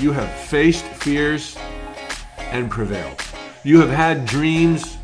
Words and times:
You 0.00 0.12
have 0.12 0.30
faced 0.32 0.84
fears 0.84 1.56
and 2.38 2.70
prevailed. 2.70 3.20
You 3.64 3.80
have 3.80 3.90
had 3.90 4.26
dreams 4.26 4.98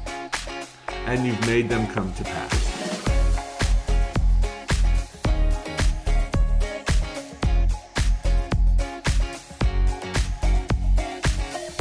and 1.06 1.26
you've 1.26 1.46
made 1.46 1.68
them 1.68 1.86
come 1.92 2.12
to 2.14 2.24
pass. 2.24 2.68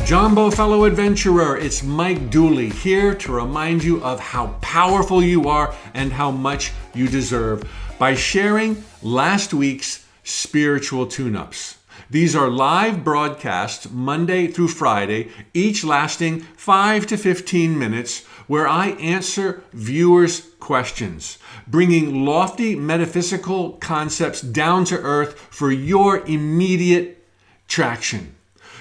Jambo 0.08 0.50
fellow 0.50 0.86
adventurer, 0.86 1.58
it's 1.58 1.84
Mike 1.84 2.30
Dooley 2.30 2.70
here 2.70 3.14
to 3.16 3.34
remind 3.34 3.84
you 3.84 4.02
of 4.04 4.22
how 4.22 4.56
powerful 4.62 5.22
you 5.22 5.50
are 5.50 5.76
and 5.94 6.14
how 6.14 6.32
much 6.32 6.72
you 6.94 7.10
deserve 7.10 7.70
by 8.00 8.14
sharing 8.14 8.82
last 9.02 9.54
week's 9.54 10.06
spiritual 10.24 11.08
tune 11.08 11.36
ups. 11.36 11.77
These 12.10 12.38
are 12.38 12.50
live 12.50 13.04
broadcasts 13.04 13.90
Monday 13.92 14.48
through 14.48 14.70
Friday, 14.70 15.30
each 15.54 15.84
lasting 15.84 16.40
5 16.40 17.06
to 17.08 17.18
15 17.18 17.78
minutes, 17.78 18.24
where 18.48 18.66
I 18.66 18.92
answer 18.92 19.62
viewers' 19.74 20.40
questions, 20.62 21.38
bringing 21.68 22.24
lofty 22.24 22.78
metaphysical 22.78 23.74
concepts 23.74 24.40
down 24.40 24.86
to 24.86 24.98
earth 24.98 25.38
for 25.50 25.70
your 25.70 26.26
immediate 26.26 27.28
traction. 27.68 28.36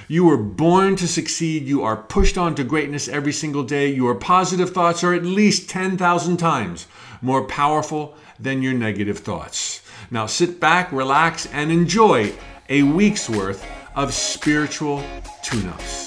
You 0.07 0.25
were 0.25 0.37
born 0.37 0.95
to 0.95 1.09
succeed. 1.09 1.65
You 1.65 1.83
are 1.83 1.97
pushed 1.97 2.39
on 2.39 2.55
to 2.55 2.63
greatness 2.63 3.09
every 3.09 3.33
single 3.33 3.65
day. 3.65 3.93
Your 3.93 4.15
positive 4.15 4.71
thoughts 4.71 5.03
are 5.03 5.15
at 5.15 5.25
least 5.25 5.69
10,000 5.69 6.37
times 6.37 6.87
more 7.21 7.43
powerful 7.43 8.17
than 8.39 8.63
your 8.63 8.75
negative 8.75 9.19
thoughts. 9.19 9.83
Now 10.13 10.27
sit 10.27 10.61
back, 10.61 10.93
relax, 10.93 11.47
and 11.47 11.73
enjoy 11.73 12.33
a 12.69 12.83
week's 12.83 13.29
worth 13.29 13.65
of 13.95 14.13
spiritual 14.13 15.03
tune 15.43 15.69
ups. 15.69 16.07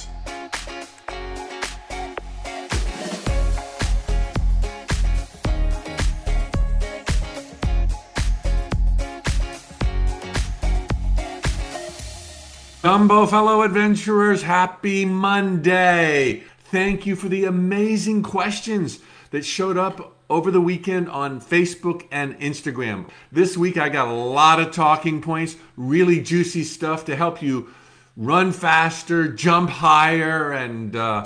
Fellow 13.30 13.62
adventurers, 13.62 14.42
happy 14.42 15.06
Monday. 15.06 16.44
Thank 16.66 17.06
you 17.06 17.16
for 17.16 17.30
the 17.30 17.46
amazing 17.46 18.24
questions 18.24 19.00
that 19.32 19.46
showed 19.46 19.78
up 19.78 20.19
over 20.30 20.52
the 20.52 20.62
weekend 20.62 21.10
on 21.10 21.42
Facebook 21.42 22.06
and 22.12 22.40
Instagram. 22.40 23.10
This 23.32 23.58
week 23.58 23.78
I 23.78 23.90
got 23.90 24.08
a 24.08 24.14
lot 24.14 24.60
of 24.60 24.72
talking 24.72 25.22
points, 25.22 25.56
really 25.76 26.22
juicy 26.22 26.64
stuff 26.64 27.06
to 27.06 27.16
help 27.16 27.42
you 27.42 27.70
run 28.16 28.52
faster, 28.52 29.28
jump 29.28 29.70
higher, 29.70 30.52
and 30.52 30.96
uh, 30.96 31.26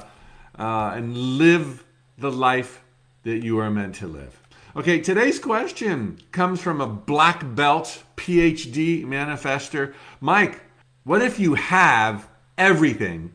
uh, 0.58 0.92
and 0.96 1.18
live 1.18 1.84
the 2.18 2.32
life 2.32 2.82
that 3.24 3.44
you 3.44 3.60
are 3.60 3.72
meant 3.72 3.96
to 3.96 4.08
live. 4.08 4.40
Okay, 4.76 5.02
today's 5.02 5.40
question 5.40 6.20
comes 6.32 6.62
from 6.62 6.82
a 6.82 6.88
black 6.88 7.44
belt 7.56 8.04
PhD 8.16 9.06
manifester, 9.06 9.94
Mike. 10.22 10.62
What 11.04 11.22
if 11.22 11.40
you 11.40 11.56
have 11.56 12.30
everything 12.58 13.34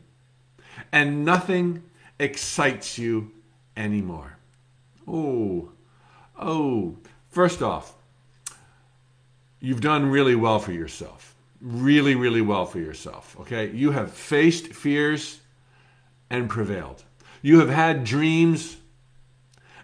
and 0.91 1.23
nothing 1.23 1.83
excites 2.19 2.97
you 2.97 3.31
anymore? 3.77 4.38
Oh, 5.09 5.71
oh. 6.37 6.97
First 7.29 7.61
off, 7.61 7.95
you've 9.59 9.81
done 9.81 10.09
really 10.09 10.35
well 10.35 10.59
for 10.59 10.71
yourself. 10.71 11.35
Really, 11.61 12.15
really 12.15 12.41
well 12.41 12.65
for 12.65 12.79
yourself. 12.79 13.35
Okay? 13.41 13.71
You 13.71 13.91
have 13.91 14.11
faced 14.13 14.67
fears 14.67 15.39
and 16.29 16.49
prevailed. 16.49 17.03
You 17.41 17.59
have 17.59 17.69
had 17.69 18.03
dreams 18.03 18.77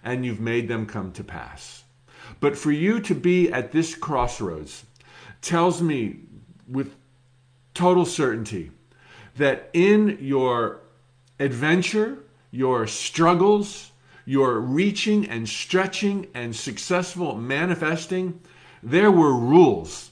and 0.03 0.25
you've 0.25 0.39
made 0.39 0.67
them 0.67 0.85
come 0.85 1.11
to 1.13 1.23
pass. 1.23 1.83
But 2.39 2.57
for 2.57 2.71
you 2.71 2.99
to 3.01 3.15
be 3.15 3.51
at 3.51 3.71
this 3.71 3.95
crossroads 3.95 4.85
tells 5.41 5.81
me 5.81 6.19
with 6.67 6.95
total 7.73 8.05
certainty 8.05 8.71
that 9.37 9.69
in 9.73 10.17
your 10.21 10.81
adventure, 11.39 12.19
your 12.51 12.87
struggles, 12.87 13.91
your 14.25 14.59
reaching 14.59 15.27
and 15.27 15.47
stretching 15.47 16.27
and 16.33 16.55
successful 16.55 17.35
manifesting, 17.35 18.41
there 18.81 19.11
were 19.11 19.35
rules 19.35 20.11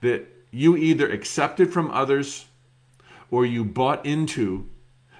that 0.00 0.26
you 0.50 0.76
either 0.76 1.10
accepted 1.10 1.72
from 1.72 1.90
others 1.90 2.46
or 3.30 3.46
you 3.46 3.64
bought 3.64 4.04
into 4.04 4.68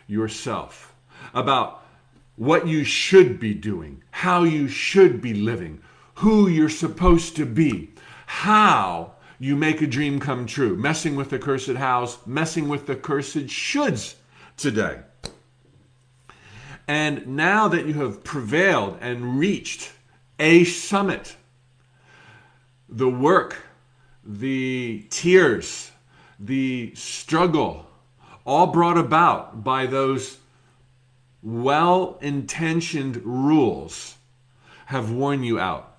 yourself 0.07 0.95
about 1.33 1.83
what 2.37 2.67
you 2.67 2.85
should 2.85 3.39
be 3.39 3.55
doing, 3.55 4.03
how 4.11 4.43
you 4.43 4.69
should 4.69 5.21
be 5.21 5.35
living, 5.35 5.81
who 6.17 6.49
you're 6.49 6.69
supposed 6.69 7.37
to 7.37 7.47
be, 7.47 7.91
how 8.27 9.13
you 9.39 9.57
make 9.57 9.81
a 9.81 9.87
dream 9.87 10.21
come 10.21 10.47
true. 10.47 10.77
Messing 10.77 11.17
with 11.17 11.31
the 11.31 11.39
cursed 11.39 11.77
house, 11.77 12.19
messing 12.27 12.69
with 12.69 12.87
the 12.87 12.97
cursed 12.97 13.47
shoulds 13.47 14.15
today. 14.57 15.01
And 16.87 17.27
now 17.27 17.69
that 17.69 17.87
you 17.87 17.95
have 17.95 18.23
prevailed 18.25 18.99
and 19.01 19.39
reached 19.39 19.93
a 20.39 20.65
summit, 20.65 21.37
the 22.89 23.09
work, 23.09 23.57
the 24.25 25.07
tears, 25.11 25.91
the 26.39 26.93
struggle, 26.95 27.87
all 28.45 28.67
brought 28.67 28.99
about 28.99 29.65
by 29.65 29.87
those 29.87 30.39
well 31.43 32.19
intentioned 32.21 33.17
rules, 33.25 34.17
have 34.87 35.11
worn 35.11 35.43
you 35.43 35.59
out. 35.59 35.97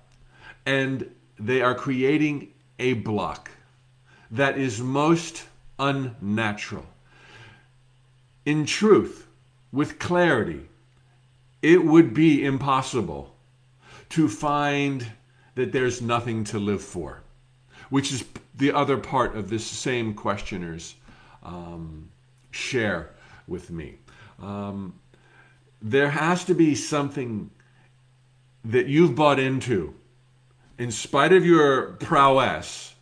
And 0.64 1.10
they 1.38 1.62
are 1.62 1.74
creating 1.74 2.52
a 2.78 2.94
block 2.94 3.50
that 4.30 4.58
is 4.58 4.80
most 4.80 5.44
unnatural. 5.78 6.86
In 8.44 8.66
truth, 8.66 9.26
with 9.72 9.98
clarity, 9.98 10.62
it 11.62 11.84
would 11.84 12.14
be 12.14 12.44
impossible 12.44 13.34
to 14.10 14.28
find 14.28 15.06
that 15.54 15.72
there's 15.72 16.02
nothing 16.02 16.44
to 16.44 16.58
live 16.58 16.82
for, 16.82 17.22
which 17.90 18.12
is 18.12 18.24
the 18.54 18.72
other 18.72 18.96
part 18.96 19.36
of 19.36 19.50
this 19.50 19.66
same 19.66 20.14
questioner's 20.14 20.94
um, 21.42 22.08
share 22.50 23.10
with 23.48 23.70
me. 23.70 23.98
Um, 24.40 24.94
there 25.82 26.10
has 26.10 26.44
to 26.44 26.54
be 26.54 26.74
something 26.74 27.50
that 28.64 28.86
you've 28.86 29.14
bought 29.14 29.38
into 29.38 29.94
in 30.78 30.90
spite 30.90 31.32
of 31.32 31.44
your 31.44 31.92
prowess, 31.92 32.94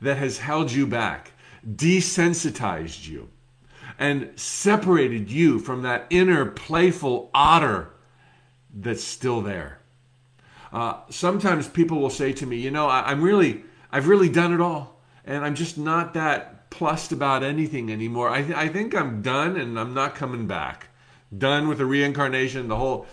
that 0.00 0.16
has 0.16 0.38
held 0.38 0.70
you 0.70 0.86
back, 0.86 1.32
desensitized 1.66 3.06
you, 3.06 3.28
and 3.98 4.30
separated 4.38 5.30
you 5.30 5.58
from 5.58 5.82
that 5.82 6.06
inner 6.10 6.46
playful 6.46 7.30
otter 7.34 7.90
that's 8.72 9.04
still 9.04 9.40
there. 9.40 9.80
Uh, 10.72 11.00
sometimes 11.10 11.68
people 11.68 11.98
will 12.00 12.10
say 12.10 12.32
to 12.32 12.46
me, 12.46 12.56
you 12.56 12.70
know, 12.70 12.88
I, 12.88 13.10
I'm 13.10 13.22
really, 13.22 13.64
I've 13.90 14.08
really 14.08 14.28
done 14.28 14.52
it 14.52 14.60
all, 14.60 15.00
and 15.24 15.44
I'm 15.44 15.54
just 15.54 15.78
not 15.78 16.14
that 16.14 16.70
plussed 16.70 17.12
about 17.12 17.42
anything 17.42 17.90
anymore. 17.90 18.28
I, 18.28 18.42
th- 18.42 18.56
I 18.56 18.68
think 18.68 18.94
I'm 18.94 19.22
done, 19.22 19.56
and 19.56 19.78
I'm 19.78 19.94
not 19.94 20.14
coming 20.14 20.46
back. 20.46 20.88
Done 21.36 21.68
with 21.68 21.78
the 21.78 21.86
reincarnation, 21.86 22.68
the 22.68 22.76
whole 22.76 23.06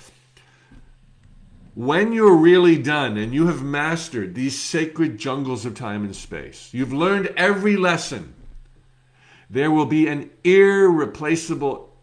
when 1.76 2.14
you're 2.14 2.38
really 2.38 2.78
done 2.82 3.18
and 3.18 3.34
you 3.34 3.48
have 3.48 3.62
mastered 3.62 4.34
these 4.34 4.60
sacred 4.60 5.18
jungles 5.18 5.66
of 5.66 5.76
time 5.76 6.06
and 6.06 6.16
space, 6.16 6.70
you've 6.72 6.94
learned 6.94 7.28
every 7.36 7.76
lesson, 7.76 8.34
there 9.50 9.70
will 9.70 9.85
be 9.85 10.08
an 10.08 10.29
irreplaceable, 10.44 11.94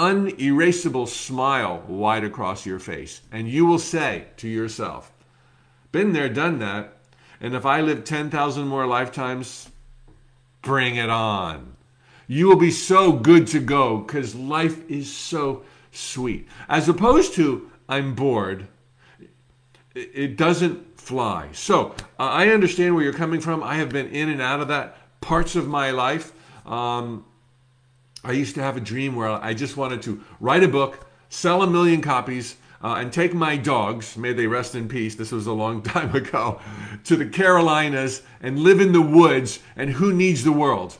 unerasable 0.00 1.06
smile 1.06 1.84
wide 1.86 2.24
across 2.24 2.64
your 2.64 2.78
face. 2.78 3.20
And 3.30 3.48
you 3.48 3.66
will 3.66 3.78
say 3.78 4.26
to 4.38 4.48
yourself, 4.48 5.12
Been 5.92 6.12
there, 6.12 6.28
done 6.28 6.58
that. 6.60 6.96
And 7.40 7.54
if 7.54 7.64
I 7.66 7.80
live 7.80 8.04
10,000 8.04 8.66
more 8.66 8.86
lifetimes, 8.86 9.70
bring 10.62 10.96
it 10.96 11.10
on. 11.10 11.76
You 12.26 12.48
will 12.48 12.56
be 12.56 12.70
so 12.70 13.12
good 13.12 13.46
to 13.48 13.60
go 13.60 13.98
because 13.98 14.34
life 14.34 14.88
is 14.90 15.12
so 15.12 15.64
sweet. 15.90 16.48
As 16.68 16.88
opposed 16.88 17.34
to, 17.34 17.70
I'm 17.88 18.14
bored 18.14 18.68
it 19.94 20.36
doesn't 20.36 21.00
fly. 21.00 21.48
So 21.52 21.94
I 22.18 22.50
understand 22.50 22.94
where 22.94 23.04
you're 23.04 23.12
coming 23.12 23.40
from. 23.40 23.62
I 23.62 23.76
have 23.76 23.88
been 23.88 24.08
in 24.08 24.28
and 24.28 24.40
out 24.40 24.60
of 24.60 24.68
that 24.68 24.96
parts 25.20 25.56
of 25.56 25.66
my 25.66 25.90
life. 25.90 26.32
Um, 26.66 27.24
I 28.22 28.32
used 28.32 28.54
to 28.56 28.62
have 28.62 28.76
a 28.76 28.80
dream 28.80 29.16
where 29.16 29.28
I 29.28 29.54
just 29.54 29.76
wanted 29.76 30.02
to 30.02 30.22
write 30.40 30.62
a 30.62 30.68
book, 30.68 31.06
sell 31.28 31.62
a 31.62 31.66
million 31.66 32.02
copies, 32.02 32.56
uh, 32.82 32.94
and 32.98 33.12
take 33.12 33.34
my 33.34 33.56
dogs, 33.56 34.16
may 34.16 34.32
they 34.32 34.46
rest 34.46 34.74
in 34.74 34.88
peace, 34.88 35.14
this 35.14 35.32
was 35.32 35.46
a 35.46 35.52
long 35.52 35.82
time 35.82 36.14
ago, 36.14 36.60
to 37.04 37.16
the 37.16 37.26
Carolinas 37.26 38.22
and 38.42 38.58
live 38.58 38.80
in 38.80 38.92
the 38.92 39.02
woods. 39.02 39.60
And 39.76 39.90
who 39.90 40.12
needs 40.12 40.44
the 40.44 40.52
world? 40.52 40.96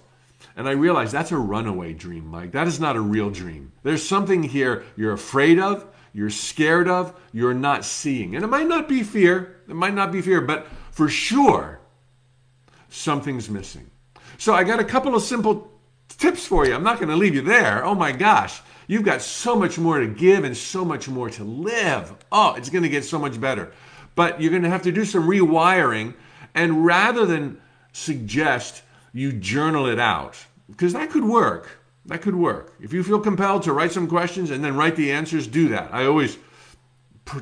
And 0.57 0.69
I 0.69 0.73
realized 0.73 1.13
that's 1.13 1.33
a 1.33 1.39
runaway 1.39 1.95
dream, 1.95 2.27
Mike. 2.27 2.53
That 2.53 2.67
is 2.67 2.81
not 2.81 2.97
a 2.97 3.01
real 3.01 3.31
dream. 3.31 3.73
There's 3.83 4.07
something 4.07 4.43
here 4.43 4.85
you're 4.97 5.13
afraid 5.13 5.59
of, 5.59 5.87
you're 6.13 6.31
scared 6.31 6.89
of, 6.89 7.15
you're 7.33 7.55
not 7.55 7.85
seeing. 7.85 8.35
And 8.35 8.45
it 8.45 8.49
might 8.49 8.67
not 8.67 8.89
be 8.89 9.03
fear, 9.03 9.63
it 9.69 9.75
might 9.75 9.95
not 9.95 10.13
be 10.13 10.21
fear, 10.21 10.41
but 10.41 10.67
for 10.91 11.09
sure, 11.09 11.81
something's 12.89 13.49
missing. 13.49 13.91
So 14.37 14.53
I 14.53 14.65
got 14.65 14.81
a 14.81 14.85
couple 14.85 15.15
of 15.15 15.23
simple 15.23 15.71
tips 16.21 16.47
for 16.47 16.67
you. 16.67 16.75
I'm 16.75 16.85
not 16.85 16.99
going 16.99 17.09
to 17.09 17.17
leave 17.17 17.35
you 17.35 17.41
there. 17.43 17.85
Oh 17.85 17.95
my 17.95 18.13
gosh. 18.13 18.61
You've 18.87 19.05
got 19.05 19.23
so 19.23 19.57
much 19.57 19.79
more 19.79 19.99
to 20.01 20.07
give 20.07 20.45
and 20.45 20.57
so 20.57 20.85
much 20.85 21.09
more 21.09 21.31
to 21.31 21.45
live. 21.45 22.15
Oh, 22.31 22.55
it's 22.55 22.71
going 22.71 22.83
to 22.83 22.89
get 22.89 23.05
so 23.05 23.19
much 23.19 23.41
better. 23.41 23.73
But 24.15 24.41
you're 24.41 24.51
going 24.51 24.65
to 24.65 24.69
have 24.69 24.83
to 24.83 24.93
do 24.93 25.05
some 25.05 25.29
rewiring. 25.29 26.15
And 26.55 26.85
rather 26.85 27.25
than 27.25 27.61
suggest 27.93 28.83
you 29.13 29.33
journal 29.33 29.87
it 29.87 29.99
out, 29.99 30.37
because 30.69 30.93
that 30.93 31.11
could 31.11 31.25
work. 31.25 31.79
That 32.07 32.23
could 32.23 32.35
work. 32.35 32.75
If 32.81 32.93
you 32.93 33.03
feel 33.03 33.21
compelled 33.21 33.63
to 33.65 33.73
write 33.73 33.93
some 33.93 34.09
questions 34.09 34.51
and 34.51 34.65
then 34.65 34.77
write 34.77 34.97
the 34.97 35.13
answers, 35.13 35.47
do 35.47 35.69
that. 35.69 35.93
I 35.93 36.07
always 36.07 36.39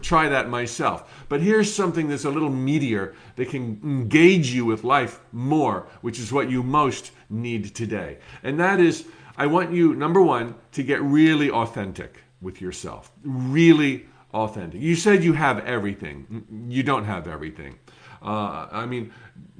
try 0.02 0.28
that 0.28 0.50
myself. 0.50 1.24
But 1.28 1.40
here's 1.40 1.72
something 1.72 2.08
that's 2.08 2.26
a 2.26 2.30
little 2.30 2.50
meatier 2.50 3.14
that 3.36 3.48
can 3.48 3.80
engage 3.82 4.52
you 4.52 4.64
with 4.66 4.84
life 4.84 5.20
more, 5.32 5.86
which 6.02 6.18
is 6.18 6.30
what 6.32 6.50
you 6.50 6.62
most 6.62 7.12
need 7.30 7.74
today. 7.74 8.18
And 8.42 8.58
that 8.60 8.80
is 8.80 9.06
I 9.38 9.46
want 9.46 9.72
you, 9.72 9.94
number 9.94 10.20
one, 10.20 10.56
to 10.72 10.82
get 10.82 11.00
really 11.00 11.48
authentic 11.48 12.24
with 12.40 12.60
yourself. 12.60 13.12
Really 13.22 14.06
authentic. 14.34 14.80
You 14.80 14.96
said 14.96 15.22
you 15.22 15.32
have 15.32 15.64
everything. 15.64 16.66
You 16.68 16.82
don't 16.82 17.04
have 17.04 17.28
everything. 17.28 17.78
Uh, 18.20 18.66
I 18.72 18.84
mean, 18.84 19.12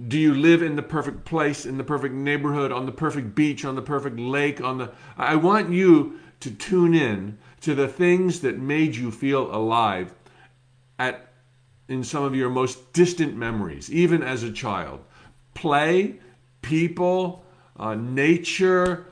do 0.09 0.19
you 0.19 0.35
live 0.35 0.63
in 0.63 0.75
the 0.75 0.83
perfect 0.83 1.25
place, 1.25 1.65
in 1.65 1.79
the 1.79 1.85
perfect 1.85 2.13
neighborhood, 2.13 2.73
on 2.73 2.87
the 2.87 2.93
perfect 2.93 3.37
beach, 3.37 3.65
on 3.65 3.77
the 3.77 3.83
perfect 3.83 4.19
lake? 4.19 4.61
On 4.61 4.79
the, 4.79 4.93
I 5.17 5.37
want 5.37 5.71
you 5.73 6.19
to 6.41 6.51
tune 6.51 6.95
in 6.95 7.39
to 7.61 7.77
the 7.77 7.87
things 7.87 8.41
that 8.41 8.59
made 8.59 8.97
you 8.97 9.13
feel 9.13 9.55
alive 9.55 10.13
at 10.99 11.33
in 11.89 12.03
some 12.03 12.25
of 12.25 12.35
your 12.35 12.51
most 12.51 12.93
distant 12.93 13.37
memories, 13.37 13.91
even 13.91 14.23
as 14.23 14.43
a 14.43 14.53
child. 14.53 15.01
Play, 15.55 16.17
people, 16.61 17.45
uh, 17.79 17.95
nature, 17.95 19.07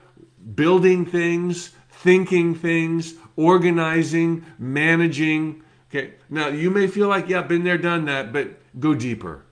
building 0.54 1.06
things, 1.06 1.70
thinking 1.90 2.54
things, 2.54 3.14
organizing, 3.36 4.44
managing. 4.58 5.62
Okay, 5.90 6.14
now 6.28 6.48
you 6.48 6.70
may 6.70 6.86
feel 6.86 7.08
like, 7.08 7.28
yeah, 7.28 7.42
been 7.42 7.64
there, 7.64 7.78
done 7.78 8.04
that, 8.06 8.32
but 8.32 8.58
go 8.78 8.94
deeper. 8.94 9.42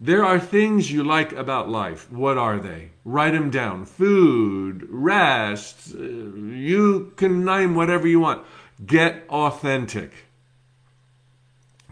There 0.00 0.24
are 0.24 0.40
things 0.40 0.90
you 0.90 1.04
like 1.04 1.32
about 1.32 1.68
life. 1.68 2.10
What 2.10 2.36
are 2.36 2.58
they? 2.58 2.90
Write 3.04 3.34
them 3.34 3.50
down. 3.50 3.84
Food, 3.84 4.84
rest, 4.90 5.94
uh, 5.94 6.02
you 6.02 7.12
can 7.16 7.44
name 7.44 7.76
whatever 7.76 8.08
you 8.08 8.18
want. 8.18 8.44
Get 8.84 9.24
authentic. 9.28 10.10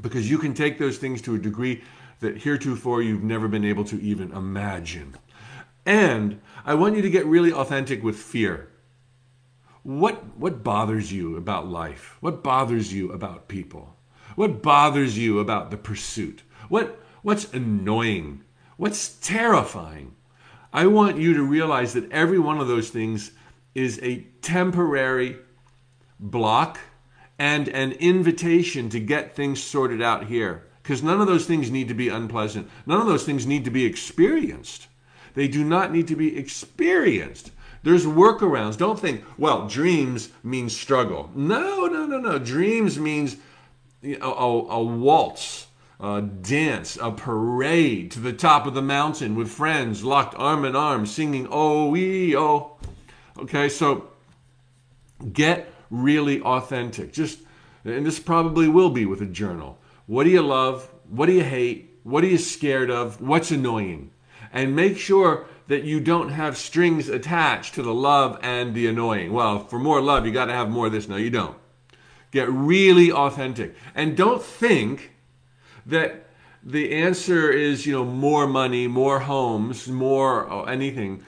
Because 0.01 0.29
you 0.29 0.39
can 0.39 0.55
take 0.55 0.79
those 0.79 0.99
things 0.99 1.23
to 1.23 1.37
a 1.37 1.39
degree 1.39 1.85
that 2.19 2.39
heretofore 2.39 3.01
you've 3.01 3.23
never 3.23 3.47
been 3.47 3.65
able 3.65 3.85
to 3.85 4.01
even 4.01 4.33
imagine. 4.33 5.15
And 5.87 6.41
I 6.65 6.75
want 6.75 6.97
you 6.97 7.03
to 7.03 7.11
get 7.11 7.27
really 7.27 7.53
authentic 7.53 8.03
with 8.03 8.17
fear. 8.17 8.69
What, 9.83 10.37
what 10.37 10.63
bothers 10.63 11.13
you 11.13 11.37
about 11.37 11.69
life? 11.69 12.17
What 12.21 12.43
bothers 12.43 12.93
you 12.93 13.13
about 13.13 13.49
people? 13.49 13.97
What 14.37 14.63
bothers 14.63 15.19
you 15.19 15.39
about 15.39 15.71
the 15.71 15.77
pursuit? 15.77 16.43
What, 16.69 17.01
what's 17.23 17.53
annoying? 17.53 18.45
What's 18.77 19.17
terrifying? 19.21 20.15
I 20.73 20.87
want 20.87 21.19
you 21.19 21.35
to 21.35 21.43
realize 21.43 21.95
that 21.95 22.11
every 22.13 22.39
one 22.39 22.61
of 22.61 22.69
those 22.69 22.91
things 22.91 23.33
is 23.75 23.99
a 24.03 24.27
temporary 24.43 25.37
block 26.19 26.79
and 27.39 27.69
an 27.69 27.93
invitation 27.93 28.89
to 28.91 29.01
get 29.01 29.35
things 29.35 29.63
sorted 29.63 30.03
out 30.03 30.27
here. 30.27 30.67
Because 30.83 31.03
none 31.03 31.21
of 31.21 31.27
those 31.27 31.47
things 31.47 31.71
need 31.71 31.89
to 31.89 31.95
be 31.95 32.09
unpleasant. 32.09 32.69
None 32.87 33.01
of 33.01 33.07
those 33.07 33.25
things 33.25 33.47
need 33.47 33.65
to 33.65 33.71
be 33.71 33.85
experienced. 33.85 34.89
They 35.35 35.49
do 35.49 35.65
not 35.65 35.93
need 35.93 36.09
to 36.09 36.17
be 36.17 36.37
experienced. 36.37 37.53
There's 37.83 38.05
workarounds. 38.05 38.77
Don't 38.77 38.99
think, 38.99 39.25
well, 39.39 39.67
dreams 39.67 40.31
means 40.43 40.77
struggle. 40.77 41.31
No, 41.35 41.87
no, 41.87 42.07
no, 42.07 42.19
no. 42.19 42.39
Dreams 42.39 42.99
means 42.99 43.37
a, 44.03 44.17
a, 44.21 44.29
a 44.29 44.83
waltz, 44.83 45.67
a 45.99 46.21
dance, 46.21 46.99
a 47.01 47.11
parade 47.11 48.11
to 48.13 48.21
the 48.21 48.33
top 48.33 48.67
of 48.67 48.75
the 48.75 48.83
mountain 48.83 49.35
with 49.35 49.51
friends 49.51 50.05
locked 50.05 50.35
arm 50.37 50.65
in 50.65 50.77
arm 50.77 51.07
singing 51.07 51.49
oh 51.51 51.89
wee 51.89 52.37
oh. 52.37 52.77
Okay, 53.39 53.69
so 53.69 54.11
get 55.33 55.73
really 55.91 56.41
authentic. 56.43 57.13
Just 57.13 57.41
and 57.85 58.05
this 58.05 58.19
probably 58.19 58.69
will 58.69 58.91
be 58.91 59.07
with 59.07 59.23
a 59.23 59.27
journal. 59.27 59.79
What 60.07 60.25
do 60.25 60.31
you 60.31 60.43
love? 60.43 60.91
What 61.09 61.27
do 61.27 61.33
you 61.33 61.45
hate? 61.45 61.99
What 62.03 62.25
are 62.25 62.29
you 62.29 62.39
scared 62.39 62.91
of? 62.91 63.21
What's 63.21 63.51
annoying? 63.51 64.11
And 64.53 64.75
make 64.75 64.99
sure 64.99 65.47
that 65.69 65.85
you 65.85 66.01
don't 66.01 66.31
have 66.31 66.57
strings 66.57 67.09
attached 67.09 67.75
to 67.75 67.83
the 67.83 67.95
love 67.95 68.39
and 68.43 68.75
the 68.75 68.89
annoying. 68.89 69.33
Well, 69.33 69.61
for 69.61 69.79
more 69.79 70.01
love, 70.01 70.27
you 70.27 70.33
got 70.33 70.47
to 70.47 70.53
have 70.53 70.69
more 70.69 70.87
of 70.87 70.93
this. 70.93 71.09
No, 71.09 71.17
you 71.17 71.31
don't. 71.31 71.57
Get 72.33 72.49
really 72.49 73.13
authentic. 73.13 73.75
And 73.95 74.17
don't 74.17 74.43
think 74.43 75.13
that 75.87 76.27
the 76.63 76.93
answer 76.93 77.51
is, 77.51 77.87
you 77.87 77.93
know, 77.93 78.05
more 78.05 78.47
money, 78.47 78.87
more 78.87 79.21
homes, 79.21 79.89
more 79.89 80.51
oh, 80.51 80.65
anything. 80.65 81.25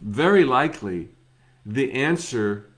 Very 0.00 0.44
likely, 0.44 1.10
the 1.64 1.92
answer 1.92 2.70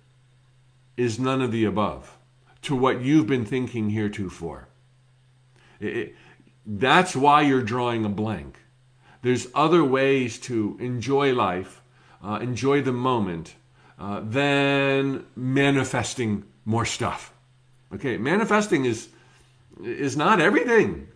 is 0.97 1.19
none 1.19 1.43
of 1.43 1.51
the 1.51 1.65
above 1.65 2.17
to 2.63 2.77
what 2.77 3.01
you've 3.01 3.27
been 3.27 3.45
thinking 3.45 3.91
heretofore. 3.91 4.69
It, 5.81 6.15
that's 6.65 7.15
why 7.15 7.43
you're 7.43 7.63
drawing 7.63 8.05
a 8.05 8.09
blank. 8.09 8.59
There's 9.23 9.49
other 9.55 9.83
ways 9.85 10.39
to 10.41 10.77
enjoy 10.81 11.35
life, 11.35 11.83
uh, 12.23 12.39
enjoy 12.41 12.83
the 12.83 12.93
moment, 12.93 13.55
uh, 13.99 14.21
than 14.23 15.27
manifesting 15.35 16.45
more 16.65 16.85
stuff. 16.85 17.33
Okay, 17.95 18.17
manifesting 18.17 18.85
is 18.85 19.09
is 19.83 20.17
not 20.17 20.41
everything, 20.41 21.09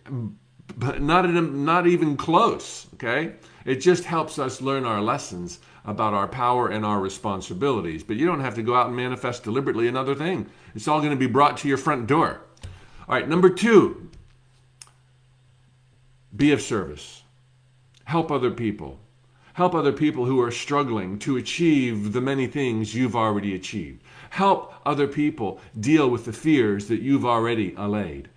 but 0.77 1.01
not 1.01 1.29
not 1.29 1.87
even 1.87 2.17
close. 2.17 2.87
Okay, 2.95 3.33
it 3.65 3.75
just 3.75 4.03
helps 4.05 4.39
us 4.39 4.61
learn 4.61 4.85
our 4.85 5.01
lessons 5.01 5.59
about 5.85 6.13
our 6.13 6.27
power 6.27 6.69
and 6.69 6.85
our 6.85 6.99
responsibilities. 6.99 8.03
But 8.03 8.15
you 8.17 8.25
don't 8.25 8.41
have 8.41 8.55
to 8.55 8.63
go 8.63 8.75
out 8.75 8.87
and 8.87 8.95
manifest 8.95 9.43
deliberately 9.43 9.87
another 9.87 10.15
thing. 10.15 10.47
It's 10.75 10.87
all 10.87 10.99
going 10.99 11.11
to 11.11 11.17
be 11.17 11.27
brought 11.27 11.57
to 11.57 11.67
your 11.67 11.77
front 11.77 12.07
door. 12.07 12.41
All 13.07 13.15
right, 13.15 13.27
number 13.27 13.49
two, 13.49 14.09
be 16.35 16.51
of 16.51 16.61
service. 16.61 17.20
Help 18.11 18.29
other 18.29 18.51
people. 18.51 18.99
Help 19.53 19.73
other 19.73 19.93
people 19.93 20.25
who 20.25 20.41
are 20.41 20.51
struggling 20.51 21.17
to 21.19 21.37
achieve 21.37 22.11
the 22.11 22.19
many 22.19 22.45
things 22.45 22.93
you've 22.93 23.15
already 23.15 23.55
achieved. 23.55 24.03
Help 24.31 24.73
other 24.85 25.07
people 25.07 25.61
deal 25.79 26.09
with 26.09 26.25
the 26.25 26.33
fears 26.33 26.89
that 26.89 27.01
you've 27.01 27.25
already 27.25 27.73
allayed. 27.77 28.27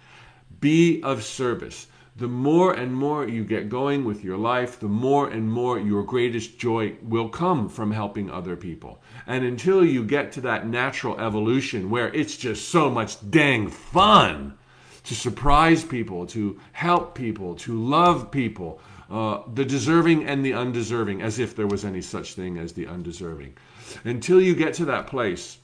Be 0.60 1.02
of 1.02 1.24
service. 1.24 1.88
The 2.16 2.28
more 2.28 2.72
and 2.72 2.94
more 2.94 3.26
you 3.26 3.42
get 3.42 3.68
going 3.68 4.04
with 4.04 4.22
your 4.22 4.36
life, 4.36 4.78
the 4.78 4.86
more 4.86 5.28
and 5.28 5.50
more 5.50 5.76
your 5.76 6.04
greatest 6.04 6.56
joy 6.56 6.94
will 7.02 7.28
come 7.28 7.68
from 7.68 7.90
helping 7.90 8.30
other 8.30 8.54
people. 8.54 9.02
And 9.26 9.44
until 9.44 9.84
you 9.84 10.04
get 10.04 10.30
to 10.34 10.40
that 10.42 10.68
natural 10.68 11.18
evolution 11.18 11.90
where 11.90 12.14
it's 12.14 12.36
just 12.36 12.68
so 12.68 12.90
much 12.90 13.16
dang 13.28 13.70
fun 13.70 14.56
to 15.02 15.14
surprise 15.16 15.84
people, 15.84 16.26
to 16.26 16.60
help 16.72 17.16
people, 17.16 17.56
to 17.56 17.74
love 17.74 18.30
people, 18.30 18.80
uh, 19.10 19.42
the 19.52 19.64
deserving 19.64 20.26
and 20.26 20.44
the 20.44 20.54
undeserving, 20.54 21.22
as 21.22 21.38
if 21.38 21.54
there 21.54 21.66
was 21.66 21.84
any 21.84 22.00
such 22.00 22.34
thing 22.34 22.58
as 22.58 22.72
the 22.72 22.86
undeserving. 22.86 23.56
Until 24.04 24.40
you 24.40 24.54
get 24.54 24.74
to 24.74 24.84
that 24.86 25.06
place, 25.06 25.58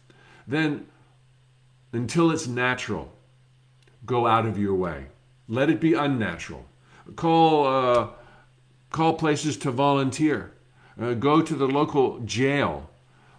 then 0.47 0.87
until 1.93 2.31
it's 2.31 2.47
natural, 2.47 3.13
go 4.05 4.27
out 4.27 4.47
of 4.47 4.59
your 4.59 4.75
way. 4.75 5.07
Let 5.49 5.71
it 5.71 5.81
be 5.81 5.95
unnatural. 5.95 6.65
Call, 7.17 7.67
uh, 7.67 8.09
call 8.91 9.15
places 9.15 9.57
to 9.59 9.71
volunteer. 9.71 10.53
Uh, 11.01 11.15
go 11.15 11.41
to 11.41 11.55
the 11.55 11.67
local 11.67 12.21
jail. 12.21 12.91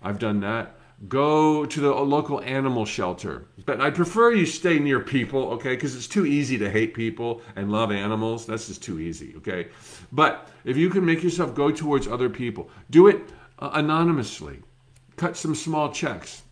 I've 0.01 0.20
done 0.20 0.39
that 0.41 0.75
go 1.08 1.65
to 1.65 1.79
the 1.79 1.93
local 1.93 2.41
animal 2.41 2.86
shelter. 2.86 3.48
But 3.65 3.81
I 3.81 3.89
prefer 3.89 4.34
you 4.34 4.46
stay 4.46 4.79
near 4.79 5.00
people, 5.00 5.50
okay? 5.53 5.75
Because 5.75 5.96
it's 5.96 6.08
too 6.08 6.25
easy 6.25 6.58
to 6.60 6.70
hate 6.70 6.93
people 6.93 7.41
and 7.55 7.72
love 7.72 7.91
animals. 7.91 8.46
That's 8.46 8.67
just 8.67 8.84
too 8.84 9.00
easy, 9.00 9.34
okay? 9.38 9.70
But 10.12 10.48
if 10.63 10.77
you 10.77 10.89
can 10.89 11.05
make 11.05 11.24
yourself 11.24 11.55
go 11.55 11.72
towards 11.72 12.08
other 12.08 12.29
people, 12.29 12.70
do 12.89 13.08
it 13.08 13.22
uh, 13.60 13.72
anonymously. 13.74 14.60
Cut 15.15 15.38
some 15.38 15.55
small 15.55 15.91
checks. 15.91 16.43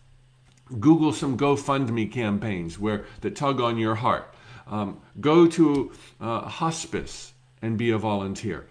Google 0.78 1.12
some 1.12 1.36
GoFundMe 1.36 2.10
campaigns 2.10 2.78
where 2.78 3.04
that 3.22 3.34
tug 3.34 3.60
on 3.60 3.76
your 3.76 3.96
heart. 3.96 4.34
Um, 4.68 5.00
go 5.20 5.48
to 5.48 5.92
uh, 6.20 6.42
hospice 6.42 7.32
and 7.60 7.76
be 7.76 7.90
a 7.90 7.98
volunteer. 7.98 8.66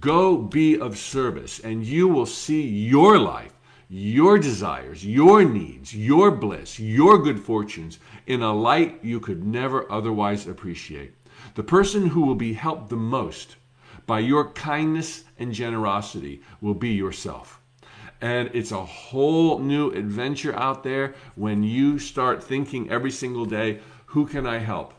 Go 0.00 0.38
be 0.38 0.78
of 0.80 0.96
service, 0.96 1.58
and 1.60 1.84
you 1.84 2.08
will 2.08 2.24
see 2.24 2.66
your 2.66 3.18
life, 3.18 3.52
your 3.94 4.38
desires, 4.38 5.04
your 5.04 5.44
needs, 5.44 5.94
your 5.94 6.30
bliss, 6.30 6.80
your 6.80 7.18
good 7.18 7.38
fortunes 7.38 7.98
in 8.26 8.40
a 8.40 8.50
light 8.50 8.98
you 9.04 9.20
could 9.20 9.44
never 9.44 9.90
otherwise 9.92 10.46
appreciate. 10.46 11.12
The 11.56 11.62
person 11.62 12.06
who 12.06 12.22
will 12.22 12.34
be 12.34 12.54
helped 12.54 12.88
the 12.88 12.96
most 12.96 13.56
by 14.06 14.20
your 14.20 14.50
kindness 14.52 15.24
and 15.38 15.52
generosity 15.52 16.40
will 16.62 16.72
be 16.72 16.88
yourself. 16.88 17.60
And 18.22 18.48
it's 18.54 18.72
a 18.72 18.82
whole 18.82 19.58
new 19.58 19.90
adventure 19.90 20.56
out 20.56 20.84
there 20.84 21.14
when 21.34 21.62
you 21.62 21.98
start 21.98 22.42
thinking 22.42 22.90
every 22.90 23.10
single 23.10 23.44
day 23.44 23.80
who 24.06 24.24
can 24.24 24.46
I 24.46 24.56
help? 24.56 24.94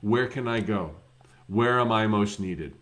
Where 0.00 0.28
can 0.28 0.46
I 0.46 0.60
go? 0.60 0.94
Where 1.48 1.80
am 1.80 1.90
I 1.90 2.06
most 2.06 2.38
needed? 2.38 2.76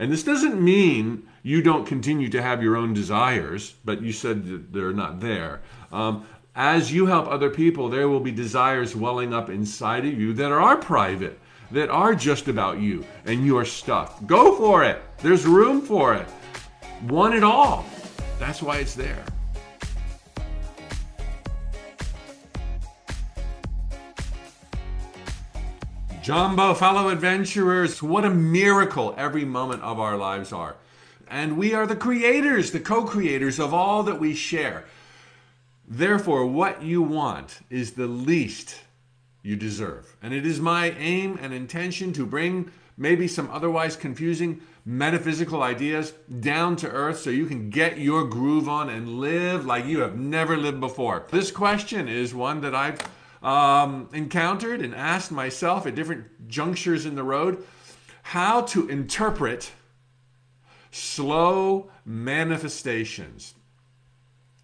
And 0.00 0.10
this 0.10 0.24
doesn't 0.24 0.60
mean 0.60 1.28
you 1.42 1.62
don't 1.62 1.86
continue 1.86 2.28
to 2.28 2.42
have 2.42 2.62
your 2.62 2.76
own 2.76 2.92
desires, 2.92 3.74
but 3.84 4.02
you 4.02 4.12
said 4.12 4.72
they're 4.72 4.92
not 4.92 5.20
there. 5.20 5.62
Um, 5.92 6.26
as 6.54 6.92
you 6.92 7.06
help 7.06 7.28
other 7.28 7.50
people, 7.50 7.88
there 7.88 8.08
will 8.08 8.20
be 8.20 8.32
desires 8.32 8.94
welling 8.94 9.32
up 9.32 9.48
inside 9.48 10.04
of 10.04 10.18
you 10.18 10.32
that 10.34 10.52
are 10.52 10.76
private, 10.76 11.38
that 11.70 11.88
are 11.88 12.14
just 12.14 12.48
about 12.48 12.80
you 12.80 13.04
and 13.24 13.46
your 13.46 13.64
stuff. 13.64 14.24
Go 14.26 14.56
for 14.56 14.84
it. 14.84 15.00
There's 15.18 15.46
room 15.46 15.80
for 15.80 16.14
it. 16.14 16.26
Want 17.08 17.34
it 17.34 17.44
all. 17.44 17.86
That's 18.38 18.62
why 18.62 18.78
it's 18.78 18.94
there. 18.94 19.24
Jambo, 26.22 26.74
fellow 26.74 27.08
adventurers, 27.08 28.02
what 28.02 28.26
a 28.26 28.30
miracle 28.30 29.14
every 29.16 29.44
moment 29.44 29.82
of 29.82 29.98
our 29.98 30.18
lives 30.18 30.52
are. 30.52 30.76
And 31.30 31.56
we 31.56 31.72
are 31.74 31.86
the 31.86 31.96
creators, 31.96 32.72
the 32.72 32.80
co 32.80 33.04
creators 33.04 33.60
of 33.60 33.72
all 33.72 34.02
that 34.02 34.18
we 34.18 34.34
share. 34.34 34.84
Therefore, 35.86 36.44
what 36.44 36.82
you 36.82 37.02
want 37.02 37.60
is 37.70 37.92
the 37.92 38.06
least 38.06 38.80
you 39.42 39.56
deserve. 39.56 40.16
And 40.22 40.34
it 40.34 40.44
is 40.44 40.60
my 40.60 40.90
aim 40.90 41.38
and 41.40 41.54
intention 41.54 42.12
to 42.14 42.26
bring 42.26 42.70
maybe 42.96 43.26
some 43.26 43.48
otherwise 43.50 43.96
confusing 43.96 44.60
metaphysical 44.84 45.62
ideas 45.62 46.12
down 46.40 46.76
to 46.76 46.88
earth 46.88 47.20
so 47.20 47.30
you 47.30 47.46
can 47.46 47.70
get 47.70 47.98
your 47.98 48.24
groove 48.24 48.68
on 48.68 48.90
and 48.90 49.20
live 49.20 49.64
like 49.64 49.84
you 49.84 50.00
have 50.00 50.18
never 50.18 50.56
lived 50.56 50.80
before. 50.80 51.26
This 51.30 51.50
question 51.50 52.08
is 52.08 52.34
one 52.34 52.60
that 52.62 52.74
I've 52.74 53.00
um, 53.42 54.08
encountered 54.12 54.80
and 54.82 54.94
asked 54.94 55.30
myself 55.30 55.86
at 55.86 55.94
different 55.94 56.48
junctures 56.48 57.06
in 57.06 57.14
the 57.14 57.22
road 57.22 57.64
how 58.22 58.62
to 58.62 58.88
interpret 58.88 59.72
slow 60.90 61.90
manifestations. 62.04 63.54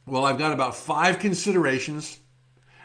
Well, 0.06 0.24
I've 0.24 0.38
got 0.38 0.52
about 0.52 0.76
five 0.76 1.18
considerations 1.18 2.18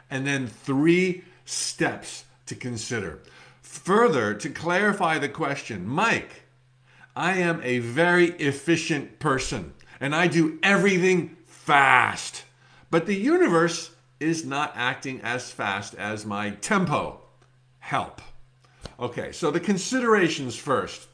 and 0.10 0.26
then 0.26 0.48
three 0.48 1.24
steps 1.46 2.26
to 2.48 2.56
consider. 2.56 3.20
Further, 3.62 4.34
to 4.34 4.50
clarify 4.50 5.18
the 5.18 5.30
question, 5.30 5.88
Mike, 5.88 6.44
I 7.16 7.38
am 7.38 7.62
a 7.64 7.80
very 7.80 8.32
efficient 8.32 9.20
person 9.20 9.74
and 10.00 10.16
I 10.16 10.28
do 10.28 10.60
everything 10.64 11.38
fast. 11.46 12.44
But 12.90 13.06
the 13.06 13.16
universe 13.16 13.92
is 14.20 14.46
not 14.46 14.74
acting 14.76 15.22
as 15.22 15.52
fast 15.52 15.94
as 15.96 16.26
my 16.26 16.52
tempo. 16.52 17.22
Help. 17.80 18.22
Okay, 19.00 19.32
so 19.32 19.50
the 19.52 19.60
considerations 19.60 20.56
first. 20.56 21.08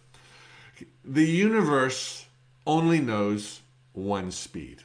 The 1.10 1.26
universe 1.26 2.26
only 2.66 3.00
knows 3.00 3.62
one 3.94 4.30
speed. 4.30 4.84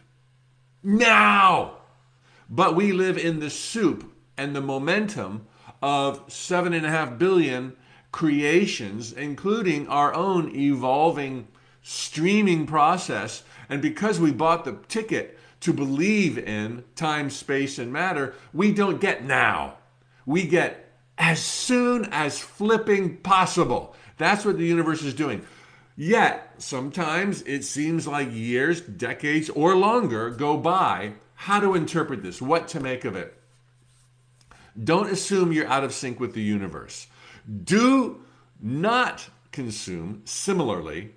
Now! 0.85 1.79
But 2.49 2.77
we 2.77 2.93
live 2.93 3.19
in 3.19 3.41
the 3.41 3.51
soup 3.51 4.13
and 4.37 4.55
the 4.55 4.61
momentum 4.61 5.47
of 5.83 6.23
seven 6.33 6.75
and 6.75 6.87
a 6.87 6.91
half 6.91 7.19
billion 7.19 7.77
creations, 8.13 9.13
including 9.13 9.89
our 9.89 10.15
own 10.15 10.55
evolving 10.55 11.49
streaming 11.83 12.67
process. 12.67 13.43
And 13.69 13.83
because 13.83 14.21
we 14.21 14.31
bought 14.31 14.65
the 14.65 14.79
ticket 14.87 15.39
to 15.61 15.73
believe 15.73 16.39
in 16.39 16.85
time, 16.95 17.31
space, 17.31 17.81
and 17.81 17.93
matter, 17.93 18.35
we 18.53 18.73
don't 18.73 19.01
get 19.01 19.25
now. 19.25 19.79
We 20.25 20.47
get 20.47 20.93
as 21.19 21.41
soon 21.41 22.05
as 22.13 22.39
flipping 22.39 23.17
possible. 23.19 23.97
That's 24.19 24.45
what 24.45 24.57
the 24.57 24.67
universe 24.67 25.03
is 25.03 25.15
doing. 25.15 25.45
Yet, 25.97 26.55
sometimes 26.59 27.43
it 27.43 27.65
seems 27.65 28.07
like 28.07 28.33
years, 28.33 28.81
decades, 28.81 29.51
or 29.51 29.77
longer 29.77 30.31
go 30.31 30.57
by. 30.57 31.15
How 31.35 31.61
to 31.61 31.75
interpret 31.75 32.23
this, 32.23 32.41
what 32.41 32.69
to 32.69 32.81
make 32.81 33.05
of 33.05 33.17
it. 33.17 33.37
Don't 34.83 35.11
assume 35.11 35.53
you're 35.53 35.67
out 35.67 35.85
of 35.85 35.93
sync 35.93 36.19
with 36.19 36.35
the 36.35 36.43
universe. 36.43 37.09
Do 37.65 38.23
not 38.61 39.29
consume, 39.51 40.23
similarly, 40.25 41.15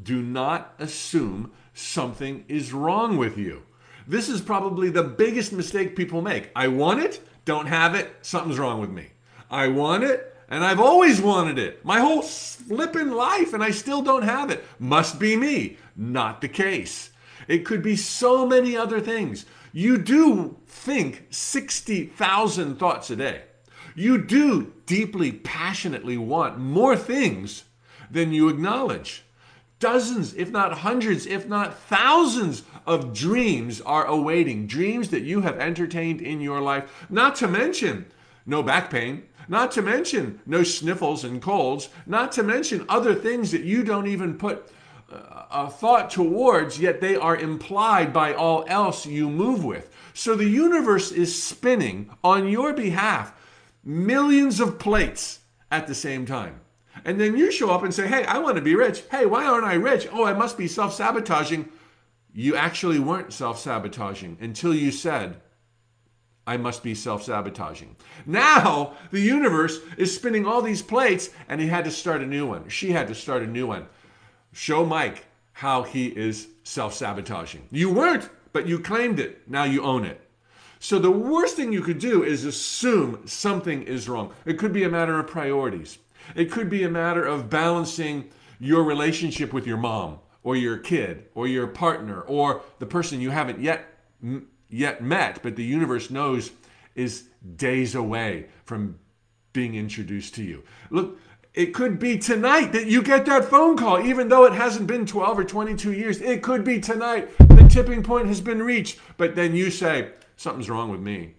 do 0.00 0.22
not 0.22 0.74
assume 0.78 1.52
something 1.74 2.44
is 2.48 2.72
wrong 2.72 3.16
with 3.16 3.36
you. 3.36 3.62
This 4.06 4.28
is 4.28 4.40
probably 4.40 4.90
the 4.90 5.02
biggest 5.02 5.52
mistake 5.52 5.96
people 5.96 6.22
make. 6.22 6.50
I 6.54 6.68
want 6.68 7.00
it, 7.00 7.20
don't 7.44 7.66
have 7.66 7.94
it, 7.94 8.14
something's 8.22 8.58
wrong 8.58 8.80
with 8.80 8.90
me. 8.90 9.08
I 9.50 9.68
want 9.68 10.04
it, 10.04 10.29
and 10.50 10.64
I've 10.64 10.80
always 10.80 11.20
wanted 11.20 11.58
it 11.58 11.84
my 11.84 12.00
whole 12.00 12.22
flippin' 12.22 13.12
life, 13.12 13.54
and 13.54 13.62
I 13.62 13.70
still 13.70 14.02
don't 14.02 14.22
have 14.22 14.50
it. 14.50 14.64
Must 14.78 15.18
be 15.18 15.36
me. 15.36 15.78
Not 15.96 16.40
the 16.40 16.48
case. 16.48 17.10
It 17.48 17.64
could 17.64 17.82
be 17.82 17.96
so 17.96 18.46
many 18.46 18.76
other 18.76 19.00
things. 19.00 19.46
You 19.72 19.96
do 19.96 20.56
think 20.66 21.26
60,000 21.30 22.76
thoughts 22.76 23.10
a 23.10 23.16
day. 23.16 23.42
You 23.94 24.18
do 24.22 24.72
deeply, 24.86 25.32
passionately 25.32 26.16
want 26.16 26.58
more 26.58 26.96
things 26.96 27.64
than 28.10 28.32
you 28.32 28.48
acknowledge. 28.48 29.24
Dozens, 29.78 30.34
if 30.34 30.50
not 30.50 30.78
hundreds, 30.78 31.26
if 31.26 31.48
not 31.48 31.78
thousands 31.78 32.64
of 32.86 33.14
dreams 33.14 33.80
are 33.80 34.04
awaiting, 34.04 34.66
dreams 34.66 35.08
that 35.10 35.22
you 35.22 35.40
have 35.40 35.58
entertained 35.58 36.20
in 36.20 36.40
your 36.40 36.60
life, 36.60 37.06
not 37.08 37.34
to 37.36 37.48
mention 37.48 38.06
no 38.44 38.62
back 38.62 38.90
pain, 38.90 39.22
not 39.50 39.72
to 39.72 39.82
mention 39.82 40.40
no 40.46 40.62
sniffles 40.62 41.24
and 41.24 41.42
colds, 41.42 41.88
not 42.06 42.30
to 42.32 42.42
mention 42.44 42.86
other 42.88 43.16
things 43.16 43.50
that 43.50 43.64
you 43.64 43.82
don't 43.82 44.06
even 44.06 44.38
put 44.38 44.70
uh, 45.12 45.42
a 45.50 45.68
thought 45.68 46.08
towards, 46.08 46.78
yet 46.78 47.00
they 47.00 47.16
are 47.16 47.36
implied 47.36 48.12
by 48.12 48.32
all 48.32 48.64
else 48.68 49.04
you 49.04 49.28
move 49.28 49.64
with. 49.64 49.90
So 50.14 50.36
the 50.36 50.48
universe 50.48 51.10
is 51.10 51.42
spinning 51.42 52.10
on 52.22 52.48
your 52.48 52.72
behalf 52.72 53.34
millions 53.82 54.60
of 54.60 54.78
plates 54.78 55.40
at 55.72 55.88
the 55.88 55.96
same 55.96 56.26
time. 56.26 56.60
And 57.04 57.20
then 57.20 57.36
you 57.36 57.50
show 57.50 57.70
up 57.70 57.82
and 57.82 57.92
say, 57.92 58.06
Hey, 58.06 58.24
I 58.24 58.38
want 58.38 58.54
to 58.54 58.62
be 58.62 58.76
rich. 58.76 59.02
Hey, 59.10 59.26
why 59.26 59.46
aren't 59.46 59.66
I 59.66 59.74
rich? 59.74 60.06
Oh, 60.12 60.24
I 60.24 60.32
must 60.32 60.56
be 60.58 60.68
self 60.68 60.94
sabotaging. 60.94 61.68
You 62.32 62.54
actually 62.54 63.00
weren't 63.00 63.32
self 63.32 63.58
sabotaging 63.58 64.38
until 64.40 64.74
you 64.74 64.92
said, 64.92 65.40
I 66.46 66.56
must 66.56 66.82
be 66.82 66.94
self 66.94 67.22
sabotaging. 67.22 67.96
Now 68.26 68.94
the 69.10 69.20
universe 69.20 69.78
is 69.96 70.14
spinning 70.14 70.46
all 70.46 70.62
these 70.62 70.82
plates 70.82 71.30
and 71.48 71.60
he 71.60 71.66
had 71.66 71.84
to 71.84 71.90
start 71.90 72.22
a 72.22 72.26
new 72.26 72.46
one. 72.46 72.68
She 72.68 72.92
had 72.92 73.08
to 73.08 73.14
start 73.14 73.42
a 73.42 73.46
new 73.46 73.66
one. 73.66 73.86
Show 74.52 74.84
Mike 74.84 75.26
how 75.52 75.82
he 75.82 76.06
is 76.06 76.48
self 76.64 76.94
sabotaging. 76.94 77.68
You 77.70 77.92
weren't, 77.92 78.28
but 78.52 78.66
you 78.66 78.78
claimed 78.78 79.20
it. 79.20 79.48
Now 79.48 79.64
you 79.64 79.82
own 79.82 80.04
it. 80.04 80.20
So 80.78 80.98
the 80.98 81.10
worst 81.10 81.56
thing 81.56 81.72
you 81.72 81.82
could 81.82 81.98
do 81.98 82.24
is 82.24 82.46
assume 82.46 83.26
something 83.26 83.82
is 83.82 84.08
wrong. 84.08 84.32
It 84.46 84.58
could 84.58 84.72
be 84.72 84.84
a 84.84 84.88
matter 84.88 85.18
of 85.18 85.26
priorities. 85.26 85.98
It 86.34 86.50
could 86.50 86.70
be 86.70 86.84
a 86.84 86.88
matter 86.88 87.24
of 87.24 87.50
balancing 87.50 88.30
your 88.58 88.82
relationship 88.82 89.52
with 89.52 89.66
your 89.66 89.76
mom 89.76 90.18
or 90.42 90.56
your 90.56 90.78
kid 90.78 91.26
or 91.34 91.46
your 91.46 91.66
partner 91.66 92.22
or 92.22 92.62
the 92.78 92.86
person 92.86 93.20
you 93.20 93.30
haven't 93.30 93.60
yet 93.60 93.84
yet 94.70 95.02
met 95.02 95.42
but 95.42 95.56
the 95.56 95.64
universe 95.64 96.10
knows 96.10 96.50
is 96.94 97.24
days 97.56 97.94
away 97.94 98.46
from 98.64 98.98
being 99.52 99.74
introduced 99.74 100.34
to 100.36 100.42
you. 100.42 100.62
Look, 100.90 101.18
it 101.54 101.74
could 101.74 101.98
be 101.98 102.16
tonight 102.18 102.72
that 102.72 102.86
you 102.86 103.02
get 103.02 103.26
that 103.26 103.46
phone 103.46 103.76
call, 103.76 104.00
even 104.00 104.28
though 104.28 104.44
it 104.44 104.52
hasn't 104.52 104.86
been 104.86 105.04
12 105.04 105.38
or 105.40 105.44
22 105.44 105.92
years. 105.92 106.20
It 106.20 106.42
could 106.42 106.62
be 106.62 106.80
tonight. 106.80 107.36
The 107.38 107.68
tipping 107.68 108.02
point 108.02 108.28
has 108.28 108.40
been 108.40 108.62
reached. 108.62 109.00
But 109.16 109.34
then 109.34 109.56
you 109.56 109.70
say, 109.70 110.10
something's 110.36 110.70
wrong 110.70 110.90
with 110.90 111.00
me. 111.00 111.34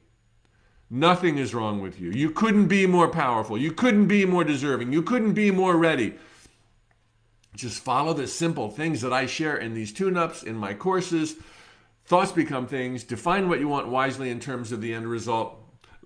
Nothing 0.90 1.38
is 1.38 1.54
wrong 1.54 1.82
with 1.82 2.02
you. 2.02 2.12
You 2.12 2.32
couldn't 2.32 2.68
be 2.68 2.86
more 2.86 3.08
powerful. 3.08 3.58
You 3.58 3.72
couldn't 3.72 4.08
be 4.08 4.26
more 4.26 4.44
deserving. 4.44 4.92
You 4.92 5.02
couldn't 5.02 5.34
be 5.34 5.50
more 5.50 5.78
ready. 5.78 6.16
Just 7.56 7.82
follow 7.82 8.14
the 8.14 8.28
simple 8.28 8.70
things 8.70 9.00
that 9.02 9.14
I 9.14 9.26
share 9.26 9.56
in 9.56 9.74
these 9.74 9.94
tune 9.94 10.18
ups, 10.18 10.44
in 10.44 10.56
my 10.56 10.74
courses. 10.74 11.36
Thoughts 12.12 12.34
become 12.34 12.68
things. 12.68 13.06
Define 13.06 13.48
what 13.48 13.62
you 13.62 13.70
want 13.70 13.88
wisely 13.88 14.32
in 14.32 14.42
terms 14.42 14.74
of 14.74 14.82
the 14.82 14.94
end 14.94 15.08
result. 15.08 15.58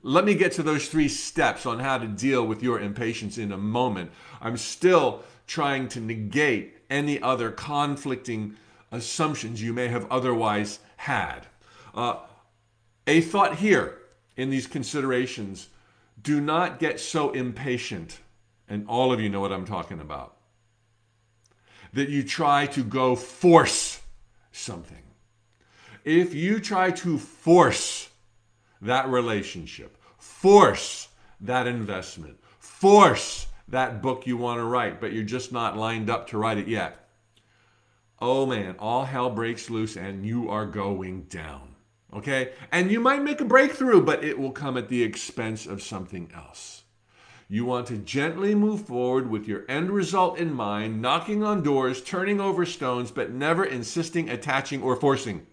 Let 0.03 0.23
me 0.23 0.35
get 0.35 0.51
to 0.51 0.61
those 0.61 0.87
three 0.87 1.07
steps 1.07 1.65
on 1.65 1.79
how 1.79 1.97
to 1.97 2.05
deal 2.05 2.45
with 2.45 2.61
your 2.61 2.79
impatience 2.79 3.39
in 3.39 3.51
a 3.51 3.57
moment. 3.57 4.11
I'm 4.39 4.55
still 4.55 5.23
trying 5.47 5.87
to 5.87 5.99
negate 5.99 6.77
any 6.91 7.19
other 7.19 7.49
conflicting 7.49 8.55
assumptions 8.91 9.63
you 9.63 9.73
may 9.73 9.87
have 9.87 10.05
otherwise 10.11 10.77
had. 10.97 11.47
Uh, 11.95 12.17
a 13.07 13.21
thought 13.21 13.55
here 13.55 13.97
in 14.37 14.51
these 14.51 14.67
considerations 14.67 15.69
do 16.21 16.39
not 16.39 16.77
get 16.77 16.99
so 16.99 17.31
impatient, 17.31 18.19
and 18.69 18.87
all 18.87 19.11
of 19.11 19.19
you 19.19 19.29
know 19.29 19.41
what 19.41 19.51
I'm 19.51 19.65
talking 19.65 19.99
about, 19.99 20.35
that 21.93 22.09
you 22.09 22.21
try 22.21 22.67
to 22.67 22.83
go 22.83 23.15
force 23.15 24.01
something. 24.51 25.04
If 26.05 26.35
you 26.35 26.59
try 26.59 26.91
to 26.91 27.17
force 27.17 28.09
that 28.79 29.09
relationship, 29.09 29.97
force 30.19 31.07
that 31.41 31.65
investment, 31.65 32.37
force 32.59 33.47
that 33.69 34.03
book 34.03 34.27
you 34.27 34.37
want 34.37 34.59
to 34.59 34.65
write, 34.65 35.01
but 35.01 35.13
you're 35.13 35.23
just 35.23 35.51
not 35.51 35.77
lined 35.77 36.11
up 36.11 36.27
to 36.27 36.37
write 36.37 36.59
it 36.59 36.67
yet. 36.67 37.09
Oh 38.21 38.45
man, 38.45 38.75
all 38.77 39.05
hell 39.05 39.31
breaks 39.31 39.71
loose 39.71 39.97
and 39.97 40.23
you 40.23 40.47
are 40.47 40.67
going 40.67 41.23
down. 41.23 41.75
Okay? 42.13 42.51
And 42.71 42.91
you 42.91 42.99
might 42.99 43.23
make 43.23 43.41
a 43.41 43.45
breakthrough, 43.45 44.03
but 44.03 44.23
it 44.23 44.37
will 44.37 44.51
come 44.51 44.77
at 44.77 44.89
the 44.89 45.01
expense 45.01 45.65
of 45.65 45.81
something 45.81 46.31
else. 46.35 46.83
You 47.49 47.65
want 47.65 47.87
to 47.87 47.97
gently 47.97 48.53
move 48.53 48.85
forward 48.85 49.27
with 49.27 49.47
your 49.47 49.65
end 49.67 49.89
result 49.89 50.37
in 50.37 50.53
mind, 50.53 51.01
knocking 51.01 51.43
on 51.43 51.63
doors, 51.63 52.03
turning 52.03 52.39
over 52.39 52.63
stones, 52.63 53.09
but 53.09 53.31
never 53.31 53.65
insisting, 53.65 54.29
attaching, 54.29 54.83
or 54.83 54.95
forcing. 54.95 55.47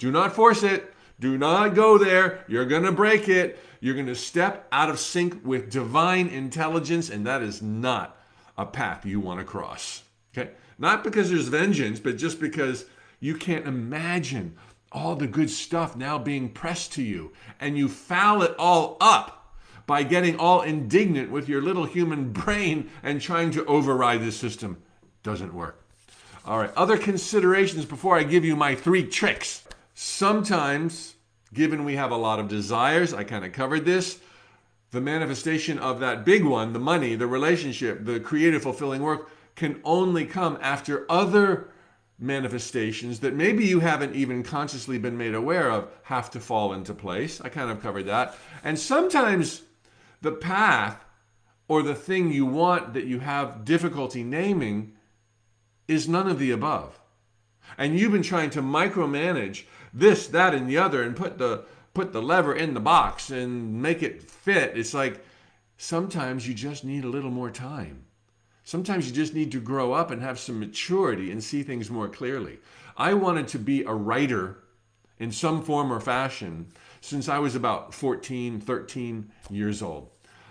Do 0.00 0.10
not 0.10 0.34
force 0.34 0.62
it. 0.62 0.94
Do 1.20 1.36
not 1.36 1.74
go 1.74 1.98
there. 1.98 2.42
You're 2.48 2.64
going 2.64 2.84
to 2.84 2.92
break 2.92 3.28
it. 3.28 3.58
You're 3.80 3.94
going 3.94 4.06
to 4.06 4.14
step 4.14 4.66
out 4.72 4.88
of 4.88 4.98
sync 4.98 5.44
with 5.44 5.70
divine 5.70 6.28
intelligence, 6.28 7.10
and 7.10 7.26
that 7.26 7.42
is 7.42 7.60
not 7.60 8.18
a 8.56 8.64
path 8.64 9.04
you 9.04 9.20
want 9.20 9.40
to 9.40 9.44
cross. 9.44 10.02
Okay? 10.32 10.50
Not 10.78 11.04
because 11.04 11.28
there's 11.28 11.48
vengeance, 11.48 12.00
but 12.00 12.16
just 12.16 12.40
because 12.40 12.86
you 13.20 13.34
can't 13.34 13.66
imagine 13.66 14.56
all 14.90 15.14
the 15.16 15.26
good 15.26 15.50
stuff 15.50 15.94
now 15.94 16.18
being 16.18 16.48
pressed 16.48 16.94
to 16.94 17.02
you, 17.02 17.32
and 17.60 17.76
you 17.76 17.86
foul 17.86 18.42
it 18.42 18.54
all 18.58 18.96
up 19.02 19.54
by 19.86 20.02
getting 20.02 20.38
all 20.38 20.62
indignant 20.62 21.30
with 21.30 21.46
your 21.46 21.60
little 21.60 21.84
human 21.84 22.32
brain 22.32 22.88
and 23.02 23.20
trying 23.20 23.50
to 23.50 23.66
override 23.66 24.22
the 24.22 24.32
system. 24.32 24.80
Doesn't 25.22 25.52
work. 25.52 25.84
All 26.46 26.58
right, 26.58 26.72
other 26.74 26.96
considerations 26.96 27.84
before 27.84 28.16
I 28.16 28.22
give 28.22 28.46
you 28.46 28.56
my 28.56 28.74
three 28.74 29.06
tricks. 29.06 29.62
Sometimes, 30.02 31.14
given 31.52 31.84
we 31.84 31.96
have 31.96 32.10
a 32.10 32.16
lot 32.16 32.38
of 32.38 32.48
desires, 32.48 33.12
I 33.12 33.22
kind 33.22 33.44
of 33.44 33.52
covered 33.52 33.84
this, 33.84 34.18
the 34.92 35.00
manifestation 35.02 35.78
of 35.78 36.00
that 36.00 36.24
big 36.24 36.42
one, 36.42 36.72
the 36.72 36.78
money, 36.78 37.16
the 37.16 37.26
relationship, 37.26 38.06
the 38.06 38.18
creative, 38.18 38.62
fulfilling 38.62 39.02
work, 39.02 39.30
can 39.56 39.78
only 39.84 40.24
come 40.24 40.56
after 40.62 41.04
other 41.12 41.68
manifestations 42.18 43.20
that 43.20 43.34
maybe 43.34 43.66
you 43.66 43.80
haven't 43.80 44.14
even 44.14 44.42
consciously 44.42 44.96
been 44.96 45.18
made 45.18 45.34
aware 45.34 45.70
of 45.70 45.90
have 46.04 46.30
to 46.30 46.40
fall 46.40 46.72
into 46.72 46.94
place. 46.94 47.38
I 47.42 47.50
kind 47.50 47.70
of 47.70 47.82
covered 47.82 48.06
that. 48.06 48.38
And 48.64 48.78
sometimes 48.78 49.60
the 50.22 50.32
path 50.32 51.04
or 51.68 51.82
the 51.82 51.94
thing 51.94 52.32
you 52.32 52.46
want 52.46 52.94
that 52.94 53.04
you 53.04 53.18
have 53.20 53.66
difficulty 53.66 54.22
naming 54.22 54.94
is 55.88 56.08
none 56.08 56.26
of 56.26 56.38
the 56.38 56.52
above. 56.52 56.98
And 57.76 57.98
you've 57.98 58.12
been 58.12 58.22
trying 58.22 58.48
to 58.50 58.62
micromanage 58.62 59.64
this, 59.92 60.26
that, 60.28 60.54
and 60.54 60.68
the 60.68 60.78
other 60.78 61.02
and 61.02 61.16
put 61.16 61.38
the 61.38 61.64
put 61.92 62.12
the 62.12 62.22
lever 62.22 62.54
in 62.54 62.74
the 62.74 62.80
box 62.80 63.30
and 63.30 63.82
make 63.82 64.02
it 64.02 64.22
fit. 64.22 64.76
It's 64.76 64.94
like 64.94 65.24
sometimes 65.76 66.46
you 66.46 66.54
just 66.54 66.84
need 66.84 67.04
a 67.04 67.08
little 67.08 67.30
more 67.30 67.50
time. 67.50 68.04
Sometimes 68.62 69.08
you 69.08 69.12
just 69.12 69.34
need 69.34 69.50
to 69.52 69.60
grow 69.60 69.92
up 69.92 70.10
and 70.10 70.22
have 70.22 70.38
some 70.38 70.60
maturity 70.60 71.32
and 71.32 71.42
see 71.42 71.62
things 71.62 71.90
more 71.90 72.08
clearly. 72.08 72.58
I 72.96 73.14
wanted 73.14 73.48
to 73.48 73.58
be 73.58 73.82
a 73.82 73.92
writer 73.92 74.58
in 75.18 75.32
some 75.32 75.62
form 75.62 75.92
or 75.92 76.00
fashion 76.00 76.66
since 77.00 77.28
I 77.28 77.38
was 77.38 77.54
about 77.54 77.94
14, 77.94 78.60
13 78.60 79.30
years 79.50 79.82
old. 79.82 80.10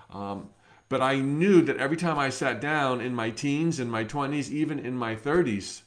Um, 0.10 0.50
but 0.90 1.02
I 1.02 1.20
knew 1.20 1.62
that 1.62 1.78
every 1.78 1.98
time 1.98 2.18
I 2.18 2.30
sat 2.30 2.60
down 2.60 3.00
in 3.00 3.14
my 3.14 3.30
teens, 3.30 3.80
in 3.80 3.90
my 3.90 4.04
20s, 4.04 4.50
even 4.50 4.80
in 4.80 4.98
my 4.98 5.16
30s, 5.16 5.84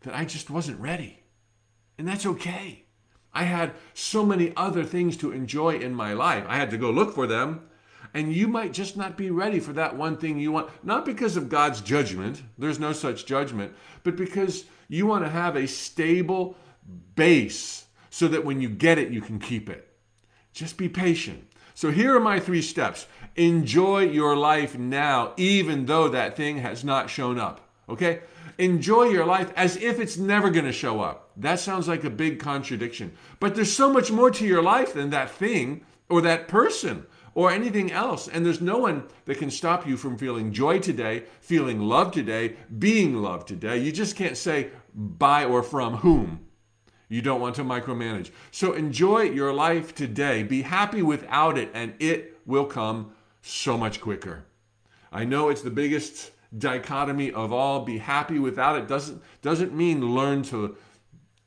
that 0.00 0.16
I 0.16 0.24
just 0.24 0.48
wasn't 0.48 0.80
ready. 0.80 1.21
And 1.98 2.08
that's 2.08 2.26
okay. 2.26 2.84
I 3.34 3.44
had 3.44 3.72
so 3.94 4.26
many 4.26 4.52
other 4.56 4.84
things 4.84 5.16
to 5.18 5.32
enjoy 5.32 5.76
in 5.76 5.94
my 5.94 6.12
life. 6.12 6.44
I 6.48 6.56
had 6.56 6.70
to 6.70 6.78
go 6.78 6.90
look 6.90 7.14
for 7.14 7.26
them, 7.26 7.68
and 8.14 8.32
you 8.32 8.46
might 8.46 8.72
just 8.72 8.96
not 8.96 9.16
be 9.16 9.30
ready 9.30 9.58
for 9.58 9.72
that 9.72 9.96
one 9.96 10.16
thing 10.18 10.38
you 10.38 10.52
want, 10.52 10.70
not 10.84 11.06
because 11.06 11.36
of 11.36 11.48
God's 11.48 11.80
judgment, 11.80 12.42
there's 12.58 12.78
no 12.78 12.92
such 12.92 13.24
judgment, 13.24 13.72
but 14.02 14.16
because 14.16 14.64
you 14.88 15.06
want 15.06 15.24
to 15.24 15.30
have 15.30 15.56
a 15.56 15.66
stable 15.66 16.56
base 17.14 17.86
so 18.10 18.28
that 18.28 18.44
when 18.44 18.60
you 18.60 18.68
get 18.68 18.98
it, 18.98 19.10
you 19.10 19.22
can 19.22 19.38
keep 19.38 19.70
it. 19.70 19.88
Just 20.52 20.76
be 20.76 20.88
patient. 20.88 21.50
So 21.74 21.90
here 21.90 22.14
are 22.14 22.20
my 22.20 22.38
three 22.38 22.60
steps. 22.60 23.06
Enjoy 23.36 24.00
your 24.00 24.36
life 24.36 24.76
now, 24.76 25.32
even 25.38 25.86
though 25.86 26.08
that 26.10 26.36
thing 26.36 26.58
has 26.58 26.84
not 26.84 27.08
shown 27.08 27.38
up. 27.38 27.66
Okay? 27.88 28.20
Enjoy 28.58 29.04
your 29.04 29.24
life 29.24 29.52
as 29.56 29.76
if 29.76 29.98
it's 29.98 30.16
never 30.16 30.50
going 30.50 30.64
to 30.64 30.72
show 30.72 31.00
up. 31.00 31.30
That 31.36 31.60
sounds 31.60 31.88
like 31.88 32.04
a 32.04 32.10
big 32.10 32.38
contradiction. 32.38 33.12
But 33.40 33.54
there's 33.54 33.72
so 33.72 33.92
much 33.92 34.10
more 34.10 34.30
to 34.30 34.46
your 34.46 34.62
life 34.62 34.94
than 34.94 35.10
that 35.10 35.30
thing 35.30 35.84
or 36.08 36.20
that 36.22 36.48
person 36.48 37.06
or 37.34 37.50
anything 37.50 37.90
else. 37.90 38.28
And 38.28 38.44
there's 38.44 38.60
no 38.60 38.78
one 38.78 39.04
that 39.24 39.38
can 39.38 39.50
stop 39.50 39.86
you 39.86 39.96
from 39.96 40.18
feeling 40.18 40.52
joy 40.52 40.78
today, 40.78 41.24
feeling 41.40 41.80
love 41.80 42.12
today, 42.12 42.56
being 42.78 43.16
loved 43.16 43.48
today. 43.48 43.78
You 43.78 43.92
just 43.92 44.16
can't 44.16 44.36
say 44.36 44.70
by 44.94 45.44
or 45.44 45.62
from 45.62 45.96
whom. 45.98 46.46
You 47.08 47.20
don't 47.20 47.40
want 47.40 47.56
to 47.56 47.64
micromanage. 47.64 48.30
So 48.50 48.72
enjoy 48.72 49.22
your 49.24 49.52
life 49.52 49.94
today. 49.94 50.42
Be 50.42 50.62
happy 50.62 51.02
without 51.02 51.58
it, 51.58 51.70
and 51.74 51.92
it 51.98 52.38
will 52.46 52.64
come 52.64 53.12
so 53.42 53.76
much 53.76 54.00
quicker. 54.00 54.44
I 55.12 55.24
know 55.24 55.50
it's 55.50 55.60
the 55.60 55.70
biggest 55.70 56.30
dichotomy 56.56 57.32
of 57.32 57.52
all. 57.52 57.84
Be 57.84 57.98
happy 57.98 58.38
without 58.38 58.76
it 58.76 58.88
doesn't 58.88 59.22
doesn't 59.40 59.74
mean 59.74 60.14
learn 60.14 60.42
to 60.44 60.76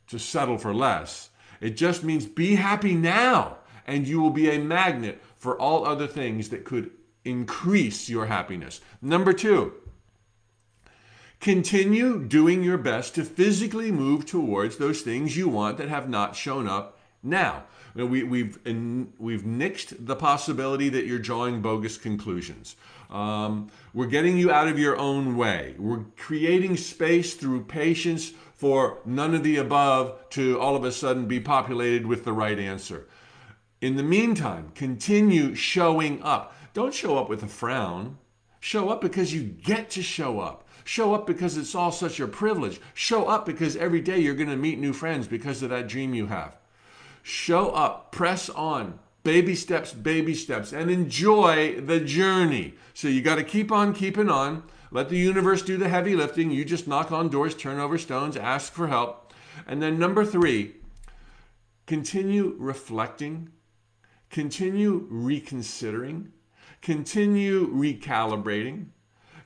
to 0.08 0.20
settle 0.20 0.58
for 0.58 0.74
less. 0.74 1.30
It 1.62 1.78
just 1.78 2.04
means 2.04 2.26
be 2.26 2.56
happy 2.56 2.94
now, 2.94 3.58
and 3.88 4.08
you 4.08 4.22
will 4.22 4.32
be 4.32 4.50
a 4.50 4.60
magnet 4.60 5.22
for 5.38 5.60
all 5.60 5.86
other 5.86 6.08
things 6.08 6.50
that 6.50 6.66
could 6.66 6.92
increase 7.24 8.10
your 8.10 8.26
happiness. 8.28 8.82
Number 9.02 9.34
two, 9.34 9.74
continue 11.40 12.24
doing 12.24 12.64
your 12.64 12.78
best 12.78 13.16
to 13.16 13.24
physically 13.24 13.92
move 13.92 14.26
towards 14.26 14.78
those 14.78 15.02
things 15.02 15.36
you 15.36 15.48
want 15.48 15.78
that 15.78 15.90
have 15.90 16.10
not 16.10 16.36
shown 16.36 16.68
up 16.68 17.00
now. 17.26 17.66
We, 17.96 18.24
we've, 18.24 18.60
in, 18.66 19.14
we've 19.18 19.44
nixed 19.44 20.06
the 20.06 20.16
possibility 20.16 20.90
that 20.90 21.06
you're 21.06 21.20
drawing 21.20 21.62
bogus 21.62 21.98
conclusions. 21.98 22.76
Um, 23.10 23.70
we're 23.94 24.08
getting 24.08 24.38
you 24.38 24.52
out 24.52 24.68
of 24.68 24.78
your 24.78 24.98
own 24.98 25.38
way. 25.38 25.76
We're 25.78 26.04
creating 26.18 26.76
space 26.78 27.36
through 27.36 27.66
patience 27.66 28.32
for 28.56 29.00
none 29.06 29.34
of 29.34 29.44
the 29.44 29.58
above 29.58 30.30
to 30.32 30.60
all 30.60 30.76
of 30.76 30.84
a 30.84 30.92
sudden 30.92 31.26
be 31.28 31.40
populated 31.40 32.06
with 32.06 32.26
the 32.26 32.34
right 32.34 32.60
answer. 32.60 33.08
In 33.82 33.96
the 33.96 34.04
meantime, 34.04 34.72
continue 34.76 35.56
showing 35.56 36.22
up. 36.24 36.56
Don't 36.74 36.94
show 36.94 37.18
up 37.18 37.30
with 37.30 37.44
a 37.44 37.48
frown. 37.48 38.18
Show 38.60 38.90
up 38.90 39.00
because 39.00 39.34
you 39.34 39.44
get 39.44 39.90
to 39.92 40.02
show 40.02 40.40
up. 40.40 40.68
Show 40.86 41.14
up 41.14 41.28
because 41.28 41.58
it's 41.58 41.76
all 41.76 41.92
such 41.92 42.20
a 42.20 42.28
privilege. 42.28 42.80
Show 42.94 43.26
up 43.26 43.46
because 43.46 43.76
every 43.76 44.02
day 44.02 44.20
you're 44.20 44.36
going 44.36 44.50
to 44.50 44.56
meet 44.56 44.80
new 44.80 44.94
friends 44.94 45.28
because 45.28 45.62
of 45.62 45.70
that 45.70 45.88
dream 45.88 46.14
you 46.14 46.28
have. 46.28 46.58
Show 47.28 47.72
up, 47.72 48.12
press 48.12 48.50
on, 48.50 49.00
baby 49.24 49.56
steps, 49.56 49.94
baby 49.94 50.36
steps, 50.36 50.72
and 50.72 50.92
enjoy 50.92 51.82
the 51.82 52.00
journey. 52.00 52.76
So 52.94 53.08
you 53.08 53.24
got 53.24 53.36
to 53.36 53.44
keep 53.44 53.72
on 53.72 53.94
keeping 53.94 54.30
on. 54.30 54.62
Let 54.92 55.10
the 55.10 55.18
universe 55.18 55.64
do 55.64 55.76
the 55.76 55.90
heavy 55.90 56.16
lifting. 56.16 56.52
You 56.52 56.64
just 56.64 56.88
knock 56.88 57.12
on 57.12 57.30
doors, 57.30 57.56
turn 57.56 57.80
over 57.80 57.98
stones, 57.98 58.38
ask 58.38 58.72
for 58.72 58.88
help. 58.88 59.34
And 59.66 59.82
then 59.82 59.98
number 59.98 60.24
three, 60.24 60.76
continue 61.88 62.56
reflecting 62.60 63.50
continue 64.36 65.08
reconsidering, 65.10 66.30
continue 66.82 67.74
recalibrating, 67.74 68.88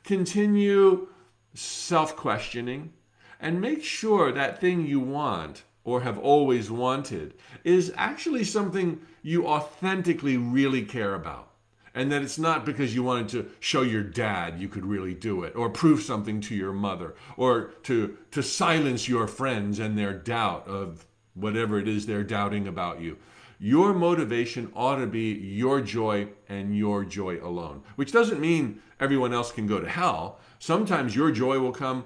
continue 0.03 1.07
self 1.53 2.15
questioning, 2.15 2.91
and 3.39 3.61
make 3.61 3.83
sure 3.83 4.31
that 4.31 4.59
thing 4.59 4.87
you 4.87 4.99
want 4.99 5.63
or 5.89 6.01
have 6.01 6.19
always 6.19 6.69
wanted 6.69 7.33
is 7.63 7.91
actually 7.95 8.43
something 8.43 8.99
you 9.23 9.47
authentically 9.47 10.37
really 10.37 10.83
care 10.83 11.15
about. 11.15 11.47
And 11.95 12.11
that 12.11 12.21
it's 12.21 12.37
not 12.37 12.65
because 12.65 12.93
you 12.93 13.01
wanted 13.01 13.29
to 13.29 13.49
show 13.59 13.81
your 13.81 14.03
dad 14.03 14.59
you 14.59 14.69
could 14.69 14.85
really 14.85 15.15
do 15.15 15.43
it, 15.43 15.55
or 15.55 15.69
prove 15.69 16.03
something 16.03 16.39
to 16.41 16.55
your 16.55 16.71
mother, 16.71 17.15
or 17.35 17.71
to, 17.83 18.15
to 18.31 18.43
silence 18.43 19.09
your 19.09 19.27
friends 19.27 19.79
and 19.79 19.97
their 19.97 20.13
doubt 20.13 20.67
of 20.67 21.07
whatever 21.33 21.79
it 21.79 21.87
is 21.87 22.05
they're 22.05 22.23
doubting 22.23 22.67
about 22.67 23.01
you. 23.01 23.17
Your 23.57 23.93
motivation 23.93 24.71
ought 24.75 24.97
to 24.97 25.07
be 25.07 25.33
your 25.33 25.81
joy 25.81 26.27
and 26.47 26.77
your 26.77 27.03
joy 27.03 27.39
alone, 27.43 27.81
which 27.95 28.11
doesn't 28.11 28.39
mean 28.39 28.81
everyone 28.99 29.33
else 29.33 29.51
can 29.51 29.65
go 29.65 29.79
to 29.79 29.89
hell. 29.89 30.39
Sometimes 30.59 31.15
your 31.15 31.31
joy 31.31 31.59
will 31.59 31.73
come 31.73 32.05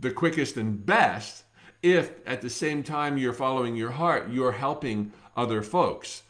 the 0.00 0.10
quickest 0.10 0.56
and 0.56 0.84
best 0.84 1.44
if 1.82 2.12
at 2.26 2.42
the 2.42 2.50
same 2.50 2.82
time 2.82 3.16
you're 3.16 3.32
following 3.32 3.76
your 3.76 3.90
heart, 3.90 4.30
you're 4.30 4.52
helping 4.52 5.12
other 5.36 5.62
folks. 5.62 6.22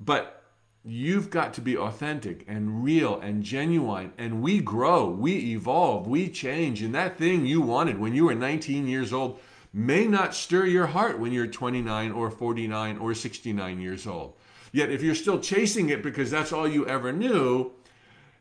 But 0.00 0.42
you've 0.84 1.30
got 1.30 1.54
to 1.54 1.60
be 1.60 1.76
authentic 1.76 2.44
and 2.46 2.84
real 2.84 3.18
and 3.20 3.42
genuine. 3.42 4.12
And 4.18 4.42
we 4.42 4.60
grow, 4.60 5.08
we 5.08 5.52
evolve, 5.52 6.06
we 6.06 6.28
change. 6.28 6.82
And 6.82 6.94
that 6.94 7.16
thing 7.16 7.46
you 7.46 7.60
wanted 7.60 7.98
when 7.98 8.14
you 8.14 8.26
were 8.26 8.34
19 8.34 8.86
years 8.86 9.12
old 9.12 9.40
may 9.72 10.06
not 10.06 10.34
stir 10.34 10.66
your 10.66 10.86
heart 10.86 11.18
when 11.18 11.32
you're 11.32 11.46
29 11.46 12.12
or 12.12 12.30
49 12.30 12.98
or 12.98 13.14
69 13.14 13.80
years 13.80 14.06
old. 14.06 14.34
Yet, 14.72 14.90
if 14.90 15.02
you're 15.02 15.14
still 15.14 15.38
chasing 15.38 15.88
it 15.90 16.02
because 16.02 16.30
that's 16.30 16.52
all 16.52 16.66
you 16.66 16.86
ever 16.86 17.12
knew, 17.12 17.72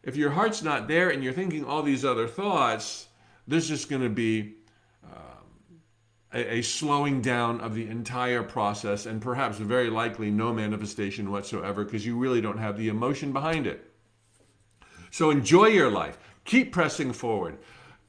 if 0.03 0.15
your 0.15 0.31
heart's 0.31 0.63
not 0.63 0.87
there 0.87 1.09
and 1.09 1.23
you're 1.23 1.33
thinking 1.33 1.63
all 1.63 1.83
these 1.83 2.03
other 2.03 2.27
thoughts, 2.27 3.07
there's 3.47 3.67
just 3.67 3.89
going 3.89 4.01
to 4.01 4.09
be 4.09 4.55
a, 6.33 6.55
a, 6.55 6.61
slowing 6.61 7.21
down 7.21 7.61
of 7.61 7.75
the 7.75 7.87
entire 7.87 8.43
process 8.43 9.05
and 9.05 9.21
perhaps 9.21 9.57
very 9.57 9.89
likely 9.89 10.31
no 10.31 10.53
manifestation 10.53 11.31
whatsoever 11.31 11.83
because 11.83 12.05
you 12.05 12.17
really 12.17 12.41
don't 12.41 12.57
have 12.57 12.77
the 12.77 12.87
emotion 12.87 13.31
behind 13.31 13.67
it. 13.67 13.91
So 15.11 15.29
enjoy 15.29 15.67
your 15.67 15.91
life. 15.91 16.17
Keep 16.45 16.71
pressing 16.71 17.13
forward. 17.13 17.57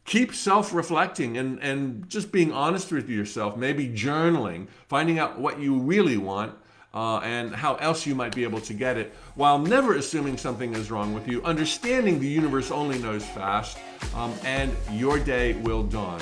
Keep 0.06 0.34
self 0.34 0.74
reflecting 0.74 1.38
and, 1.38 1.58
and 1.62 2.08
just 2.08 2.32
being 2.32 2.52
honest 2.52 2.92
with 2.92 3.08
yourself, 3.08 3.56
maybe 3.56 3.88
journaling, 3.88 4.68
finding 4.88 5.18
out 5.18 5.38
what 5.38 5.58
you 5.58 5.78
really 5.78 6.16
want 6.16 6.54
uh, 6.94 7.18
and 7.18 7.54
how 7.54 7.74
else 7.76 8.06
you 8.06 8.14
might 8.14 8.34
be 8.34 8.44
able 8.44 8.60
to 8.60 8.72
get 8.72 8.96
it, 8.96 9.12
while 9.34 9.58
never 9.58 9.96
assuming 9.96 10.36
something 10.36 10.74
is 10.74 10.90
wrong 10.90 11.12
with 11.12 11.26
you, 11.26 11.42
understanding 11.42 12.20
the 12.20 12.28
universe 12.28 12.70
only 12.70 12.98
knows 13.00 13.24
fast, 13.26 13.78
um, 14.14 14.32
and 14.44 14.72
your 14.92 15.18
day 15.18 15.54
will 15.54 15.82
dawn. 15.82 16.20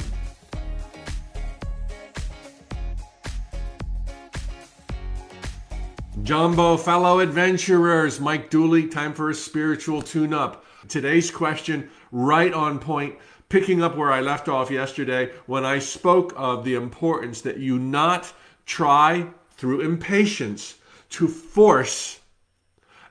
Jambo, 6.20 6.76
fellow 6.76 7.20
adventurers, 7.20 8.20
Mike 8.20 8.50
Dooley, 8.50 8.86
time 8.86 9.14
for 9.14 9.30
a 9.30 9.34
spiritual 9.34 10.02
tune 10.02 10.34
up. 10.34 10.64
Today's 10.86 11.30
question, 11.30 11.88
right 12.12 12.52
on 12.52 12.78
point, 12.78 13.16
picking 13.48 13.82
up 13.82 13.96
where 13.96 14.12
I 14.12 14.20
left 14.20 14.46
off 14.46 14.70
yesterday 14.70 15.30
when 15.46 15.64
I 15.64 15.78
spoke 15.78 16.34
of 16.36 16.64
the 16.64 16.74
importance 16.74 17.40
that 17.40 17.56
you 17.56 17.78
not 17.78 18.30
try 18.66 19.26
through 19.52 19.80
impatience 19.80 20.76
to 21.10 21.26
force 21.26 22.20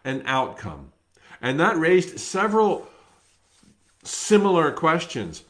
an 0.06 0.22
outcome. 0.26 0.92
And 1.42 1.60
that 1.60 1.80
raised 1.80 2.20
several 2.20 2.88
similar 4.04 4.72
questions. 4.72 5.44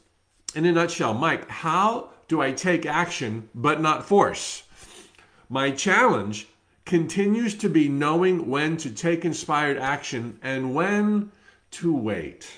In 0.56 0.66
a 0.66 0.72
nutshell, 0.72 1.14
Mike, 1.14 1.50
how 1.50 2.12
do 2.30 2.42
I 2.42 2.54
take 2.54 2.86
action 2.86 3.50
but 3.54 3.82
not 3.82 4.06
force? 4.06 4.64
My 5.50 5.72
challenge 5.72 6.48
continues 6.92 7.56
to 7.56 7.70
be 7.70 7.88
knowing 7.88 8.50
when 8.50 8.76
to 8.76 8.92
take 8.92 9.24
inspired 9.24 9.78
action 9.78 10.38
and 10.42 10.76
when 10.76 11.32
to 11.72 11.96
wait. 11.96 12.52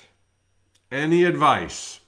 Any 0.92 1.24
advice? 1.26 2.00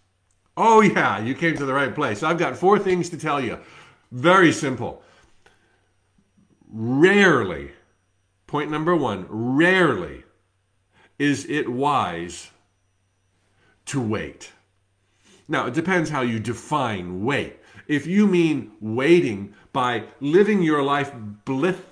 Oh, 0.57 0.81
yeah, 0.81 1.19
you 1.19 1.35
came 1.35 1.55
to 1.55 1.67
the 1.67 1.73
right 1.75 1.93
place. 1.93 2.23
I've 2.23 2.39
got 2.39 2.57
four 2.57 2.79
things 2.79 3.09
to 3.11 3.17
tell 3.17 3.39
you. 3.39 3.59
Very 4.11 4.51
simple 4.51 5.03
rarely, 6.67 7.73
point 8.47 8.71
number 8.71 8.95
one, 8.95 9.27
rarely 9.29 10.23
is 11.19 11.45
it 11.45 11.69
wise 11.69 12.49
to 13.85 14.01
wait. 14.01 14.51
Now, 15.47 15.67
it 15.67 15.75
depends 15.75 16.09
how 16.09 16.21
you 16.21 16.39
define 16.39 17.23
wait. 17.23 17.59
If 17.87 18.07
you 18.07 18.25
mean 18.25 18.71
waiting 18.81 19.53
by 19.73 20.05
living 20.19 20.63
your 20.63 20.81
life 20.81 21.13
blissfully, 21.45 21.91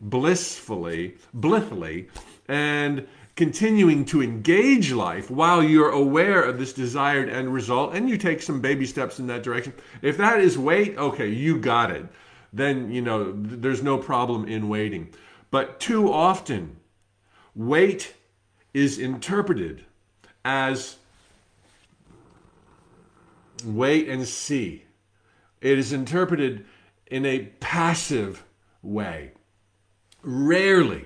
blissfully, 0.00 1.16
blithely, 1.34 2.08
and 2.48 3.06
continuing 3.34 4.04
to 4.04 4.22
engage 4.22 4.92
life 4.92 5.30
while 5.30 5.62
you're 5.62 5.90
aware 5.90 6.42
of 6.42 6.58
this 6.58 6.72
desired 6.72 7.28
end 7.28 7.52
result 7.52 7.94
and 7.94 8.08
you 8.08 8.18
take 8.18 8.42
some 8.42 8.60
baby 8.60 8.86
steps 8.86 9.18
in 9.18 9.26
that 9.26 9.42
direction, 9.42 9.72
if 10.02 10.16
that 10.16 10.40
is 10.40 10.58
wait, 10.58 10.96
okay, 10.98 11.28
you 11.28 11.58
got 11.58 11.90
it 11.90 12.06
then 12.52 12.90
you 12.90 13.00
know 13.00 13.32
there's 13.32 13.82
no 13.82 13.98
problem 13.98 14.46
in 14.46 14.68
waiting. 14.68 15.08
But 15.50 15.80
too 15.80 16.12
often, 16.12 16.76
wait 17.54 18.14
is 18.74 18.98
interpreted 18.98 19.84
as 20.44 20.96
wait 23.64 24.08
and 24.08 24.26
see. 24.26 24.84
It 25.60 25.78
is 25.78 25.92
interpreted 25.92 26.64
in 27.06 27.24
a 27.24 27.40
passive 27.60 28.44
way. 28.82 29.32
Rarely, 30.22 31.04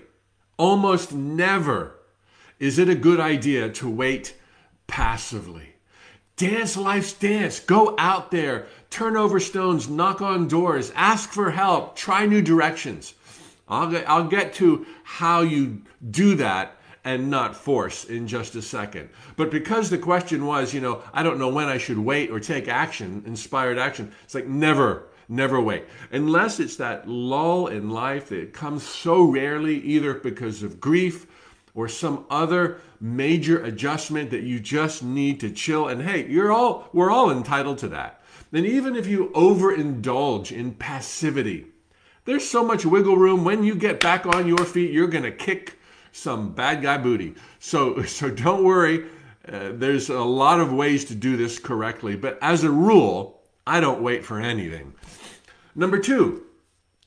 almost 0.56 1.12
never, 1.12 1.96
is 2.58 2.78
it 2.78 2.88
a 2.88 2.94
good 2.94 3.20
idea 3.20 3.70
to 3.70 3.88
wait 3.88 4.34
passively. 4.86 5.74
Dance 6.36 6.76
life's 6.76 7.12
dance. 7.12 7.60
Go 7.60 7.94
out 7.98 8.30
there, 8.30 8.66
turn 8.90 9.16
over 9.16 9.40
stones, 9.40 9.88
knock 9.88 10.20
on 10.20 10.48
doors, 10.48 10.92
ask 10.94 11.30
for 11.30 11.50
help, 11.50 11.96
try 11.96 12.26
new 12.26 12.42
directions. 12.42 13.14
I'll 13.68 13.90
get, 13.90 14.08
I'll 14.08 14.28
get 14.28 14.54
to 14.54 14.86
how 15.02 15.40
you 15.40 15.82
do 16.10 16.36
that 16.36 16.76
and 17.04 17.30
not 17.30 17.56
force 17.56 18.04
in 18.04 18.26
just 18.26 18.54
a 18.54 18.62
second. 18.62 19.08
But 19.36 19.50
because 19.50 19.90
the 19.90 19.98
question 19.98 20.44
was, 20.44 20.74
you 20.74 20.80
know, 20.80 21.02
I 21.12 21.22
don't 21.22 21.38
know 21.38 21.48
when 21.48 21.68
I 21.68 21.78
should 21.78 21.98
wait 21.98 22.30
or 22.30 22.40
take 22.40 22.68
action, 22.68 23.22
inspired 23.26 23.78
action, 23.78 24.12
it's 24.24 24.34
like 24.34 24.46
never, 24.46 25.04
never 25.28 25.60
wait. 25.60 25.84
Unless 26.10 26.60
it's 26.60 26.76
that 26.76 27.08
lull 27.08 27.66
in 27.66 27.90
life 27.90 28.28
that 28.28 28.52
comes 28.52 28.82
so 28.82 29.22
rarely, 29.22 29.80
either 29.80 30.14
because 30.14 30.62
of 30.62 30.80
grief 30.80 31.26
or 31.74 31.88
some 31.88 32.24
other 32.30 32.80
major 33.00 33.62
adjustment 33.62 34.30
that 34.30 34.42
you 34.42 34.58
just 34.58 35.02
need 35.02 35.40
to 35.40 35.50
chill. 35.50 35.88
And 35.88 36.02
hey, 36.02 36.26
you're 36.26 36.52
all 36.52 36.88
we're 36.92 37.10
all 37.10 37.30
entitled 37.30 37.78
to 37.78 37.88
that. 37.88 38.22
Then 38.50 38.64
even 38.64 38.96
if 38.96 39.06
you 39.06 39.30
overindulge 39.34 40.52
in 40.52 40.72
passivity, 40.72 41.66
there's 42.24 42.48
so 42.48 42.64
much 42.64 42.86
wiggle 42.86 43.16
room. 43.16 43.44
When 43.44 43.62
you 43.62 43.74
get 43.74 44.00
back 44.00 44.26
on 44.26 44.48
your 44.48 44.64
feet, 44.64 44.92
you're 44.92 45.08
gonna 45.08 45.30
kick 45.30 45.78
some 46.12 46.52
bad 46.52 46.82
guy 46.82 46.98
booty. 46.98 47.34
So 47.58 48.02
so 48.04 48.30
don't 48.30 48.64
worry. 48.64 49.06
Uh, 49.46 49.70
there's 49.74 50.08
a 50.08 50.18
lot 50.18 50.58
of 50.60 50.72
ways 50.72 51.04
to 51.04 51.14
do 51.14 51.36
this 51.36 51.60
correctly, 51.60 52.16
but 52.16 52.36
as 52.42 52.64
a 52.64 52.70
rule, 52.70 53.35
I 53.66 53.80
don't 53.80 54.02
wait 54.02 54.24
for 54.24 54.38
anything. 54.38 54.94
Number 55.74 55.98
two, 55.98 56.44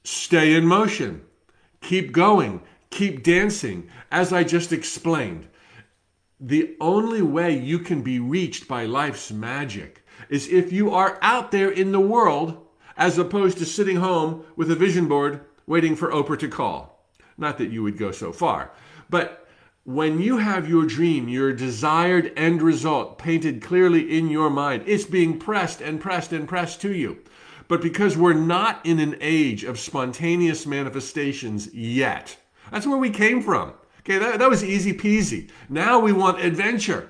stay 0.04 0.54
in 0.54 0.65
motion. 0.65 1.24
Keep 1.82 2.12
going. 2.12 2.62
Keep 2.89 3.24
dancing. 3.24 3.89
As 4.12 4.34
I 4.34 4.43
just 4.43 4.74
explained, 4.74 5.48
the 6.39 6.76
only 6.80 7.22
way 7.22 7.58
you 7.58 7.80
can 7.80 8.02
be 8.02 8.19
reached 8.19 8.67
by 8.67 8.86
life's 8.86 9.32
magic 9.32 10.06
is 10.30 10.48
if 10.48 10.72
you 10.72 10.91
are 10.91 11.17
out 11.22 11.52
there 11.52 11.69
in 11.69 11.91
the 11.91 12.00
world 12.00 12.65
as 12.98 13.17
opposed 13.17 13.58
to 13.58 13.65
sitting 13.65 13.98
home 13.98 14.43
with 14.56 14.69
a 14.69 14.76
vision 14.76 15.08
board 15.08 15.41
waiting 15.65 15.95
for 15.95 16.12
Oprah 16.12 16.39
to 16.39 16.48
call. 16.48 17.06
Not 17.38 17.58
that 17.58 17.72
you 17.72 17.84
would 17.84 17.98
go 17.98 18.12
so 18.12 18.34
far, 18.34 18.72
but 19.10 19.48
when 19.89 20.21
you 20.21 20.38
have 20.38 20.69
your 20.69 20.86
dream, 20.86 21.28
your 21.28 21.52
desired 21.52 22.32
end 22.36 22.62
result 22.62 23.17
painted 23.17 23.60
clearly 23.60 24.15
in 24.15 24.30
your 24.30 24.47
mind, 24.47 24.84
it's 24.86 25.06
being 25.06 25.39
pressed 25.39 25.82
and 25.82 25.99
pressed 25.99 26.32
and 26.32 26.47
pressed 26.47 26.80
to 26.80 26.93
you. 26.93 27.17
But 27.67 27.82
because 27.82 28.15
we're 28.15 28.34
not 28.34 28.86
in 28.86 28.99
an 28.99 29.17
age 29.19 29.63
of 29.63 29.80
spontaneous 29.80 30.67
manifestations 30.67 31.73
yet, 31.73 32.38
that's 32.71 32.86
where 32.86 32.99
we 32.99 33.10
came 33.10 33.41
from. 33.41 33.73
Okay, 34.02 34.19
that, 34.19 34.38
that 34.38 34.49
was 34.52 34.63
easy 34.63 34.93
peasy. 34.93 35.49
Now 35.69 35.97
we 35.97 36.12
want 36.12 36.39
adventure. 36.39 37.10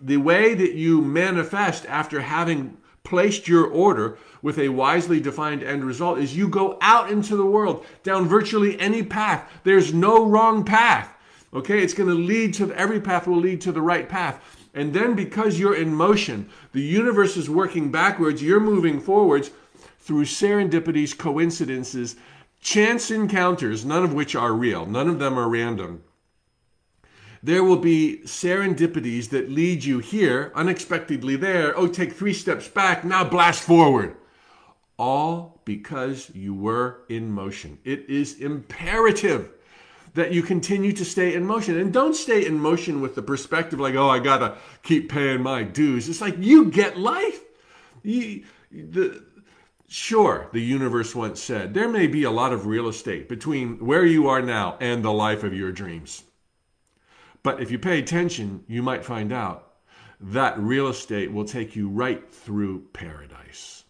The 0.00 0.16
way 0.16 0.54
that 0.54 0.72
you 0.72 1.02
manifest 1.02 1.86
after 1.86 2.20
having 2.20 2.78
placed 3.04 3.46
your 3.46 3.66
order 3.66 4.18
with 4.42 4.58
a 4.58 4.70
wisely 4.70 5.20
defined 5.20 5.62
end 5.62 5.84
result 5.84 6.18
is 6.18 6.36
you 6.36 6.48
go 6.48 6.78
out 6.80 7.12
into 7.12 7.36
the 7.36 7.46
world 7.46 7.86
down 8.02 8.26
virtually 8.26 8.76
any 8.80 9.04
path. 9.04 9.48
There's 9.62 9.94
no 9.94 10.26
wrong 10.26 10.64
path. 10.64 11.16
Okay, 11.54 11.82
it's 11.82 11.94
going 11.94 12.08
to 12.08 12.14
lead 12.14 12.54
to 12.54 12.72
every 12.72 13.00
path 13.00 13.26
will 13.26 13.36
lead 13.36 13.60
to 13.62 13.72
the 13.72 13.82
right 13.82 14.08
path. 14.08 14.40
And 14.74 14.94
then 14.94 15.14
because 15.14 15.58
you're 15.58 15.76
in 15.76 15.94
motion, 15.94 16.48
the 16.72 16.80
universe 16.80 17.36
is 17.36 17.50
working 17.50 17.90
backwards, 17.90 18.42
you're 18.42 18.60
moving 18.60 19.00
forwards 19.00 19.50
through 19.98 20.24
serendipities, 20.24 21.16
coincidences, 21.16 22.16
chance 22.60 23.10
encounters, 23.10 23.84
none 23.84 24.02
of 24.02 24.14
which 24.14 24.34
are 24.34 24.54
real, 24.54 24.86
none 24.86 25.08
of 25.08 25.18
them 25.18 25.38
are 25.38 25.48
random. 25.48 26.02
There 27.42 27.64
will 27.64 27.76
be 27.76 28.20
serendipities 28.24 29.28
that 29.30 29.50
lead 29.50 29.84
you 29.84 29.98
here, 29.98 30.52
unexpectedly 30.54 31.36
there. 31.36 31.76
Oh, 31.76 31.88
take 31.88 32.12
three 32.12 32.32
steps 32.32 32.68
back, 32.68 33.04
now 33.04 33.24
blast 33.24 33.62
forward. 33.62 34.16
All 34.96 35.60
because 35.64 36.30
you 36.34 36.54
were 36.54 37.00
in 37.08 37.30
motion. 37.30 37.78
It 37.84 38.08
is 38.08 38.40
imperative 38.40 39.50
that 40.14 40.32
you 40.32 40.42
continue 40.42 40.92
to 40.92 41.04
stay 41.04 41.34
in 41.34 41.46
motion. 41.46 41.78
And 41.78 41.92
don't 41.92 42.14
stay 42.14 42.44
in 42.44 42.58
motion 42.58 43.00
with 43.00 43.14
the 43.14 43.22
perspective 43.22 43.80
like, 43.80 43.94
oh, 43.94 44.08
I 44.08 44.18
gotta 44.18 44.56
keep 44.82 45.10
paying 45.10 45.42
my 45.42 45.62
dues. 45.62 46.08
It's 46.08 46.20
like 46.20 46.36
you 46.38 46.66
get 46.66 46.98
life. 46.98 47.40
You, 48.02 48.44
the, 48.70 49.24
sure, 49.88 50.48
the 50.52 50.60
universe 50.60 51.14
once 51.14 51.42
said, 51.42 51.72
there 51.72 51.88
may 51.88 52.06
be 52.06 52.24
a 52.24 52.30
lot 52.30 52.52
of 52.52 52.66
real 52.66 52.88
estate 52.88 53.28
between 53.28 53.78
where 53.78 54.04
you 54.04 54.28
are 54.28 54.42
now 54.42 54.76
and 54.80 55.02
the 55.02 55.12
life 55.12 55.44
of 55.44 55.54
your 55.54 55.72
dreams. 55.72 56.24
But 57.42 57.60
if 57.60 57.70
you 57.70 57.78
pay 57.78 57.98
attention, 57.98 58.64
you 58.68 58.82
might 58.82 59.04
find 59.04 59.32
out 59.32 59.72
that 60.20 60.58
real 60.58 60.88
estate 60.88 61.32
will 61.32 61.44
take 61.44 61.74
you 61.74 61.88
right 61.88 62.32
through 62.32 62.86
paradise. 62.92 63.81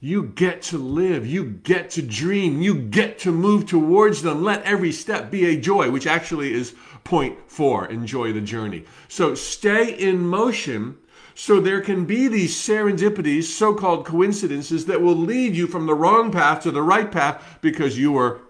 You 0.00 0.24
get 0.24 0.62
to 0.62 0.78
live, 0.78 1.26
you 1.26 1.44
get 1.44 1.90
to 1.90 2.02
dream, 2.02 2.60
you 2.60 2.74
get 2.74 3.18
to 3.20 3.32
move 3.32 3.66
towards 3.66 4.22
them. 4.22 4.42
Let 4.42 4.62
every 4.64 4.92
step 4.92 5.30
be 5.30 5.46
a 5.46 5.60
joy, 5.60 5.90
which 5.90 6.06
actually 6.06 6.52
is 6.52 6.74
point 7.04 7.38
four 7.50 7.86
enjoy 7.86 8.32
the 8.32 8.40
journey. 8.40 8.84
So 9.08 9.34
stay 9.34 9.94
in 9.94 10.26
motion 10.26 10.98
so 11.34 11.60
there 11.60 11.82
can 11.82 12.06
be 12.06 12.28
these 12.28 12.56
serendipities, 12.56 13.44
so 13.44 13.74
called 13.74 14.06
coincidences, 14.06 14.86
that 14.86 15.02
will 15.02 15.14
lead 15.14 15.54
you 15.54 15.66
from 15.66 15.84
the 15.84 15.94
wrong 15.94 16.32
path 16.32 16.62
to 16.62 16.70
the 16.70 16.82
right 16.82 17.12
path 17.12 17.58
because 17.60 17.98
you 17.98 18.16
are 18.16 18.40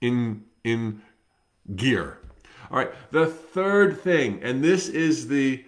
in, 0.00 0.44
in 0.64 1.00
gear. 1.76 2.18
All 2.70 2.78
right, 2.78 2.90
the 3.12 3.26
third 3.26 4.00
thing, 4.00 4.40
and 4.42 4.64
this 4.64 4.88
is 4.88 5.28
the 5.28 5.64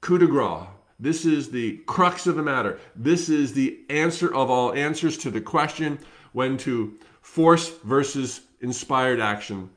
coup 0.00 0.18
de 0.18 0.26
grace. 0.26 0.66
This 0.98 1.24
is 1.24 1.50
the 1.50 1.78
crux 1.86 2.26
of 2.26 2.36
the 2.36 2.42
matter. 2.42 2.78
This 2.94 3.28
is 3.28 3.52
the 3.52 3.80
answer 3.90 4.32
of 4.32 4.50
all 4.50 4.72
answers 4.74 5.18
to 5.18 5.30
the 5.30 5.40
question 5.40 5.98
when 6.32 6.56
to 6.58 6.98
force 7.20 7.68
versus 7.78 8.42
inspired 8.60 9.20
action. 9.20 9.70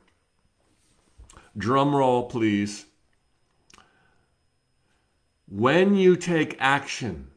Drum 1.56 1.94
roll, 1.94 2.24
please. 2.24 2.86
When 5.48 5.96
you 5.96 6.16
take 6.16 6.56
action, 6.60 7.28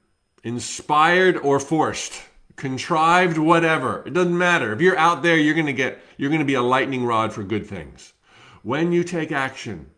inspired 0.44 1.38
or 1.38 1.60
forced, 1.60 2.22
contrived, 2.56 3.38
whatever, 3.38 4.04
it 4.06 4.14
doesn't 4.14 4.38
matter. 4.38 4.74
If 4.74 4.82
you're 4.82 4.98
out 4.98 5.24
there, 5.24 5.38
you're 5.38 5.56
going 5.56 5.66
to 5.66 5.74
get, 5.74 6.00
you're 6.18 6.30
going 6.30 6.40
to 6.40 6.46
be 6.46 6.56
a 6.56 6.62
lightning 6.62 7.06
rod 7.06 7.34
for 7.34 7.44
good 7.44 7.66
things. 7.66 8.14
When 8.64 8.92
you 8.92 9.04
take 9.04 9.32
action, 9.32 9.90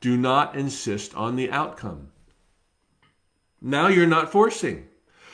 do 0.00 0.16
not 0.16 0.54
insist 0.54 1.14
on 1.14 1.36
the 1.36 1.50
outcome. 1.50 2.12
Now 3.60 3.88
you're 3.88 4.06
not 4.06 4.30
forcing. 4.30 4.88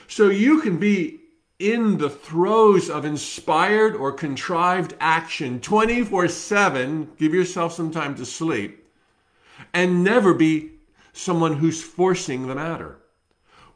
So 0.06 0.28
you 0.28 0.60
can 0.60 0.78
be 0.78 1.20
in 1.58 1.98
the 1.98 2.10
throes 2.10 2.90
of 2.90 3.04
inspired 3.04 3.94
or 3.94 4.12
contrived 4.12 4.94
action 5.00 5.60
24 5.60 6.28
7, 6.28 7.12
give 7.16 7.32
yourself 7.32 7.72
some 7.72 7.90
time 7.90 8.14
to 8.16 8.26
sleep, 8.26 8.86
and 9.72 10.02
never 10.02 10.34
be 10.34 10.72
someone 11.12 11.56
who's 11.56 11.82
forcing 11.82 12.46
the 12.46 12.54
matter. 12.54 12.98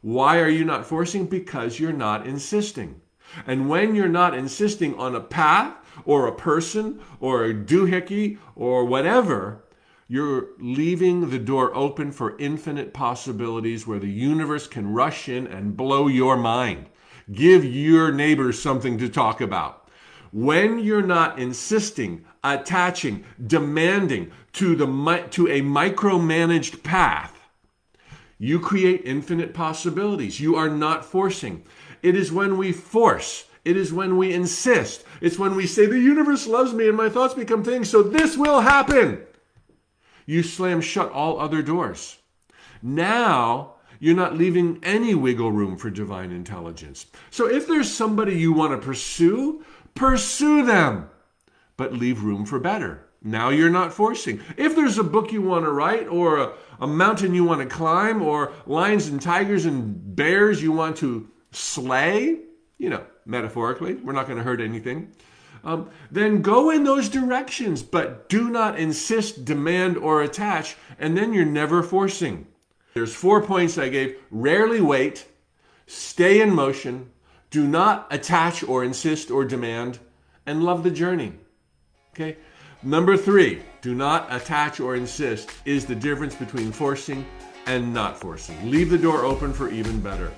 Why 0.01 0.39
are 0.39 0.49
you 0.49 0.65
not 0.65 0.85
forcing? 0.85 1.25
Because 1.25 1.79
you're 1.79 1.91
not 1.91 2.27
insisting. 2.27 3.01
And 3.45 3.69
when 3.69 3.95
you're 3.95 4.07
not 4.07 4.33
insisting 4.33 4.95
on 4.95 5.15
a 5.15 5.21
path 5.21 5.75
or 6.05 6.27
a 6.27 6.35
person 6.35 6.99
or 7.19 7.45
a 7.45 7.53
doohickey 7.53 8.37
or 8.55 8.85
whatever, 8.85 9.63
you're 10.11 10.47
leaving 10.57 11.29
the 11.29 11.37
door 11.37 11.73
open 11.75 12.11
for 12.11 12.35
infinite 12.39 12.93
possibilities 12.93 13.85
where 13.85 13.99
the 13.99 14.09
universe 14.09 14.65
can 14.65 14.91
rush 14.91 15.29
in 15.29 15.45
and 15.45 15.77
blow 15.77 16.07
your 16.07 16.35
mind. 16.35 16.87
Give 17.31 17.63
your 17.63 18.11
neighbors 18.11 18.59
something 18.59 18.97
to 18.97 19.07
talk 19.07 19.39
about. 19.39 19.87
When 20.31 20.79
you're 20.79 21.03
not 21.03 21.37
insisting, 21.37 22.25
attaching, 22.43 23.23
demanding 23.45 24.31
to, 24.53 24.75
the, 24.75 24.87
to 25.29 25.47
a 25.47 25.61
micromanaged 25.61 26.81
path, 26.81 27.39
you 28.39 28.59
create 28.59 29.03
infinite 29.05 29.53
possibilities. 29.53 30.39
You 30.39 30.55
are 30.55 30.69
not 30.69 31.05
forcing. 31.05 31.63
It 32.01 32.15
is 32.15 32.31
when 32.31 32.57
we 32.57 32.71
force, 32.71 33.45
it 33.63 33.77
is 33.77 33.93
when 33.93 34.17
we 34.17 34.33
insist, 34.33 35.03
it's 35.21 35.37
when 35.37 35.55
we 35.55 35.67
say, 35.67 35.85
The 35.85 35.99
universe 35.99 36.47
loves 36.47 36.73
me 36.73 36.87
and 36.87 36.97
my 36.97 37.09
thoughts 37.09 37.35
become 37.35 37.63
things, 37.63 37.89
so 37.91 38.01
this 38.01 38.35
will 38.35 38.61
happen. 38.61 39.21
You 40.29 40.43
slam 40.43 40.79
shut 40.79 41.11
all 41.11 41.39
other 41.39 41.63
doors. 41.63 42.19
Now, 42.83 43.77
you're 43.99 44.15
not 44.15 44.37
leaving 44.37 44.79
any 44.83 45.15
wiggle 45.15 45.51
room 45.51 45.75
for 45.75 45.89
divine 45.89 46.29
intelligence. 46.29 47.07
So 47.31 47.47
if 47.47 47.67
there's 47.67 47.91
somebody 47.91 48.35
you 48.35 48.53
want 48.53 48.79
to 48.79 48.85
pursue, 48.85 49.65
pursue 49.95 50.63
them, 50.63 51.09
but 51.77 51.93
leave 51.93 52.21
room 52.21 52.45
for 52.45 52.59
better. 52.59 53.07
Now 53.23 53.49
you're 53.49 53.71
not 53.71 53.91
forcing. 53.91 54.39
If 54.55 54.75
there's 54.75 54.99
a 54.99 55.03
book 55.03 55.31
you 55.31 55.41
want 55.41 55.65
to 55.65 55.71
write, 55.71 56.07
or 56.07 56.37
a, 56.37 56.53
a 56.79 56.85
mountain 56.85 57.33
you 57.33 57.43
want 57.43 57.61
to 57.61 57.75
climb, 57.75 58.21
or 58.21 58.53
lions 58.67 59.07
and 59.07 59.19
tigers 59.19 59.65
and 59.65 60.15
bears 60.15 60.61
you 60.61 60.71
want 60.71 60.97
to 60.97 61.27
slay, 61.53 62.37
you 62.77 62.91
know, 62.91 63.03
metaphorically, 63.25 63.95
we're 63.95 64.13
not 64.13 64.27
going 64.27 64.37
to 64.37 64.43
hurt 64.43 64.61
anything, 64.61 65.11
um, 65.63 65.89
then 66.11 66.41
go 66.41 66.69
in 66.69 66.83
those 66.83 67.09
directions, 67.09 67.83
but 67.83 68.29
do 68.29 68.49
not 68.49 68.79
insist, 68.79 69.45
demand, 69.45 69.97
or 69.97 70.21
attach, 70.21 70.75
and 70.99 71.17
then 71.17 71.33
you're 71.33 71.45
never 71.45 71.83
forcing. 71.83 72.47
There's 72.93 73.13
four 73.13 73.41
points 73.41 73.77
I 73.77 73.89
gave. 73.89 74.17
Rarely 74.31 74.81
wait, 74.81 75.27
stay 75.87 76.41
in 76.41 76.53
motion, 76.53 77.09
do 77.49 77.67
not 77.67 78.07
attach 78.11 78.63
or 78.63 78.83
insist 78.83 79.31
or 79.31 79.45
demand, 79.45 79.99
and 80.45 80.63
love 80.63 80.83
the 80.83 80.91
journey. 80.91 81.33
Okay? 82.13 82.37
Number 82.81 83.17
three, 83.17 83.61
do 83.81 83.93
not 83.93 84.27
attach 84.33 84.79
or 84.79 84.95
insist 84.95 85.49
is 85.65 85.85
the 85.85 85.95
difference 85.95 86.35
between 86.35 86.71
forcing 86.71 87.25
and 87.65 87.93
not 87.93 88.17
forcing. 88.17 88.71
Leave 88.71 88.89
the 88.89 88.97
door 88.97 89.25
open 89.25 89.53
for 89.53 89.69
even 89.69 89.99
better. 89.99 90.31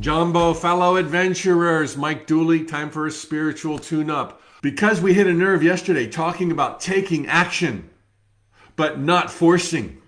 Jambo, 0.00 0.54
fellow 0.54 0.96
adventurers, 0.96 1.94
Mike 1.94 2.26
Dooley, 2.26 2.64
time 2.64 2.88
for 2.88 3.06
a 3.06 3.10
spiritual 3.10 3.78
tune 3.78 4.08
up. 4.08 4.40
Because 4.62 4.98
we 4.98 5.12
hit 5.12 5.26
a 5.26 5.32
nerve 5.32 5.62
yesterday 5.62 6.06
talking 6.06 6.50
about 6.50 6.80
taking 6.80 7.26
action, 7.26 7.90
but 8.76 8.98
not 8.98 9.30
forcing. 9.30 10.00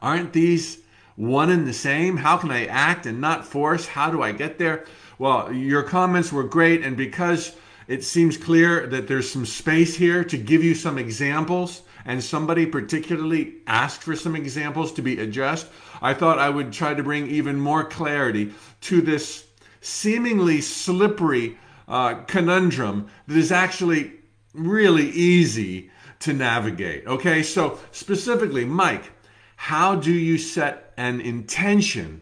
Aren't 0.00 0.32
these 0.32 0.78
one 1.16 1.50
and 1.50 1.66
the 1.66 1.74
same? 1.74 2.16
How 2.16 2.38
can 2.38 2.50
I 2.50 2.64
act 2.64 3.04
and 3.04 3.20
not 3.20 3.44
force? 3.44 3.86
How 3.88 4.10
do 4.10 4.22
I 4.22 4.32
get 4.32 4.58
there? 4.58 4.86
Well, 5.18 5.52
your 5.52 5.82
comments 5.82 6.32
were 6.32 6.44
great, 6.44 6.82
and 6.82 6.96
because 6.96 7.54
it 7.88 8.02
seems 8.02 8.38
clear 8.38 8.86
that 8.86 9.06
there's 9.06 9.30
some 9.30 9.44
space 9.44 9.96
here 9.96 10.24
to 10.24 10.38
give 10.38 10.64
you 10.64 10.74
some 10.74 10.96
examples, 10.96 11.82
and 12.04 12.22
somebody 12.22 12.66
particularly 12.66 13.54
asked 13.66 14.02
for 14.02 14.16
some 14.16 14.36
examples 14.36 14.92
to 14.92 15.02
be 15.02 15.18
addressed, 15.18 15.66
I 16.02 16.14
thought 16.14 16.38
I 16.38 16.50
would 16.50 16.72
try 16.72 16.94
to 16.94 17.02
bring 17.02 17.28
even 17.28 17.60
more 17.60 17.84
clarity 17.84 18.52
to 18.82 19.00
this 19.00 19.46
seemingly 19.80 20.60
slippery 20.60 21.58
uh, 21.88 22.14
conundrum 22.26 23.08
that 23.26 23.36
is 23.36 23.52
actually 23.52 24.12
really 24.54 25.10
easy 25.10 25.90
to 26.20 26.32
navigate. 26.32 27.06
Okay, 27.06 27.42
so 27.42 27.78
specifically, 27.92 28.64
Mike, 28.64 29.12
how 29.56 29.94
do 29.94 30.12
you 30.12 30.38
set 30.38 30.92
an 30.96 31.20
intention 31.20 32.20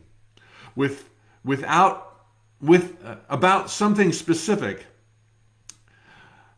with 0.74 1.08
without 1.44 2.22
with 2.60 3.04
uh, 3.04 3.16
about 3.28 3.70
something 3.70 4.12
specific 4.12 4.86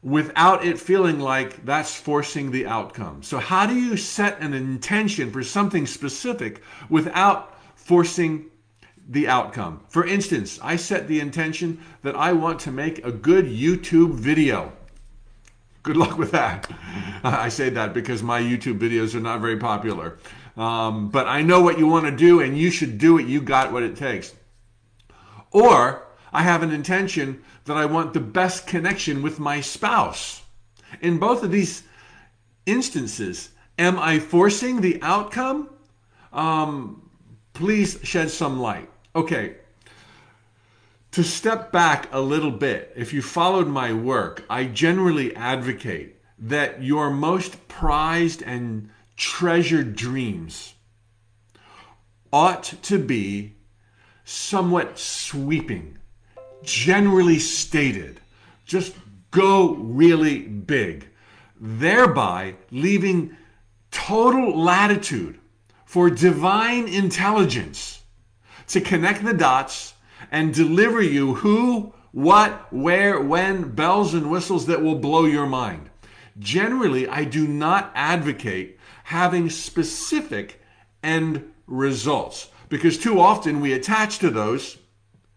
without 0.03 0.65
it 0.65 0.79
feeling 0.79 1.21
like 1.21 1.65
that's 1.65 1.95
forcing 1.95 2.51
the 2.51 2.67
outcome. 2.67 3.23
So 3.23 3.39
how 3.39 3.67
do 3.67 3.75
you 3.75 3.97
set 3.97 4.41
an 4.41 4.55
intention 4.55 5.31
for 5.31 5.43
something 5.43 5.87
specific 5.87 6.63
without 6.89 7.59
forcing 7.77 8.51
the 9.11 9.27
outcome. 9.27 9.81
For 9.89 10.07
instance, 10.07 10.59
I 10.63 10.77
set 10.77 11.09
the 11.09 11.21
intention 11.21 11.81
that 12.03 12.15
I 12.15 12.33
want 12.33 12.61
to 12.61 12.71
make 12.71 13.05
a 13.05 13.11
good 13.11 13.47
YouTube 13.47 14.15
video. 14.15 14.73
Good 15.83 15.97
luck 15.97 16.17
with 16.17 16.31
that. 16.31 16.71
I 17.25 17.49
say 17.49 17.71
that 17.71 17.93
because 17.93 18.23
my 18.23 18.41
YouTube 18.41 18.79
videos 18.79 19.15
are 19.17 19.21
not 19.21 19.41
very 19.41 19.57
popular. 19.57 20.19
Um, 20.57 21.09
but 21.09 21.27
I 21.27 21.43
know 21.43 21.61
what 21.61 21.79
you 21.79 21.89
want 21.89 22.05
to 22.07 22.13
do 22.13 22.41
and 22.41 22.57
you 22.57 22.71
should 22.71 22.99
do 22.99 23.19
it. 23.19 23.27
You 23.27 23.41
got 23.41 23.73
what 23.73 23.83
it 23.83 23.97
takes. 23.97 24.35
Or 25.51 26.07
I 26.33 26.43
have 26.43 26.63
an 26.63 26.71
intention 26.71 27.43
that 27.65 27.77
I 27.77 27.87
want 27.87 28.15
the 28.15 28.21
best 28.21 28.67
connection 28.67 29.23
with 29.23 29.39
my 29.39 29.61
spouse. 29.61 30.43
In 31.01 31.19
both 31.19 31.43
of 31.43 31.51
these 31.51 31.83
instances, 32.67 33.51
am 33.79 33.99
I 33.99 34.19
forcing 34.19 34.81
the 34.81 35.01
outcome? 35.03 35.71
Um, 36.33 37.11
please 37.53 37.99
shed 38.03 38.31
some 38.31 38.61
light. 38.61 38.89
Okay, 39.15 39.57
to 41.13 41.25
step 41.25 41.73
back 41.73 42.09
a 42.13 42.21
little 42.21 42.53
bit, 42.53 42.93
if 42.95 43.13
you 43.13 43.21
followed 43.21 43.67
my 43.67 43.93
work, 43.93 44.45
I 44.49 44.65
generally 44.65 45.35
advocate 45.35 46.17
that 46.39 46.83
your 46.83 47.11
most 47.11 47.67
prized 47.67 48.43
and 48.43 48.91
treasured 49.17 49.97
dreams 49.97 50.75
ought 52.33 52.63
to 52.83 52.99
be 52.99 53.57
somewhat 54.25 55.01
sweeping, 55.01 55.99
generally 56.63 57.39
stated. 57.39 58.21
Just 58.65 58.95
go 59.31 59.75
really 59.75 60.41
big, 60.41 61.09
thereby 61.61 62.55
leaving 62.71 63.37
total 63.91 64.59
latitude 64.59 65.39
for 65.85 66.11
divine 66.11 66.87
intelligence 66.89 68.03
to 68.69 68.81
connect 68.81 69.25
the 69.25 69.35
dots 69.35 69.95
and 70.31 70.55
deliver 70.55 71.03
you 71.03 71.35
who, 71.35 71.93
what, 72.13 72.73
where, 72.73 73.21
when, 73.21 73.71
bells 73.71 74.15
and 74.15 74.31
whistles 74.31 74.67
that 74.67 74.83
will 74.83 74.99
blow 74.99 75.25
your 75.25 75.47
mind. 75.47 75.91
Generally, 76.39 77.09
I 77.09 77.25
do 77.25 77.47
not 77.47 77.91
advocate 77.95 78.79
having 79.05 79.51
specific 79.51 80.63
end 81.03 81.53
results 81.67 82.49
because 82.69 82.97
too 82.97 83.21
often 83.21 83.61
we 83.61 83.73
attach 83.73 84.19
to 84.21 84.31
those, 84.31 84.79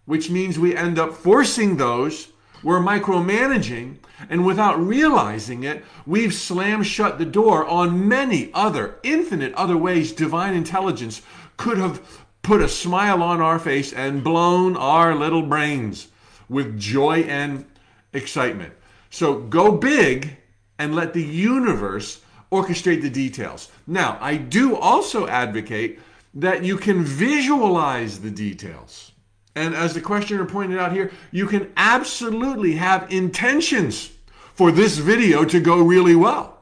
which 0.06 0.30
means 0.30 0.60
we 0.60 0.76
end 0.76 1.00
up 1.00 1.14
forcing 1.14 1.78
those. 1.78 2.30
We're 2.64 2.80
micromanaging, 2.80 3.98
and 4.30 4.46
without 4.46 4.80
realizing 4.80 5.64
it, 5.64 5.84
we've 6.06 6.34
slammed 6.34 6.88
shut 6.88 7.18
the 7.18 7.26
door 7.26 7.66
on 7.66 8.08
many 8.08 8.52
other, 8.54 9.00
infinite 9.04 9.54
other 9.54 9.76
ways 9.76 10.14
divine 10.14 10.54
intelligence 10.54 11.22
could 11.58 11.78
have 11.78 12.24
put 12.42 12.62
a 12.62 12.70
smile 12.70 13.24
on 13.24 13.42
our 13.42 13.60
face 13.60 13.92
and 13.94 14.24
blown 14.24 14.78
our 14.78 15.16
little 15.16 15.42
brains 15.42 16.10
with 16.50 16.80
joy 16.80 17.22
and 17.22 17.66
excitement. 18.14 18.74
So 19.10 19.40
go 19.40 19.72
big 19.72 20.38
and 20.78 20.96
let 20.96 21.14
the 21.14 21.24
universe 21.24 22.22
orchestrate 22.52 23.02
the 23.02 23.10
details. 23.10 23.72
Now, 23.88 24.18
I 24.22 24.38
do 24.38 24.76
also 24.76 25.28
advocate 25.28 26.00
that 26.34 26.64
you 26.64 26.78
can 26.78 27.04
visualize 27.04 28.20
the 28.20 28.32
details. 28.32 29.13
And 29.56 29.76
as 29.76 29.94
the 29.94 30.02
questioner 30.02 30.46
pointed 30.46 30.80
out 30.80 30.94
here, 30.94 31.12
you 31.32 31.46
can 31.48 31.72
absolutely 31.78 32.74
have 32.74 33.12
intentions 33.12 34.12
for 34.54 34.72
this 34.72 34.98
video 34.98 35.46
to 35.46 35.60
go 35.60 35.82
really 35.82 36.16
well. 36.16 36.60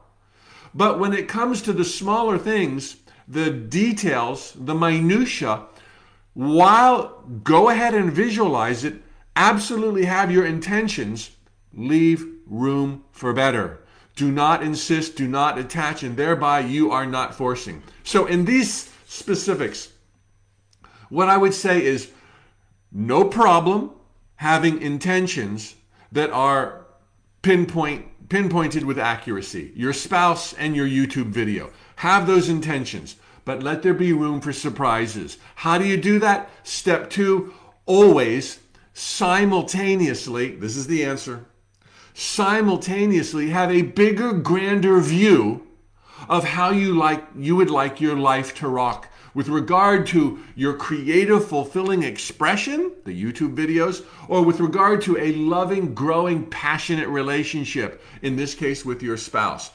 But 0.74 0.98
when 0.98 1.12
it 1.12 1.28
comes 1.28 1.62
to 1.62 1.72
the 1.72 1.84
smaller 1.84 2.38
things, 2.38 2.96
the 3.28 3.50
details, 3.50 4.54
the 4.56 4.74
minutia, 4.74 5.64
while 6.34 7.22
go 7.44 7.68
ahead 7.68 7.94
and 7.94 8.12
visualize 8.12 8.84
it, 8.84 8.94
absolutely 9.36 10.04
have 10.04 10.30
your 10.30 10.46
intentions, 10.46 11.30
leave 11.74 12.26
room 12.46 13.04
for 13.12 13.32
better. 13.32 13.80
Do 14.14 14.30
not 14.30 14.62
insist, 14.62 15.16
do 15.16 15.26
not 15.26 15.58
attach, 15.58 16.02
and 16.02 16.16
thereby 16.16 16.60
you 16.60 16.90
are 16.90 17.06
not 17.06 17.34
forcing. 17.34 17.82
So, 18.04 18.26
in 18.26 18.44
these 18.44 18.90
specifics, 19.06 19.88
what 21.08 21.28
I 21.28 21.38
would 21.38 21.54
say 21.54 21.82
is 21.84 22.10
no 22.92 23.24
problem 23.24 23.90
having 24.36 24.80
intentions 24.82 25.74
that 26.12 26.30
are 26.30 26.86
pinpoint 27.42 28.06
pinpointed 28.28 28.84
with 28.84 28.98
accuracy. 28.98 29.72
Your 29.74 29.92
spouse 29.92 30.54
and 30.54 30.74
your 30.74 30.86
YouTube 30.86 31.26
video. 31.26 31.70
Have 31.96 32.26
those 32.26 32.48
intentions, 32.48 33.16
but 33.44 33.62
let 33.62 33.82
there 33.82 33.92
be 33.92 34.14
room 34.14 34.40
for 34.40 34.54
surprises. 34.54 35.36
How 35.56 35.76
do 35.76 35.84
you 35.84 35.98
do 35.98 36.18
that? 36.20 36.48
Step 36.62 37.10
2, 37.10 37.52
always 37.84 38.60
simultaneously, 38.94 40.56
this 40.56 40.76
is 40.76 40.86
the 40.86 41.04
answer 41.04 41.44
simultaneously 42.14 43.50
have 43.50 43.70
a 43.70 43.82
bigger, 43.82 44.32
grander 44.32 45.00
view 45.00 45.66
of 46.28 46.44
how 46.44 46.70
you 46.70 46.96
like 46.96 47.24
you 47.36 47.56
would 47.56 47.70
like 47.70 48.00
your 48.00 48.16
life 48.16 48.54
to 48.54 48.68
rock 48.68 49.08
with 49.34 49.48
regard 49.48 50.06
to 50.08 50.38
your 50.54 50.74
creative, 50.74 51.46
fulfilling 51.46 52.02
expression, 52.02 52.92
the 53.04 53.22
YouTube 53.22 53.54
videos, 53.56 54.04
or 54.28 54.44
with 54.44 54.60
regard 54.60 55.00
to 55.02 55.18
a 55.18 55.32
loving, 55.32 55.94
growing, 55.94 56.44
passionate 56.46 57.08
relationship, 57.08 58.02
in 58.22 58.36
this 58.36 58.54
case 58.54 58.84
with 58.84 59.02
your 59.02 59.16
spouse. 59.16 59.70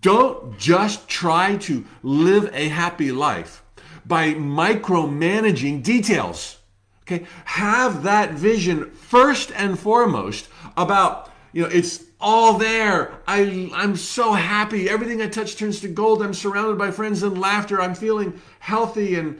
Don't 0.00 0.58
just 0.58 1.08
try 1.08 1.56
to 1.58 1.84
live 2.02 2.50
a 2.52 2.68
happy 2.68 3.12
life 3.12 3.62
by 4.06 4.34
micromanaging 4.34 5.82
details. 5.82 6.58
Okay? 7.02 7.26
Have 7.44 8.02
that 8.02 8.32
vision 8.32 8.90
first 8.90 9.52
and 9.52 9.78
foremost 9.78 10.48
about 10.76 11.30
you 11.52 11.62
know, 11.62 11.68
it's 11.68 11.98
all 12.24 12.54
there. 12.54 13.12
I, 13.26 13.70
I'm 13.74 13.96
so 13.96 14.32
happy. 14.32 14.88
Everything 14.88 15.20
I 15.20 15.28
touch 15.28 15.56
turns 15.56 15.80
to 15.82 15.88
gold. 15.88 16.22
I'm 16.22 16.32
surrounded 16.32 16.78
by 16.78 16.90
friends 16.90 17.22
and 17.22 17.38
laughter. 17.38 17.82
I'm 17.82 17.94
feeling 17.94 18.40
healthy 18.60 19.16
and 19.16 19.38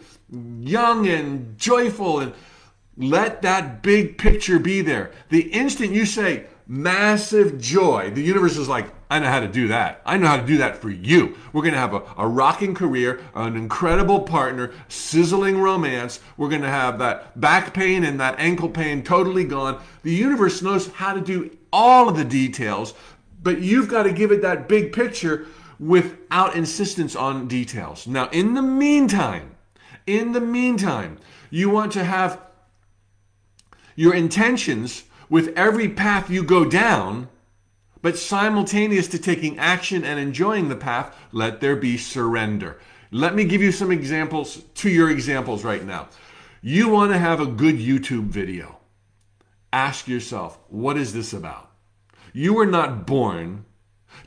young 0.61 1.09
and 1.09 1.57
joyful. 1.57 2.21
And 2.21 2.35
let 2.97 3.43
that 3.43 3.83
big 3.83 4.19
picture 4.19 4.59
be 4.59 4.81
there. 4.81 5.11
The 5.31 5.53
instant 5.53 5.93
you 5.93 6.07
say 6.07 6.47
massive 6.67 7.61
joy, 7.61 8.11
the 8.11 8.23
universe 8.23 8.57
is 8.57 8.69
like, 8.69 8.87
I 9.11 9.19
know 9.19 9.29
how 9.29 9.41
to 9.41 9.49
do 9.49 9.69
that. 9.69 10.01
I 10.07 10.17
know 10.17 10.29
how 10.29 10.39
to 10.39 10.47
do 10.47 10.59
that 10.59 10.79
for 10.79 10.91
you. 10.91 11.37
We're 11.53 11.63
going 11.63 11.75
to 11.75 11.81
have 11.81 11.95
a, 11.95 12.03
a 12.17 12.27
rocking 12.27 12.75
career, 12.75 13.21
an 13.35 13.57
incredible 13.57 14.21
partner, 14.21 14.73
sizzling 14.89 15.61
romance. 15.61 16.21
We're 16.37 16.49
going 16.49 16.63
to 16.63 16.69
have 16.69 16.99
that 17.01 17.39
back 17.41 17.75
pain 17.75 18.05
and 18.05 18.19
that 18.21 18.39
ankle 18.39 18.71
pain 18.71 19.03
totally 19.03 19.45
gone. 19.45 19.83
The 20.03 20.15
universe 20.15 20.63
knows 20.63 20.89
how 20.89 21.13
to 21.13 21.21
do 21.21 21.57
all 21.73 22.09
of 22.09 22.17
the 22.17 22.25
details, 22.25 22.95
but 23.43 23.61
you've 23.61 23.89
got 23.89 24.05
to 24.05 24.13
give 24.13 24.33
it 24.33 24.43
that 24.43 24.69
big 24.69 24.93
picture 24.93 25.47
without 25.79 26.57
insistence 26.57 27.15
on 27.15 27.47
details. 27.47 28.07
Now, 28.07 28.29
in 28.31 28.55
the 28.55 28.63
meantime, 28.63 29.55
in 30.07 30.33
the 30.33 30.41
meantime, 30.41 31.19
you 31.51 31.69
want 31.71 31.93
to 31.93 32.05
have 32.05 32.41
your 33.95 34.15
intentions 34.15 35.05
with 35.29 35.57
every 35.57 35.89
path 35.89 36.31
you 36.31 36.43
go 36.43 36.65
down, 36.65 37.29
but 38.03 38.19
simultaneous 38.19 39.09
to 39.09 39.19
taking 39.19 39.59
action 39.59 40.05
and 40.05 40.21
enjoying 40.21 40.69
the 40.69 40.77
path, 40.77 41.17
let 41.33 41.61
there 41.61 41.77
be 41.77 41.97
surrender. 41.97 42.79
Let 43.11 43.35
me 43.35 43.45
give 43.45 43.63
you 43.63 43.73
some 43.73 43.91
examples 43.91 44.63
to 44.75 44.91
your 44.91 45.11
examples 45.11 45.65
right 45.65 45.85
now. 45.85 46.09
You 46.61 46.89
want 46.89 47.13
to 47.13 47.19
have 47.19 47.41
a 47.41 47.47
good 47.47 47.77
YouTube 47.77 48.27
video 48.27 48.79
ask 49.75 50.07
yourself, 50.07 50.59
what 50.69 50.97
is 50.97 51.13
this 51.13 51.33
about? 51.33 51.73
You 52.33 52.55
were 52.55 52.67
not 52.67 53.07
born 53.09 53.65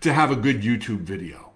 to 0.01 0.11
have 0.11 0.29
a 0.29 0.35
good 0.35 0.61
YouTube 0.61 0.99
video. 0.99 1.53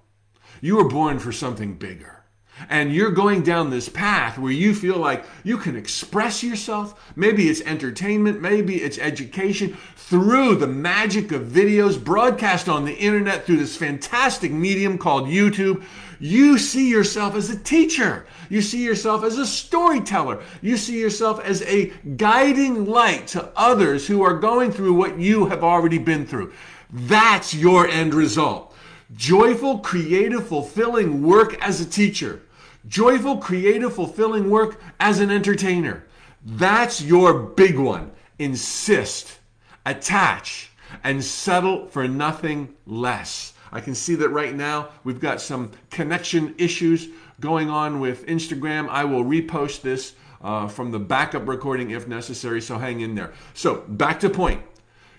You 0.61 0.77
were 0.77 0.87
born 0.87 1.19
for 1.19 1.33
something 1.33 1.73
bigger. 1.73 2.20
And 2.69 2.93
you're 2.93 3.11
going 3.11 3.43
down 3.43 3.69
this 3.69 3.89
path 3.89 4.37
where 4.37 4.51
you 4.51 4.73
feel 4.73 4.97
like 4.97 5.25
you 5.43 5.57
can 5.57 5.75
express 5.75 6.43
yourself. 6.43 7.11
Maybe 7.15 7.49
it's 7.49 7.61
entertainment, 7.61 8.41
maybe 8.41 8.77
it's 8.77 8.97
education 8.97 9.77
through 9.95 10.55
the 10.55 10.67
magic 10.67 11.31
of 11.31 11.43
videos 11.43 12.01
broadcast 12.01 12.67
on 12.67 12.85
the 12.85 12.95
internet 12.95 13.45
through 13.45 13.57
this 13.57 13.77
fantastic 13.77 14.51
medium 14.51 14.97
called 14.97 15.25
YouTube. 15.25 15.83
You 16.19 16.57
see 16.59 16.89
yourself 16.89 17.33
as 17.33 17.49
a 17.49 17.57
teacher. 17.57 18.27
You 18.49 18.61
see 18.61 18.83
yourself 18.83 19.23
as 19.23 19.39
a 19.39 19.45
storyteller. 19.45 20.43
You 20.61 20.77
see 20.77 20.99
yourself 20.99 21.43
as 21.43 21.63
a 21.63 21.87
guiding 22.17 22.85
light 22.85 23.27
to 23.27 23.49
others 23.55 24.05
who 24.05 24.21
are 24.21 24.35
going 24.35 24.71
through 24.71 24.93
what 24.93 25.17
you 25.17 25.47
have 25.47 25.63
already 25.63 25.97
been 25.97 26.27
through. 26.27 26.53
That's 26.91 27.53
your 27.53 27.87
end 27.87 28.13
result. 28.13 28.75
Joyful, 29.15 29.79
creative, 29.79 30.47
fulfilling 30.47 31.23
work 31.23 31.55
as 31.61 31.81
a 31.81 31.85
teacher. 31.85 32.41
Joyful, 32.87 33.37
creative, 33.37 33.93
fulfilling 33.93 34.49
work 34.49 34.81
as 34.99 35.19
an 35.19 35.29
entertainer. 35.29 36.05
That's 36.43 37.01
your 37.01 37.33
big 37.33 37.77
one. 37.77 38.11
Insist, 38.39 39.39
attach, 39.85 40.71
and 41.03 41.23
settle 41.23 41.87
for 41.87 42.07
nothing 42.07 42.75
less. 42.85 43.53
I 43.71 43.79
can 43.79 43.95
see 43.95 44.15
that 44.15 44.29
right 44.29 44.53
now 44.53 44.89
we've 45.03 45.19
got 45.19 45.39
some 45.39 45.71
connection 45.89 46.55
issues 46.57 47.07
going 47.39 47.69
on 47.69 47.99
with 47.99 48.25
Instagram. 48.25 48.89
I 48.89 49.05
will 49.05 49.23
repost 49.23 49.81
this 49.81 50.15
uh, 50.41 50.67
from 50.67 50.91
the 50.91 50.99
backup 50.99 51.47
recording 51.47 51.91
if 51.91 52.07
necessary, 52.07 52.61
so 52.61 52.77
hang 52.77 53.01
in 53.01 53.15
there. 53.15 53.31
So, 53.53 53.83
back 53.87 54.19
to 54.21 54.29
point. 54.29 54.61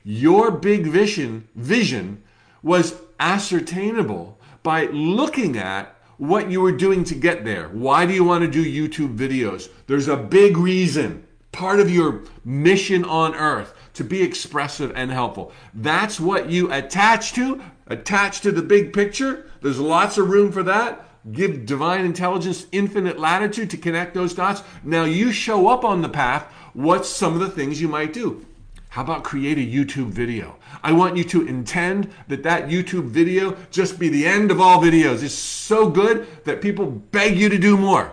Your 0.04 0.50
big 0.50 0.86
vision 0.86 1.48
vision 1.54 2.22
was 2.62 3.00
ascertainable 3.20 4.38
by 4.62 4.86
looking 4.86 5.56
at 5.56 5.96
what 6.18 6.50
you 6.50 6.60
were 6.60 6.72
doing 6.72 7.04
to 7.04 7.14
get 7.14 7.44
there. 7.44 7.68
Why 7.68 8.06
do 8.06 8.12
you 8.12 8.24
want 8.24 8.42
to 8.42 8.50
do 8.50 8.88
YouTube 8.88 9.16
videos? 9.16 9.68
There's 9.86 10.08
a 10.08 10.16
big 10.16 10.56
reason. 10.56 11.26
Part 11.52 11.80
of 11.80 11.90
your 11.90 12.22
mission 12.44 13.04
on 13.04 13.34
earth 13.34 13.74
to 13.94 14.04
be 14.04 14.22
expressive 14.22 14.92
and 14.94 15.10
helpful. 15.10 15.52
That's 15.74 16.18
what 16.18 16.48
you 16.48 16.72
attach 16.72 17.34
to, 17.34 17.62
attach 17.86 18.40
to 18.40 18.52
the 18.52 18.62
big 18.62 18.92
picture. 18.92 19.50
There's 19.60 19.78
lots 19.78 20.16
of 20.16 20.30
room 20.30 20.50
for 20.50 20.62
that. 20.62 21.08
Give 21.30 21.66
divine 21.66 22.04
intelligence 22.04 22.66
infinite 22.72 23.18
latitude 23.18 23.70
to 23.70 23.76
connect 23.76 24.14
those 24.14 24.34
dots. 24.34 24.62
Now 24.82 25.04
you 25.04 25.30
show 25.30 25.68
up 25.68 25.84
on 25.84 26.02
the 26.02 26.08
path. 26.08 26.44
What's 26.72 27.08
some 27.08 27.34
of 27.34 27.40
the 27.40 27.50
things 27.50 27.80
you 27.80 27.88
might 27.88 28.12
do? 28.12 28.46
How 28.88 29.02
about 29.02 29.24
create 29.24 29.58
a 29.58 29.60
YouTube 29.60 30.08
video? 30.08 30.58
I 30.82 30.92
want 30.92 31.16
you 31.16 31.24
to 31.24 31.46
intend 31.46 32.12
that 32.28 32.42
that 32.42 32.68
YouTube 32.68 33.04
video 33.04 33.56
just 33.70 33.98
be 33.98 34.08
the 34.08 34.26
end 34.26 34.50
of 34.50 34.60
all 34.60 34.82
videos. 34.82 35.22
It's 35.22 35.34
so 35.34 35.88
good 35.88 36.26
that 36.44 36.60
people 36.60 36.86
beg 36.86 37.38
you 37.38 37.48
to 37.48 37.58
do 37.58 37.76
more. 37.76 38.12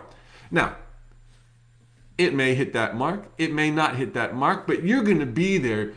Now, 0.52 0.76
it 2.18 2.34
may 2.34 2.54
hit 2.54 2.74
that 2.74 2.96
mark, 2.96 3.32
it 3.38 3.54
may 3.54 3.72
not 3.72 3.96
hit 3.96 4.14
that 4.14 4.36
mark, 4.36 4.68
but 4.68 4.84
you're 4.84 5.04
going 5.04 5.20
to 5.20 5.26
be 5.26 5.58
there 5.58 5.94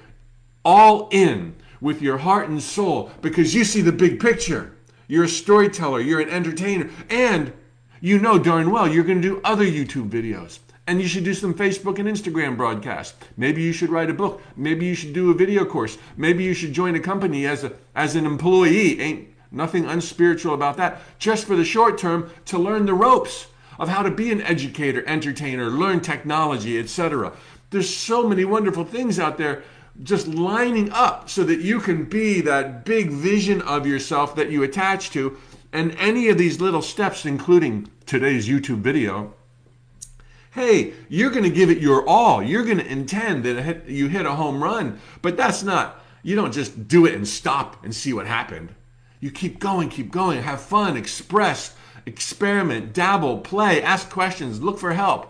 all 0.65 1.09
in 1.11 1.55
with 1.81 2.01
your 2.01 2.19
heart 2.19 2.49
and 2.49 2.63
soul 2.63 3.11
because 3.21 3.55
you 3.55 3.65
see 3.65 3.81
the 3.83 3.93
big 3.93 4.21
picture. 4.21 4.77
You're 5.09 5.25
a 5.25 5.29
storyteller, 5.29 6.01
you're 6.01 6.21
an 6.21 6.31
entertainer, 6.31 6.89
and 7.11 7.53
you 8.01 8.19
know 8.19 8.39
darn 8.39 8.71
well 8.71 8.89
you're 8.89 9.05
going 9.05 9.21
to 9.21 9.29
do 9.29 9.41
other 9.45 9.65
YouTube 9.65 10.09
videos. 10.09 10.59
And 10.87 11.01
you 11.01 11.07
should 11.07 11.25
do 11.25 11.35
some 11.35 11.55
Facebook 11.55 11.99
and 11.99 12.09
Instagram 12.09 12.57
broadcasts. 12.57 13.17
Maybe 13.37 13.63
you 13.63 13.73
should 13.73 13.91
write 13.91 14.11
a 14.11 14.15
book. 14.15 14.43
Maybe 14.57 14.87
you 14.87 14.95
should 14.95 15.13
do 15.13 15.31
a 15.31 15.35
video 15.35 15.65
course. 15.65 15.97
Maybe 16.17 16.43
you 16.43 16.55
should 16.55 16.73
join 16.73 16.97
a 16.97 17.01
company 17.01 17.47
as 17.47 17.63
a 17.63 17.73
as 17.95 18.17
an 18.17 18.27
employee. 18.27 19.01
Ain't 19.01 19.29
nothing 19.53 19.85
unspiritual 19.85 20.55
about 20.55 20.77
that. 20.79 21.01
Just 21.21 21.47
for 21.47 21.55
the 21.55 21.65
short 21.65 21.99
term 21.99 22.31
to 22.47 22.59
learn 22.59 22.87
the 22.87 22.95
ropes 22.95 23.47
of 23.79 23.89
how 23.89 24.03
to 24.03 24.11
be 24.11 24.33
an 24.33 24.43
educator, 24.43 25.07
entertainer, 25.07 25.71
learn 25.71 26.01
technology, 26.01 26.79
etc. 26.79 27.33
There's 27.71 27.95
so 27.95 28.29
many 28.29 28.45
wonderful 28.45 28.85
things 28.85 29.19
out 29.19 29.39
there 29.39 29.63
just 30.03 30.27
lining 30.27 30.91
up 30.91 31.29
so 31.29 31.45
that 31.45 31.61
you 31.61 31.79
can 31.81 32.05
be 32.05 32.41
that 32.41 32.85
big 32.85 33.11
vision 33.11 33.63
of 33.63 33.87
yourself 33.87 34.35
that 34.37 34.51
you 34.51 34.63
attach 34.63 35.11
to. 35.11 35.37
And 35.73 35.97
any 35.99 36.29
of 36.29 36.39
these 36.39 36.61
little 36.61 36.83
steps, 36.83 37.25
including 37.25 37.91
today's 38.05 38.49
YouTube 38.49 38.81
video, 38.81 39.35
hey, 40.53 40.93
you're 41.09 41.31
going 41.31 41.45
to 41.45 41.51
give 41.51 41.71
it 41.71 41.79
your 41.79 42.07
all. 42.07 42.43
You're 42.43 42.65
going 42.65 42.79
to 42.79 42.87
intend 42.87 43.45
that 43.45 43.89
you 43.89 44.09
hit 44.09 44.27
a 44.27 44.33
home 44.33 44.63
run. 44.63 45.01
But 45.23 45.37
that's 45.37 45.63
not, 45.63 46.05
you 46.23 46.37
don't 46.37 46.53
just 46.53 46.89
do 46.89 47.07
it 47.07 47.15
and 47.15 47.27
stop 47.27 47.83
and 47.85 47.95
see 47.95 48.13
what 48.13 48.27
happened. 48.27 48.75
You 49.19 49.31
keep 49.31 49.59
going, 49.59 49.89
keep 49.89 50.11
going, 50.11 50.43
have 50.43 50.61
fun, 50.61 50.97
express, 50.97 51.75
experiment, 52.07 52.93
dabble, 52.93 53.39
play, 53.39 53.83
ask 53.83 54.11
questions, 54.11 54.61
look 54.61 54.79
for 54.79 54.93
help. 54.93 55.29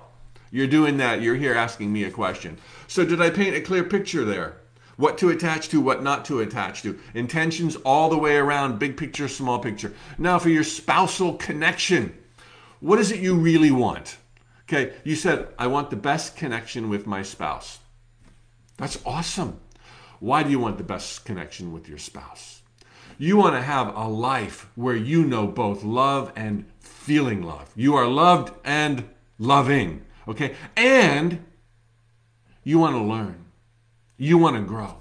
You're 0.51 0.67
doing 0.67 0.99
that. 0.99 1.23
You're 1.23 1.37
here 1.37 1.55
asking 1.55 1.93
me 1.93 2.05
a 2.05 2.11
question. 2.11 2.59
So, 2.87 3.05
did 3.05 3.23
I 3.23 3.31
paint 3.31 3.57
a 3.57 3.61
clear 3.61 3.85
picture 3.85 4.25
there? 4.25 4.57
What 4.97 5.17
to 5.19 5.31
attach 5.31 5.71
to, 5.71 5.81
what 5.81 6.03
not 6.03 6.27
to 6.27 6.41
attach 6.41 6.83
to. 6.83 6.99
Intentions 7.15 7.77
all 7.77 8.11
the 8.11 8.19
way 8.19 8.37
around, 8.37 8.79
big 8.79 8.97
picture, 8.99 9.29
small 9.29 9.59
picture. 9.59 9.95
Now, 10.19 10.39
for 10.39 10.51
your 10.51 10.65
spousal 10.65 11.35
connection, 11.35 12.15
what 12.81 12.99
is 12.99 13.11
it 13.11 13.21
you 13.21 13.35
really 13.35 13.71
want? 13.71 14.19
Okay, 14.63 14.95
you 15.05 15.17
said, 15.17 15.49
I 15.59 15.67
want 15.67 15.91
the 15.91 15.97
best 15.97 16.37
connection 16.37 16.89
with 16.89 17.07
my 17.07 17.23
spouse. 17.23 17.79
That's 18.77 18.99
awesome. 19.05 19.61
Why 20.21 20.43
do 20.43 20.51
you 20.51 20.59
want 20.59 20.79
the 20.79 20.85
best 20.85 21.25
connection 21.25 21.73
with 21.73 21.89
your 21.89 21.99
spouse? 21.99 22.63
You 23.19 23.37
want 23.37 23.55
to 23.55 23.63
have 23.63 23.95
a 23.95 24.09
life 24.09 24.69
where 24.75 24.97
you 24.97 25.25
know 25.25 25.47
both 25.47 25.85
love 25.85 26.33
and 26.37 26.65
feeling 26.81 27.43
love. 27.43 27.71
You 27.77 27.95
are 27.97 28.07
loved 28.07 28.55
and 28.65 29.09
loving. 29.39 30.05
Okay, 30.29 30.55
and 30.77 31.45
you 32.65 32.79
want 32.79 32.95
to 32.95 33.03
learn, 33.03 33.45
you 34.17 34.39
want 34.39 34.57
to 34.57 34.63
grow. 34.63 34.97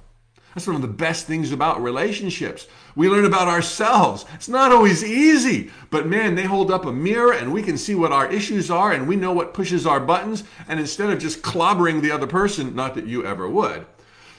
That's 0.53 0.67
one 0.67 0.75
of 0.75 0.81
the 0.81 0.87
best 0.87 1.27
things 1.27 1.51
about 1.51 1.81
relationships. 1.81 2.67
We 2.95 3.09
learn 3.09 3.25
about 3.25 3.47
ourselves. 3.47 4.25
It's 4.33 4.49
not 4.49 4.71
always 4.71 5.03
easy, 5.03 5.71
but 5.89 6.07
man, 6.07 6.35
they 6.35 6.43
hold 6.43 6.71
up 6.71 6.85
a 6.85 6.91
mirror 6.91 7.33
and 7.33 7.53
we 7.53 7.63
can 7.63 7.77
see 7.77 7.95
what 7.95 8.11
our 8.11 8.31
issues 8.31 8.69
are 8.69 8.91
and 8.91 9.07
we 9.07 9.15
know 9.15 9.31
what 9.31 9.53
pushes 9.53 9.85
our 9.85 9.99
buttons. 9.99 10.43
And 10.67 10.79
instead 10.79 11.09
of 11.09 11.19
just 11.19 11.41
clobbering 11.41 12.01
the 12.01 12.11
other 12.11 12.27
person, 12.27 12.75
not 12.75 12.95
that 12.95 13.07
you 13.07 13.25
ever 13.25 13.49
would, 13.49 13.85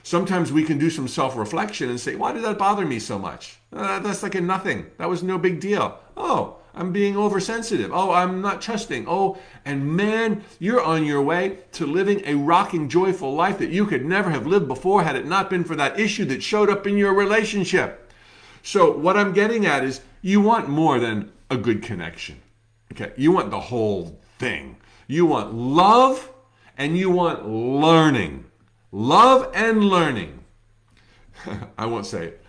sometimes 0.02 0.52
we 0.52 0.64
can 0.64 0.78
do 0.78 0.90
some 0.90 1.08
self 1.08 1.36
reflection 1.36 1.88
and 1.88 2.00
say, 2.00 2.14
why 2.16 2.32
did 2.32 2.44
that 2.44 2.58
bother 2.58 2.84
me 2.84 2.98
so 2.98 3.18
much? 3.18 3.58
Uh, 3.72 3.98
that's 4.00 4.22
like 4.22 4.34
a 4.34 4.40
nothing. 4.40 4.86
That 4.98 5.08
was 5.08 5.22
no 5.22 5.38
big 5.38 5.60
deal. 5.60 5.98
Oh, 6.16 6.58
I'm 6.74 6.92
being 6.92 7.16
oversensitive. 7.16 7.90
Oh, 7.92 8.12
I'm 8.12 8.40
not 8.40 8.62
trusting. 8.62 9.06
Oh, 9.06 9.38
and 9.64 9.94
man, 9.94 10.42
you're 10.58 10.82
on 10.82 11.04
your 11.04 11.22
way 11.22 11.58
to 11.72 11.86
living 11.86 12.22
a 12.24 12.34
rocking, 12.34 12.88
joyful 12.88 13.34
life 13.34 13.58
that 13.58 13.70
you 13.70 13.86
could 13.86 14.04
never 14.04 14.30
have 14.30 14.46
lived 14.46 14.68
before 14.68 15.02
had 15.02 15.16
it 15.16 15.26
not 15.26 15.50
been 15.50 15.64
for 15.64 15.76
that 15.76 16.00
issue 16.00 16.24
that 16.26 16.42
showed 16.42 16.70
up 16.70 16.86
in 16.86 16.96
your 16.96 17.12
relationship. 17.14 18.01
So, 18.62 18.90
what 18.96 19.16
I'm 19.16 19.32
getting 19.32 19.66
at 19.66 19.84
is 19.84 20.00
you 20.20 20.40
want 20.40 20.68
more 20.68 20.98
than 20.98 21.32
a 21.50 21.56
good 21.56 21.82
connection. 21.82 22.40
Okay, 22.92 23.12
you 23.16 23.32
want 23.32 23.50
the 23.50 23.60
whole 23.60 24.20
thing. 24.38 24.76
You 25.06 25.26
want 25.26 25.54
love 25.54 26.30
and 26.78 26.96
you 26.96 27.10
want 27.10 27.48
learning. 27.48 28.44
Love 28.92 29.50
and 29.54 29.84
learning. 29.84 30.44
I 31.78 31.86
won't 31.86 32.06
say 32.06 32.28
it. 32.28 32.44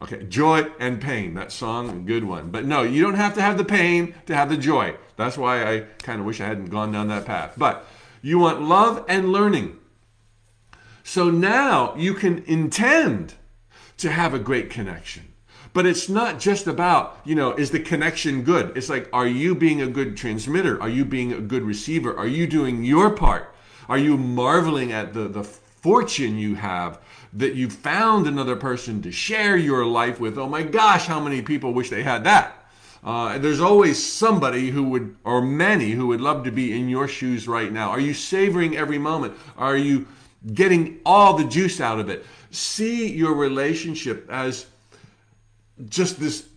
Okay, 0.00 0.24
joy 0.24 0.70
and 0.78 1.00
pain. 1.00 1.34
That 1.34 1.50
song, 1.50 2.06
good 2.06 2.22
one. 2.22 2.50
But 2.50 2.64
no, 2.64 2.82
you 2.82 3.02
don't 3.02 3.14
have 3.14 3.34
to 3.34 3.42
have 3.42 3.58
the 3.58 3.64
pain 3.64 4.14
to 4.26 4.34
have 4.34 4.48
the 4.48 4.56
joy. 4.56 4.94
That's 5.16 5.36
why 5.36 5.64
I 5.64 5.80
kind 5.98 6.20
of 6.20 6.26
wish 6.26 6.40
I 6.40 6.46
hadn't 6.46 6.66
gone 6.66 6.92
down 6.92 7.08
that 7.08 7.24
path. 7.24 7.54
But 7.56 7.84
you 8.22 8.38
want 8.38 8.62
love 8.62 9.04
and 9.08 9.32
learning. 9.32 9.78
So 11.02 11.30
now 11.30 11.96
you 11.96 12.14
can 12.14 12.44
intend 12.46 13.34
to 13.96 14.10
have 14.10 14.34
a 14.34 14.38
great 14.38 14.70
connection. 14.70 15.27
But 15.72 15.86
it's 15.86 16.08
not 16.08 16.38
just 16.38 16.66
about, 16.66 17.20
you 17.24 17.34
know, 17.34 17.52
is 17.52 17.70
the 17.70 17.80
connection 17.80 18.42
good? 18.42 18.76
It's 18.76 18.88
like, 18.88 19.08
are 19.12 19.26
you 19.26 19.54
being 19.54 19.82
a 19.82 19.86
good 19.86 20.16
transmitter? 20.16 20.80
Are 20.80 20.88
you 20.88 21.04
being 21.04 21.32
a 21.32 21.40
good 21.40 21.62
receiver? 21.62 22.16
Are 22.16 22.26
you 22.26 22.46
doing 22.46 22.84
your 22.84 23.10
part? 23.10 23.54
Are 23.88 23.98
you 23.98 24.16
marveling 24.16 24.92
at 24.92 25.14
the, 25.14 25.28
the 25.28 25.44
fortune 25.44 26.38
you 26.38 26.54
have 26.56 27.00
that 27.32 27.54
you 27.54 27.68
found 27.68 28.26
another 28.26 28.56
person 28.56 29.02
to 29.02 29.12
share 29.12 29.56
your 29.56 29.84
life 29.84 30.18
with. 30.20 30.38
Oh 30.38 30.48
my 30.48 30.62
gosh, 30.62 31.06
how 31.06 31.20
many 31.20 31.42
people 31.42 31.72
wish 31.72 31.90
they 31.90 32.02
had 32.02 32.24
that? 32.24 32.54
Uh, 33.04 33.38
there's 33.38 33.60
always 33.60 34.02
somebody 34.02 34.70
who 34.70 34.82
would, 34.84 35.16
or 35.24 35.40
many 35.40 35.90
who 35.90 36.08
would 36.08 36.20
love 36.20 36.44
to 36.44 36.50
be 36.50 36.78
in 36.78 36.88
your 36.88 37.06
shoes 37.06 37.46
right 37.46 37.72
now. 37.72 37.90
Are 37.90 38.00
you 38.00 38.12
savoring 38.12 38.76
every 38.76 38.98
moment? 38.98 39.34
Are 39.56 39.76
you 39.76 40.06
getting 40.52 41.00
all 41.06 41.36
the 41.36 41.44
juice 41.44 41.80
out 41.80 42.00
of 42.00 42.08
it? 42.08 42.26
See 42.50 43.10
your 43.12 43.34
relationship 43.34 44.28
as 44.30 44.66
just 45.88 46.20
this 46.20 46.48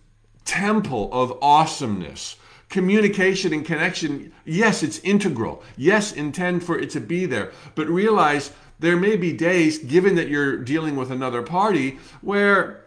temple 0.44 1.10
of 1.12 1.38
awesomeness. 1.42 2.36
Communication 2.68 3.52
and 3.52 3.64
connection, 3.64 4.32
yes, 4.44 4.82
it's 4.82 4.98
integral. 5.00 5.62
Yes, 5.76 6.12
intend 6.12 6.64
for 6.64 6.78
it 6.78 6.90
to 6.90 7.00
be 7.00 7.26
there. 7.26 7.52
But 7.74 7.88
realize 7.88 8.50
there 8.78 8.96
may 8.96 9.16
be 9.16 9.32
days, 9.32 9.78
given 9.78 10.14
that 10.16 10.28
you're 10.28 10.56
dealing 10.56 10.96
with 10.96 11.10
another 11.10 11.42
party, 11.42 11.98
where 12.20 12.84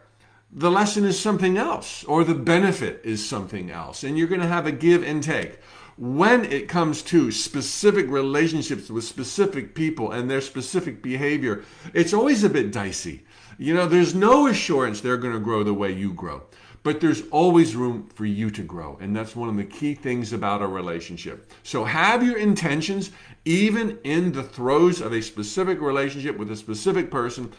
the 0.51 0.71
lesson 0.71 1.03
is 1.03 1.19
something 1.19 1.57
else 1.57 2.03
or 2.05 2.23
the 2.23 2.33
benefit 2.33 3.01
is 3.03 3.27
something 3.27 3.69
else, 3.69 4.03
and 4.03 4.17
you're 4.17 4.27
going 4.27 4.41
to 4.41 4.47
have 4.47 4.65
a 4.65 4.71
give 4.71 5.03
and 5.03 5.21
take. 5.21 5.59
When 5.97 6.45
it 6.45 6.67
comes 6.67 7.01
to 7.03 7.31
specific 7.31 8.09
relationships 8.09 8.89
with 8.89 9.05
specific 9.05 9.75
people 9.75 10.11
and 10.11 10.29
their 10.29 10.41
specific 10.41 11.01
behavior, 11.01 11.63
it's 11.93 12.13
always 12.13 12.43
a 12.43 12.49
bit 12.49 12.71
dicey. 12.71 13.25
You 13.57 13.73
know, 13.73 13.87
there's 13.87 14.13
no 14.13 14.47
assurance 14.47 15.01
they're 15.01 15.17
going 15.17 15.33
to 15.33 15.39
grow 15.39 15.63
the 15.63 15.73
way 15.73 15.91
you 15.91 16.13
grow. 16.13 16.43
But 16.83 17.01
there's 17.01 17.23
always 17.31 17.75
room 17.75 18.09
for 18.13 18.25
you 18.25 18.51
to 18.51 18.61
grow. 18.61 18.97
And 19.01 19.15
that's 19.15 19.35
one 19.35 19.49
of 19.49 19.57
the 19.57 19.63
key 19.63 19.95
things 19.95 20.33
about 20.33 20.61
a 20.61 20.67
relationship. 20.67 21.51
So 21.63 21.83
have 21.83 22.21
your 22.21 22.37
intentions, 22.37 23.11
even 23.43 23.97
in 24.03 24.31
the 24.31 24.43
throes 24.43 25.01
of 25.01 25.11
a 25.11 25.21
specific 25.21 25.81
relationship 25.81 26.37
with 26.37 26.51
a 26.51 26.55
specific 26.55 27.09
person, 27.09 27.51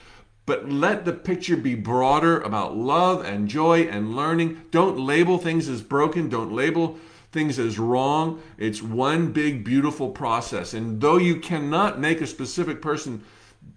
but 0.44 0.70
let 0.70 1.04
the 1.04 1.12
picture 1.12 1.56
be 1.56 1.74
broader 1.74 2.40
about 2.40 2.76
love 2.76 3.24
and 3.24 3.48
joy 3.48 3.82
and 3.82 4.14
learning. 4.14 4.62
Don't 4.70 4.96
label 4.96 5.38
things 5.38 5.68
as 5.68 5.82
broken. 5.82 6.28
Don't 6.28 6.52
label 6.52 6.96
things 7.32 7.58
as 7.58 7.80
wrong. 7.80 8.40
It's 8.56 8.80
one 8.80 9.32
big, 9.32 9.64
beautiful 9.64 10.10
process. 10.10 10.72
And 10.72 11.00
though 11.00 11.16
you 11.16 11.40
cannot 11.40 11.98
make 11.98 12.20
a 12.20 12.28
specific 12.28 12.80
person 12.80 13.24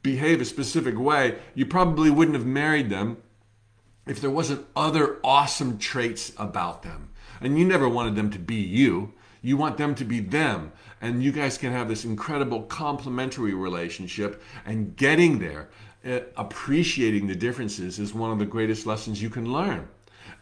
behave 0.01 0.41
a 0.41 0.45
specific 0.45 0.97
way, 0.97 1.39
you 1.55 1.65
probably 1.65 2.09
wouldn't 2.09 2.37
have 2.37 2.45
married 2.45 2.89
them 2.89 3.17
if 4.05 4.21
there 4.21 4.29
wasn't 4.29 4.65
other 4.75 5.19
awesome 5.23 5.77
traits 5.77 6.33
about 6.37 6.83
them. 6.83 7.09
And 7.41 7.57
you 7.57 7.65
never 7.65 7.87
wanted 7.87 8.15
them 8.15 8.31
to 8.31 8.39
be 8.39 8.55
you. 8.55 9.13
You 9.41 9.55
want 9.55 9.77
them 9.77 9.95
to 9.95 10.05
be 10.05 10.19
them. 10.19 10.71
And 11.01 11.23
you 11.23 11.31
guys 11.31 11.57
can 11.57 11.71
have 11.71 11.87
this 11.87 12.03
incredible 12.03 12.63
complementary 12.63 13.53
relationship. 13.53 14.41
And 14.65 14.95
getting 14.95 15.39
there, 15.39 15.69
uh, 16.05 16.21
appreciating 16.35 17.27
the 17.27 17.35
differences, 17.35 17.99
is 17.99 18.13
one 18.13 18.31
of 18.31 18.39
the 18.39 18.45
greatest 18.45 18.85
lessons 18.85 19.21
you 19.21 19.29
can 19.29 19.51
learn. 19.51 19.87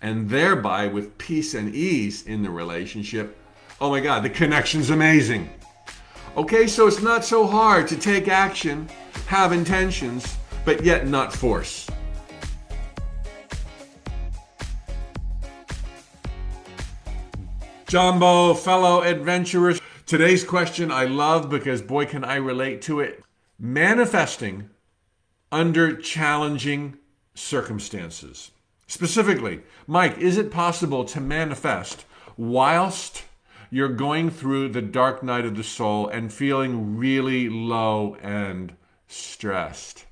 And 0.02 0.30
thereby, 0.30 0.88
with 0.88 1.18
peace 1.18 1.54
and 1.54 1.74
ease 1.76 2.26
in 2.26 2.44
the 2.44 2.50
relationship, 2.50 3.38
oh 3.82 3.90
my 3.90 4.00
God, 4.00 4.24
the 4.24 4.30
connection's 4.30 4.90
amazing. 4.90 5.50
Okay, 6.36 6.68
so 6.68 6.88
it's 6.88 7.02
not 7.02 7.24
so 7.24 7.48
hard 7.48 7.88
to 7.88 7.98
take 7.98 8.28
action, 8.28 8.90
have 9.28 9.52
intentions, 9.52 10.38
but 10.66 10.84
yet 10.84 11.08
not 11.08 11.34
force. 11.34 11.88
Jambo, 17.88 18.54
fellow 18.54 19.02
adventurers. 19.02 19.80
Today's 20.06 20.44
question 20.44 20.92
I 20.92 21.06
love 21.06 21.50
because 21.50 21.82
boy, 21.82 22.06
can 22.06 22.26
I 22.26 22.36
relate 22.36 22.82
to 22.84 23.00
it. 23.00 23.24
Manifesting 23.58 24.70
under 25.52 25.96
challenging 25.96 26.98
circumstances. 27.34 28.52
Specifically, 28.88 29.62
Mike, 29.86 30.18
is 30.18 30.38
it 30.38 30.52
possible 30.52 31.06
to 31.06 31.22
manifest 31.22 32.06
whilst 32.36 33.24
you're 33.70 33.90
going 33.90 34.30
through 34.30 34.70
the 34.70 34.82
dark 34.82 35.24
night 35.24 35.46
of 35.46 35.56
the 35.56 35.64
soul 35.64 36.08
and 36.08 36.32
feeling 36.32 36.98
really 36.98 37.50
low 37.50 38.16
and 38.22 38.74
stressed? 39.08 40.06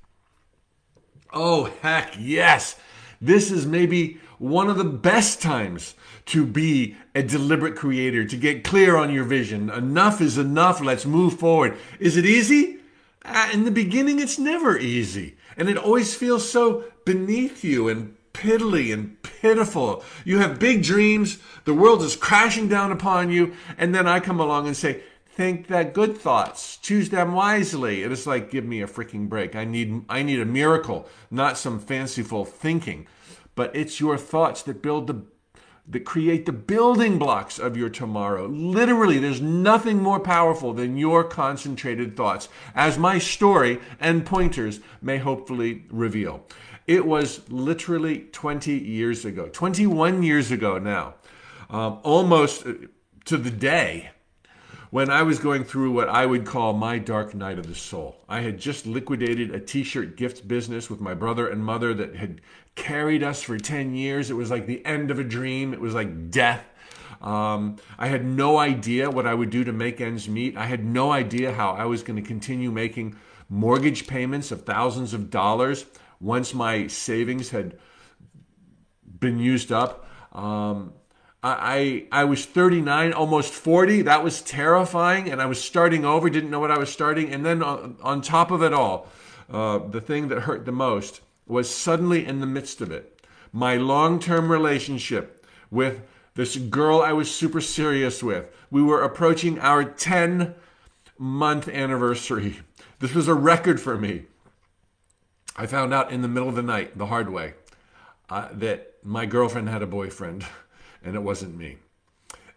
Oh, 1.33 1.71
heck 1.81 2.15
yes. 2.17 2.77
This 3.21 3.51
is 3.51 3.65
maybe 3.65 4.19
one 4.37 4.69
of 4.69 4.77
the 4.77 4.83
best 4.83 5.41
times 5.41 5.95
to 6.27 6.45
be 6.45 6.95
a 7.13 7.23
deliberate 7.23 7.75
creator, 7.75 8.25
to 8.25 8.37
get 8.37 8.63
clear 8.63 8.97
on 8.97 9.13
your 9.13 9.23
vision. 9.23 9.69
Enough 9.69 10.21
is 10.21 10.37
enough. 10.37 10.81
Let's 10.81 11.05
move 11.05 11.39
forward. 11.39 11.77
Is 11.99 12.17
it 12.17 12.25
easy? 12.25 12.79
Uh, 13.23 13.49
in 13.53 13.63
the 13.63 13.71
beginning, 13.71 14.19
it's 14.19 14.37
never 14.37 14.77
easy. 14.77 15.37
And 15.57 15.69
it 15.69 15.77
always 15.77 16.15
feels 16.15 16.49
so 16.49 16.85
beneath 17.05 17.63
you 17.63 17.87
and 17.87 18.15
piddly 18.35 18.93
and 18.93 19.21
pitiful. 19.23 20.03
You 20.25 20.39
have 20.39 20.59
big 20.59 20.83
dreams, 20.83 21.39
the 21.63 21.73
world 21.73 22.01
is 22.03 22.15
crashing 22.15 22.67
down 22.67 22.91
upon 22.91 23.31
you, 23.31 23.53
and 23.77 23.95
then 23.95 24.07
I 24.07 24.19
come 24.19 24.39
along 24.39 24.67
and 24.67 24.75
say, 24.75 25.01
think 25.25 25.67
that 25.67 25.93
good 25.93 26.17
thoughts 26.17 26.77
choose 26.77 27.09
them 27.09 27.33
wisely 27.33 28.03
and 28.03 28.13
it's 28.13 28.25
like 28.25 28.49
give 28.49 28.63
me 28.63 28.81
a 28.81 28.87
freaking 28.87 29.27
break 29.27 29.53
i 29.53 29.65
need 29.65 30.01
i 30.07 30.23
need 30.23 30.39
a 30.39 30.45
miracle 30.45 31.09
not 31.29 31.57
some 31.57 31.77
fanciful 31.77 32.45
thinking 32.45 33.05
but 33.53 33.75
it's 33.75 33.99
your 33.99 34.17
thoughts 34.17 34.61
that 34.61 34.81
build 34.81 35.07
the 35.07 35.21
that 35.87 36.03
create 36.05 36.45
the 36.45 36.51
building 36.51 37.19
blocks 37.19 37.59
of 37.59 37.77
your 37.77 37.89
tomorrow. 37.89 38.47
Literally, 38.47 39.19
there's 39.19 39.41
nothing 39.41 40.01
more 40.01 40.19
powerful 40.19 40.73
than 40.73 40.97
your 40.97 41.23
concentrated 41.23 42.17
thoughts, 42.17 42.49
as 42.73 42.97
my 42.97 43.19
story 43.19 43.79
and 43.99 44.25
pointers 44.25 44.79
may 45.01 45.17
hopefully 45.17 45.85
reveal. 45.91 46.43
It 46.87 47.05
was 47.05 47.41
literally 47.49 48.19
20 48.31 48.73
years 48.73 49.25
ago, 49.25 49.47
21 49.47 50.21
years 50.21 50.51
ago 50.51 50.77
now, 50.77 51.15
um, 51.69 51.99
almost 52.03 52.65
uh, 52.65 52.73
to 53.25 53.37
the 53.37 53.49
day 53.49 54.11
when 54.91 55.09
I 55.09 55.23
was 55.23 55.39
going 55.39 55.63
through 55.63 55.91
what 55.91 56.09
I 56.09 56.27
would 56.27 56.45
call 56.45 56.73
my 56.73 56.99
dark 56.99 57.33
night 57.33 57.57
of 57.57 57.67
the 57.67 57.75
soul. 57.75 58.23
I 58.29 58.41
had 58.41 58.59
just 58.59 58.85
liquidated 58.85 59.53
a 59.53 59.59
t 59.59 59.83
shirt 59.83 60.15
gift 60.15 60.47
business 60.47 60.89
with 60.89 61.01
my 61.01 61.15
brother 61.15 61.47
and 61.47 61.65
mother 61.65 61.93
that 61.95 62.15
had 62.15 62.41
carried 62.75 63.23
us 63.23 63.41
for 63.41 63.57
10 63.57 63.95
years. 63.95 64.29
It 64.29 64.35
was 64.35 64.51
like 64.51 64.67
the 64.67 64.85
end 64.85 65.09
of 65.09 65.17
a 65.17 65.23
dream, 65.23 65.73
it 65.73 65.81
was 65.81 65.95
like 65.95 66.29
death. 66.29 66.63
Um, 67.19 67.77
I 67.97 68.07
had 68.07 68.23
no 68.23 68.57
idea 68.57 69.09
what 69.09 69.25
I 69.25 69.33
would 69.33 69.49
do 69.49 69.63
to 69.63 69.73
make 69.73 70.01
ends 70.01 70.29
meet. 70.29 70.55
I 70.55 70.65
had 70.65 70.85
no 70.85 71.11
idea 71.11 71.51
how 71.51 71.71
I 71.71 71.85
was 71.85 72.03
going 72.03 72.21
to 72.21 72.27
continue 72.27 72.69
making 72.71 73.15
mortgage 73.49 74.05
payments 74.05 74.51
of 74.51 74.65
thousands 74.65 75.13
of 75.13 75.31
dollars 75.31 75.85
once 76.19 76.53
my 76.53 76.87
savings 76.87 77.49
had 77.49 77.77
been 79.19 79.39
used 79.39 79.71
up. 79.71 80.07
Um, 80.31 80.93
I, 81.43 82.07
I 82.11 82.23
was 82.23 82.45
39, 82.45 83.13
almost 83.13 83.53
40. 83.53 84.03
That 84.03 84.23
was 84.23 84.41
terrifying. 84.41 85.29
And 85.29 85.41
I 85.41 85.45
was 85.45 85.63
starting 85.63 86.03
over, 86.03 86.29
didn't 86.29 86.49
know 86.49 86.59
what 86.59 86.71
I 86.71 86.79
was 86.79 86.91
starting. 86.91 87.31
And 87.31 87.45
then 87.45 87.61
on, 87.61 87.97
on 88.01 88.21
top 88.21 88.49
of 88.49 88.63
it 88.63 88.73
all, 88.73 89.07
uh, 89.49 89.77
the 89.77 90.01
thing 90.01 90.29
that 90.29 90.41
hurt 90.41 90.65
the 90.65 90.71
most 90.71 91.21
was 91.45 91.69
suddenly 91.69 92.25
in 92.25 92.39
the 92.39 92.47
midst 92.47 92.81
of 92.81 92.91
it, 92.91 93.21
my 93.53 93.75
long 93.75 94.19
term 94.19 94.51
relationship 94.51 95.45
with 95.69 96.01
this 96.33 96.57
girl 96.57 97.01
I 97.01 97.13
was 97.13 97.33
super 97.33 97.61
serious 97.61 98.23
with. 98.23 98.45
We 98.71 98.81
were 98.81 99.03
approaching 99.03 99.59
our 99.59 99.83
10 99.83 100.55
month 101.17 101.67
anniversary. 101.69 102.59
This 102.99 103.13
was 103.13 103.27
a 103.27 103.33
record 103.33 103.79
for 103.79 103.97
me. 103.97 104.25
I 105.55 105.65
found 105.67 105.93
out 105.93 106.11
in 106.11 106.21
the 106.21 106.27
middle 106.27 106.49
of 106.49 106.55
the 106.55 106.61
night, 106.61 106.97
the 106.97 107.05
hard 107.05 107.29
way, 107.29 107.53
uh, 108.29 108.49
that 108.53 108.95
my 109.03 109.25
girlfriend 109.25 109.69
had 109.69 109.81
a 109.81 109.87
boyfriend. 109.87 110.45
and 111.05 111.15
it 111.15 111.21
wasn't 111.21 111.55
me. 111.55 111.77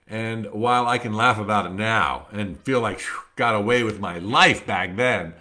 And 0.08 0.50
while 0.52 0.86
I 0.86 0.96
can 0.96 1.12
laugh 1.12 1.38
about 1.38 1.66
it 1.66 1.72
now 1.72 2.26
and 2.32 2.58
feel 2.60 2.80
like 2.80 3.00
whew, 3.00 3.20
got 3.36 3.54
away 3.54 3.82
with 3.82 4.00
my 4.00 4.18
life 4.18 4.66
back 4.66 4.96
then, 4.96 5.34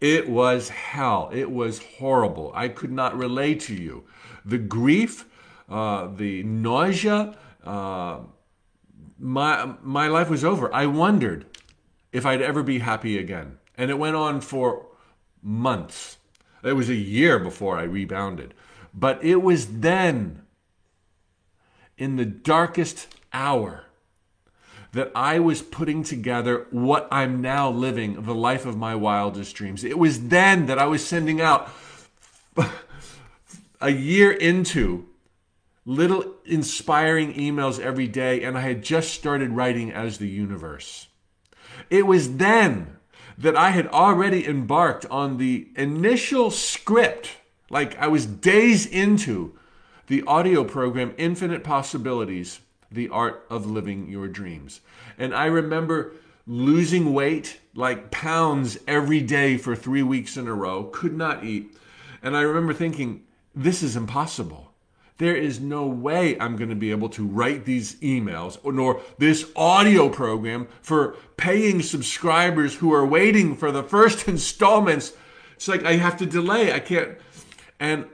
it 0.00 0.28
was 0.28 0.68
hell. 0.68 1.30
It 1.32 1.50
was 1.50 1.80
horrible. 1.98 2.52
I 2.54 2.68
could 2.68 2.92
not 2.92 3.16
relate 3.16 3.60
to 3.60 3.74
you. 3.74 4.04
The 4.44 4.58
grief, 4.58 5.24
uh, 5.68 6.08
the 6.14 6.42
nausea, 6.42 7.34
uh, 7.64 8.18
my, 9.18 9.72
my 9.82 10.08
life 10.08 10.28
was 10.28 10.44
over. 10.44 10.72
I 10.74 10.86
wondered 10.86 11.46
if 12.12 12.26
I'd 12.26 12.42
ever 12.42 12.62
be 12.62 12.80
happy 12.80 13.16
again. 13.16 13.58
And 13.78 13.90
it 13.90 13.98
went 13.98 14.16
on 14.16 14.42
for 14.42 14.86
months. 15.42 16.18
It 16.62 16.74
was 16.74 16.88
a 16.88 16.94
year 16.94 17.38
before 17.38 17.78
I 17.78 17.82
rebounded. 17.82 18.54
But 18.94 19.22
it 19.24 19.42
was 19.42 19.80
then 19.80 20.42
in 21.96 22.16
the 22.16 22.24
darkest 22.24 23.08
hour 23.32 23.86
that 24.92 25.10
I 25.14 25.38
was 25.38 25.62
putting 25.62 26.02
together 26.02 26.66
what 26.70 27.08
I'm 27.10 27.40
now 27.40 27.70
living, 27.70 28.22
the 28.22 28.34
life 28.34 28.66
of 28.66 28.76
my 28.76 28.94
wildest 28.94 29.54
dreams. 29.56 29.84
It 29.84 29.98
was 29.98 30.28
then 30.28 30.66
that 30.66 30.78
I 30.78 30.86
was 30.86 31.04
sending 31.04 31.40
out 31.40 31.70
a 33.80 33.90
year 33.90 34.30
into 34.30 35.06
little 35.86 36.34
inspiring 36.44 37.32
emails 37.34 37.80
every 37.80 38.06
day, 38.06 38.42
and 38.42 38.56
I 38.56 38.60
had 38.60 38.82
just 38.82 39.14
started 39.14 39.50
writing 39.50 39.90
as 39.90 40.18
the 40.18 40.28
universe. 40.28 41.08
It 41.88 42.06
was 42.06 42.36
then 42.36 42.98
that 43.42 43.56
I 43.56 43.70
had 43.70 43.88
already 43.88 44.46
embarked 44.46 45.04
on 45.06 45.36
the 45.36 45.66
initial 45.74 46.52
script, 46.52 47.30
like 47.70 47.98
I 47.98 48.06
was 48.06 48.24
days 48.24 48.86
into 48.86 49.58
the 50.06 50.22
audio 50.28 50.62
program 50.62 51.12
Infinite 51.18 51.64
Possibilities 51.64 52.60
The 52.92 53.08
Art 53.08 53.44
of 53.50 53.66
Living 53.66 54.08
Your 54.08 54.28
Dreams. 54.28 54.80
And 55.18 55.34
I 55.34 55.46
remember 55.46 56.12
losing 56.46 57.12
weight 57.12 57.58
like 57.74 58.12
pounds 58.12 58.78
every 58.86 59.20
day 59.20 59.56
for 59.56 59.74
three 59.74 60.04
weeks 60.04 60.36
in 60.36 60.46
a 60.46 60.54
row, 60.54 60.84
could 60.84 61.16
not 61.16 61.44
eat. 61.44 61.76
And 62.22 62.36
I 62.36 62.42
remember 62.42 62.72
thinking, 62.72 63.24
this 63.56 63.82
is 63.82 63.96
impossible. 63.96 64.71
There 65.22 65.36
is 65.36 65.60
no 65.60 65.86
way 65.86 66.38
I'm 66.38 66.56
going 66.56 66.70
to 66.70 66.76
be 66.76 66.90
able 66.90 67.08
to 67.10 67.24
write 67.24 67.64
these 67.64 67.94
emails 68.00 68.58
nor 68.64 69.00
this 69.18 69.50
audio 69.54 70.08
program 70.08 70.66
for 70.80 71.16
paying 71.36 71.80
subscribers 71.80 72.74
who 72.74 72.92
are 72.92 73.06
waiting 73.06 73.54
for 73.54 73.70
the 73.70 73.82
first 73.82 74.26
installments. 74.28 75.12
It's 75.54 75.68
like 75.68 75.84
I 75.84 75.92
have 75.94 76.16
to 76.18 76.26
delay. 76.26 76.72
I 76.72 76.80
can't. 76.80 77.18
And 77.78 78.06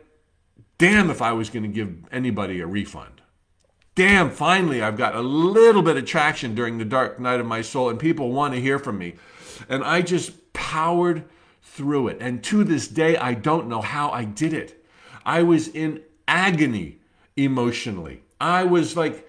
Damn 0.78 1.10
if 1.10 1.20
I 1.20 1.32
was 1.32 1.50
going 1.50 1.64
to 1.64 1.68
give 1.68 2.04
anybody 2.12 2.60
a 2.60 2.66
refund. 2.66 3.20
Damn, 3.96 4.30
finally, 4.30 4.80
I've 4.80 4.96
got 4.96 5.16
a 5.16 5.20
little 5.20 5.82
bit 5.82 5.96
of 5.96 6.04
traction 6.04 6.54
during 6.54 6.78
the 6.78 6.84
dark 6.84 7.18
night 7.18 7.40
of 7.40 7.46
my 7.46 7.62
soul, 7.62 7.90
and 7.90 7.98
people 7.98 8.30
want 8.30 8.54
to 8.54 8.60
hear 8.60 8.78
from 8.78 8.96
me. 8.96 9.14
And 9.68 9.82
I 9.82 10.02
just 10.02 10.52
powered 10.52 11.24
through 11.62 12.08
it. 12.08 12.18
And 12.20 12.44
to 12.44 12.62
this 12.62 12.86
day, 12.86 13.16
I 13.16 13.34
don't 13.34 13.68
know 13.68 13.80
how 13.80 14.10
I 14.10 14.22
did 14.22 14.52
it. 14.52 14.84
I 15.26 15.42
was 15.42 15.66
in 15.66 16.02
agony 16.28 16.97
emotionally. 17.44 18.22
I 18.40 18.64
was 18.64 18.96
like 18.96 19.28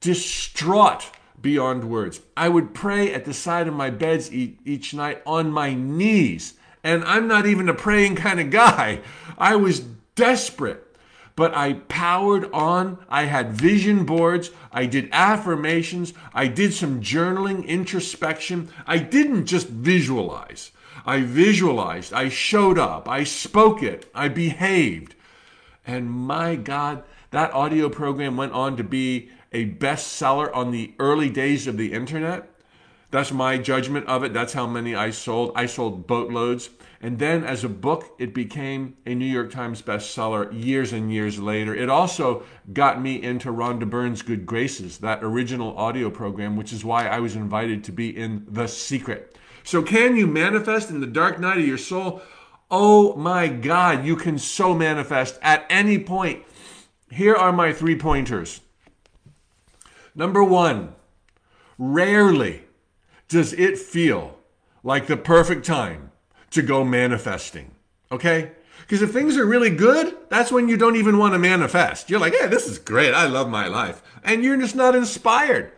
distraught 0.00 1.10
beyond 1.40 1.84
words. 1.84 2.20
I 2.36 2.48
would 2.48 2.74
pray 2.74 3.12
at 3.12 3.24
the 3.24 3.34
side 3.34 3.68
of 3.68 3.74
my 3.74 3.90
beds 3.90 4.32
each 4.32 4.94
night 4.94 5.22
on 5.26 5.50
my 5.50 5.74
knees. 5.74 6.54
And 6.82 7.04
I'm 7.04 7.26
not 7.26 7.46
even 7.46 7.68
a 7.68 7.74
praying 7.74 8.16
kind 8.16 8.40
of 8.40 8.50
guy. 8.50 9.00
I 9.38 9.56
was 9.56 9.80
desperate 10.14 10.84
but 11.36 11.54
I 11.54 11.74
powered 11.74 12.50
on. 12.52 12.98
I 13.08 13.24
had 13.24 13.52
vision 13.52 14.04
boards. 14.04 14.50
I 14.70 14.86
did 14.86 15.08
affirmations. 15.12 16.12
I 16.32 16.46
did 16.46 16.72
some 16.74 17.00
journaling, 17.00 17.66
introspection. 17.66 18.68
I 18.86 18.98
didn't 18.98 19.46
just 19.46 19.68
visualize. 19.68 20.70
I 21.04 21.22
visualized. 21.22 22.12
I 22.12 22.28
showed 22.28 22.78
up. 22.78 23.08
I 23.08 23.24
spoke 23.24 23.82
it. 23.82 24.10
I 24.14 24.28
behaved. 24.28 25.14
And 25.86 26.10
my 26.10 26.54
God, 26.54 27.02
that 27.34 27.52
audio 27.52 27.88
program 27.88 28.36
went 28.36 28.52
on 28.52 28.76
to 28.76 28.84
be 28.84 29.28
a 29.52 29.68
bestseller 29.68 30.54
on 30.54 30.70
the 30.70 30.94
early 30.98 31.28
days 31.28 31.66
of 31.66 31.76
the 31.76 31.92
internet. 31.92 32.50
That's 33.10 33.32
my 33.32 33.58
judgment 33.58 34.06
of 34.06 34.24
it. 34.24 34.32
That's 34.32 34.52
how 34.52 34.66
many 34.66 34.94
I 34.94 35.10
sold. 35.10 35.52
I 35.54 35.66
sold 35.66 36.06
boatloads. 36.06 36.70
And 37.00 37.18
then 37.18 37.44
as 37.44 37.62
a 37.62 37.68
book, 37.68 38.14
it 38.18 38.34
became 38.34 38.96
a 39.04 39.14
New 39.14 39.26
York 39.26 39.52
Times 39.52 39.82
bestseller 39.82 40.48
years 40.52 40.92
and 40.92 41.12
years 41.12 41.38
later. 41.38 41.74
It 41.74 41.88
also 41.88 42.44
got 42.72 43.00
me 43.00 43.22
into 43.22 43.52
Rhonda 43.52 43.88
Byrne's 43.88 44.22
Good 44.22 44.46
Graces, 44.46 44.98
that 44.98 45.22
original 45.22 45.76
audio 45.76 46.10
program, 46.10 46.56
which 46.56 46.72
is 46.72 46.84
why 46.84 47.06
I 47.06 47.20
was 47.20 47.36
invited 47.36 47.84
to 47.84 47.92
be 47.92 48.16
in 48.16 48.46
The 48.48 48.66
Secret. 48.66 49.36
So, 49.62 49.82
can 49.82 50.16
you 50.16 50.26
manifest 50.26 50.90
in 50.90 51.00
the 51.00 51.06
dark 51.06 51.38
night 51.38 51.58
of 51.58 51.66
your 51.66 51.78
soul? 51.78 52.22
Oh 52.70 53.14
my 53.16 53.48
God, 53.48 54.04
you 54.04 54.16
can 54.16 54.38
so 54.38 54.74
manifest 54.74 55.38
at 55.42 55.66
any 55.68 55.98
point. 55.98 56.42
Here 57.14 57.36
are 57.36 57.52
my 57.52 57.72
three 57.72 57.96
pointers. 57.96 58.60
Number 60.16 60.42
one, 60.42 60.94
rarely 61.78 62.62
does 63.28 63.52
it 63.52 63.78
feel 63.78 64.36
like 64.82 65.06
the 65.06 65.16
perfect 65.16 65.64
time 65.64 66.10
to 66.50 66.60
go 66.60 66.82
manifesting. 66.82 67.70
Okay? 68.10 68.50
Because 68.80 69.00
if 69.00 69.12
things 69.12 69.36
are 69.36 69.46
really 69.46 69.70
good, 69.70 70.16
that's 70.28 70.50
when 70.50 70.68
you 70.68 70.76
don't 70.76 70.96
even 70.96 71.16
want 71.16 71.34
to 71.34 71.38
manifest. 71.38 72.10
You're 72.10 72.18
like, 72.18 72.34
hey, 72.34 72.48
this 72.48 72.66
is 72.66 72.78
great. 72.80 73.14
I 73.14 73.26
love 73.26 73.48
my 73.48 73.68
life. 73.68 74.02
And 74.24 74.42
you're 74.42 74.60
just 74.60 74.74
not 74.74 74.96
inspired. 74.96 75.70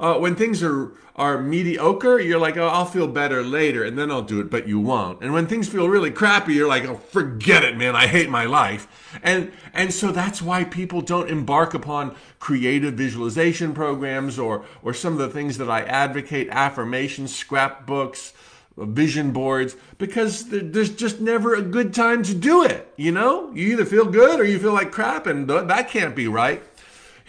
Uh, 0.00 0.18
when 0.18 0.34
things 0.34 0.62
are 0.62 0.92
are 1.14 1.38
mediocre, 1.38 2.18
you're 2.18 2.38
like, 2.38 2.56
oh, 2.56 2.68
I'll 2.68 2.86
feel 2.86 3.06
better 3.06 3.42
later, 3.42 3.84
and 3.84 3.98
then 3.98 4.10
I'll 4.10 4.22
do 4.22 4.40
it, 4.40 4.48
but 4.48 4.66
you 4.66 4.80
won't. 4.80 5.22
And 5.22 5.34
when 5.34 5.46
things 5.46 5.68
feel 5.68 5.86
really 5.86 6.10
crappy, 6.10 6.54
you're 6.54 6.66
like, 6.66 6.84
oh, 6.84 6.96
forget 6.96 7.62
it, 7.62 7.76
man, 7.76 7.94
I 7.94 8.06
hate 8.06 8.30
my 8.30 8.46
life. 8.46 8.88
And 9.22 9.52
and 9.74 9.92
so 9.92 10.10
that's 10.10 10.40
why 10.40 10.64
people 10.64 11.02
don't 11.02 11.28
embark 11.28 11.74
upon 11.74 12.16
creative 12.38 12.94
visualization 12.94 13.74
programs 13.74 14.38
or 14.38 14.64
or 14.82 14.94
some 14.94 15.12
of 15.12 15.18
the 15.18 15.28
things 15.28 15.58
that 15.58 15.70
I 15.70 15.82
advocate, 15.82 16.48
affirmations, 16.50 17.36
scrapbooks, 17.36 18.32
vision 18.78 19.32
boards, 19.32 19.76
because 19.98 20.46
there's 20.48 20.90
just 20.90 21.20
never 21.20 21.54
a 21.54 21.60
good 21.62 21.92
time 21.92 22.22
to 22.22 22.34
do 22.34 22.64
it. 22.64 22.90
You 22.96 23.12
know, 23.12 23.52
you 23.52 23.72
either 23.72 23.84
feel 23.84 24.06
good 24.06 24.40
or 24.40 24.44
you 24.44 24.58
feel 24.58 24.72
like 24.72 24.92
crap, 24.92 25.26
and 25.26 25.48
that 25.50 25.90
can't 25.90 26.16
be 26.16 26.28
right. 26.28 26.62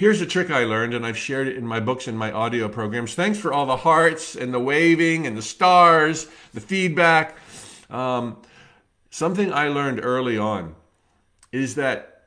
Here's 0.01 0.19
a 0.19 0.25
trick 0.25 0.49
I 0.49 0.63
learned, 0.63 0.95
and 0.95 1.05
I've 1.05 1.15
shared 1.15 1.47
it 1.47 1.57
in 1.57 1.67
my 1.67 1.79
books 1.79 2.07
and 2.07 2.17
my 2.17 2.31
audio 2.31 2.67
programs. 2.67 3.13
Thanks 3.13 3.37
for 3.37 3.53
all 3.53 3.67
the 3.67 3.77
hearts 3.77 4.35
and 4.35 4.51
the 4.51 4.59
waving 4.59 5.27
and 5.27 5.37
the 5.37 5.43
stars, 5.43 6.27
the 6.55 6.59
feedback. 6.59 7.37
Um, 7.87 8.41
something 9.11 9.53
I 9.53 9.67
learned 9.67 9.99
early 10.03 10.39
on 10.39 10.73
is 11.51 11.75
that 11.75 12.23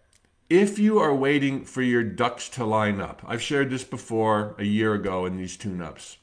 if 0.49 0.79
you 0.79 1.01
are 1.01 1.13
waiting 1.13 1.65
for 1.65 1.83
your 1.83 2.05
ducks 2.05 2.49
to 2.51 2.65
line 2.65 3.01
up, 3.01 3.25
I've 3.27 3.43
shared 3.43 3.71
this 3.71 3.83
before 3.83 4.55
a 4.57 4.65
year 4.65 4.95
ago 4.95 5.27
in 5.27 5.37
these 5.37 5.57
tune 5.57 5.83
ups, 5.83 6.19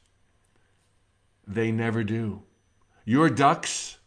they 1.45 1.69
never 1.69 2.05
do. 2.05 2.43
Your 3.03 3.29
ducks 3.29 3.97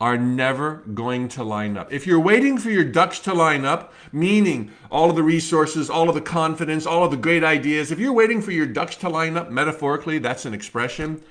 are 0.00 0.16
never 0.16 0.76
going 0.94 1.28
to 1.28 1.44
line 1.44 1.76
up. 1.76 1.92
If 1.92 2.06
you're 2.06 2.20
waiting 2.20 2.56
for 2.56 2.70
your 2.70 2.84
ducks 2.84 3.18
to 3.20 3.34
line 3.34 3.66
up, 3.66 3.92
meaning 4.12 4.72
all 4.90 5.10
of 5.10 5.16
the 5.16 5.22
resources, 5.22 5.90
all 5.90 6.08
of 6.08 6.14
the 6.14 6.22
confidence, 6.22 6.86
all 6.86 7.04
of 7.04 7.10
the 7.10 7.18
great 7.18 7.44
ideas, 7.44 7.92
if 7.92 7.98
you're 7.98 8.12
waiting 8.12 8.40
for 8.40 8.50
your 8.50 8.66
ducks 8.66 8.96
to 8.96 9.10
line 9.10 9.36
up, 9.36 9.50
metaphorically, 9.50 10.18
that's 10.18 10.46
an 10.46 10.54
expression, 10.54 11.22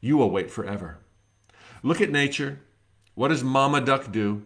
you 0.00 0.16
will 0.16 0.30
wait 0.30 0.50
forever. 0.50 0.98
Look 1.84 2.00
at 2.00 2.10
nature. 2.10 2.60
What 3.14 3.28
does 3.28 3.44
Mama 3.44 3.80
Duck 3.80 4.10
do? 4.10 4.44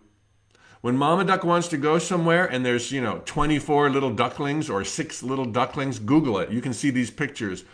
When 0.82 0.96
Mama 0.96 1.24
Duck 1.24 1.42
wants 1.42 1.68
to 1.68 1.78
go 1.78 1.98
somewhere 1.98 2.44
and 2.44 2.64
there's, 2.64 2.92
you 2.92 3.00
know, 3.00 3.22
24 3.24 3.90
little 3.90 4.12
ducklings 4.12 4.68
or 4.68 4.84
six 4.84 5.22
little 5.22 5.46
ducklings, 5.46 5.98
Google 5.98 6.38
it. 6.38 6.50
You 6.50 6.60
can 6.60 6.74
see 6.74 6.90
these 6.90 7.10
pictures. 7.10 7.64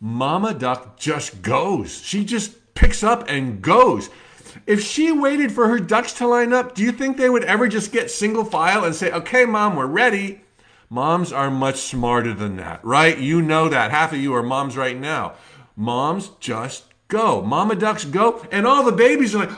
Mama 0.00 0.54
Duck 0.54 0.98
just 0.98 1.42
goes. 1.42 2.00
She 2.02 2.24
just 2.24 2.74
picks 2.74 3.04
up 3.04 3.28
and 3.28 3.60
goes. 3.60 4.08
If 4.66 4.82
she 4.82 5.12
waited 5.12 5.52
for 5.52 5.68
her 5.68 5.78
ducks 5.78 6.12
to 6.14 6.26
line 6.26 6.52
up, 6.52 6.74
do 6.74 6.82
you 6.82 6.92
think 6.92 7.16
they 7.16 7.30
would 7.30 7.44
ever 7.44 7.68
just 7.68 7.92
get 7.92 8.10
single 8.10 8.44
file 8.44 8.84
and 8.84 8.94
say, 8.94 9.10
okay, 9.10 9.44
mom, 9.44 9.76
we're 9.76 9.86
ready? 9.86 10.42
Moms 10.88 11.32
are 11.32 11.50
much 11.50 11.76
smarter 11.76 12.34
than 12.34 12.56
that, 12.56 12.84
right? 12.84 13.16
You 13.16 13.42
know 13.42 13.68
that. 13.68 13.90
Half 13.90 14.12
of 14.12 14.18
you 14.18 14.34
are 14.34 14.42
moms 14.42 14.76
right 14.76 14.98
now. 14.98 15.34
Moms 15.76 16.30
just 16.40 16.84
go. 17.08 17.42
Mama 17.42 17.74
ducks 17.76 18.04
go. 18.04 18.46
And 18.50 18.66
all 18.66 18.84
the 18.84 18.92
babies 18.92 19.34
are 19.34 19.46
like, 19.46 19.56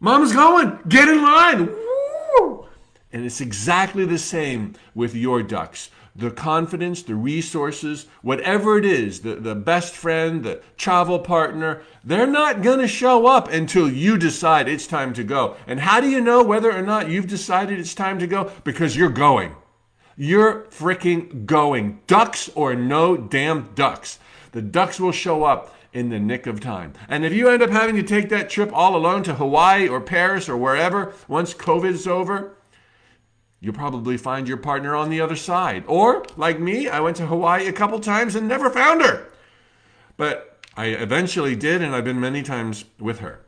Mom's 0.00 0.32
going. 0.32 0.78
Get 0.88 1.08
in 1.08 1.22
line. 1.22 1.66
Woo! 1.66 2.66
And 3.12 3.24
it's 3.24 3.40
exactly 3.40 4.06
the 4.06 4.18
same 4.18 4.74
with 4.94 5.14
your 5.14 5.42
ducks 5.42 5.90
the 6.14 6.30
confidence, 6.30 7.02
the 7.02 7.14
resources, 7.14 8.06
whatever 8.22 8.76
it 8.78 8.84
is, 8.84 9.20
the, 9.20 9.36
the 9.36 9.54
best 9.54 9.94
friend, 9.94 10.42
the 10.42 10.60
travel 10.76 11.18
partner, 11.18 11.82
they're 12.04 12.26
not 12.26 12.62
going 12.62 12.80
to 12.80 12.88
show 12.88 13.26
up 13.26 13.48
until 13.50 13.88
you 13.88 14.18
decide 14.18 14.68
it's 14.68 14.86
time 14.86 15.12
to 15.14 15.24
go. 15.24 15.56
And 15.66 15.80
how 15.80 16.00
do 16.00 16.08
you 16.08 16.20
know 16.20 16.42
whether 16.42 16.70
or 16.70 16.82
not 16.82 17.08
you've 17.08 17.28
decided 17.28 17.78
it's 17.78 17.94
time 17.94 18.18
to 18.18 18.26
go? 18.26 18.50
Because 18.64 18.96
you're 18.96 19.08
going. 19.08 19.54
You're 20.16 20.64
freaking 20.64 21.46
going. 21.46 22.00
Ducks 22.06 22.50
or 22.54 22.74
no 22.74 23.16
damn 23.16 23.70
ducks. 23.74 24.18
The 24.52 24.62
ducks 24.62 24.98
will 24.98 25.12
show 25.12 25.44
up 25.44 25.74
in 25.92 26.10
the 26.10 26.18
nick 26.18 26.46
of 26.46 26.60
time. 26.60 26.92
And 27.08 27.24
if 27.24 27.32
you 27.32 27.48
end 27.48 27.62
up 27.62 27.70
having 27.70 27.96
to 27.96 28.02
take 28.02 28.28
that 28.28 28.50
trip 28.50 28.70
all 28.72 28.96
alone 28.96 29.22
to 29.24 29.34
Hawaii 29.34 29.88
or 29.88 30.00
Paris 30.00 30.48
or 30.48 30.56
wherever 30.56 31.14
once 31.26 31.54
COVID's 31.54 32.06
over, 32.06 32.56
You'll 33.60 33.74
probably 33.74 34.16
find 34.16 34.48
your 34.48 34.56
partner 34.56 34.96
on 34.96 35.10
the 35.10 35.20
other 35.20 35.36
side. 35.36 35.84
Or, 35.86 36.24
like 36.36 36.58
me, 36.58 36.88
I 36.88 37.00
went 37.00 37.18
to 37.18 37.26
Hawaii 37.26 37.66
a 37.66 37.72
couple 37.72 38.00
times 38.00 38.34
and 38.34 38.48
never 38.48 38.70
found 38.70 39.02
her. 39.02 39.28
But 40.16 40.58
I 40.76 40.86
eventually 40.86 41.56
did, 41.56 41.82
and 41.82 41.94
I've 41.94 42.04
been 42.04 42.20
many 42.20 42.42
times 42.42 42.86
with 42.98 43.18
her. 43.18 43.40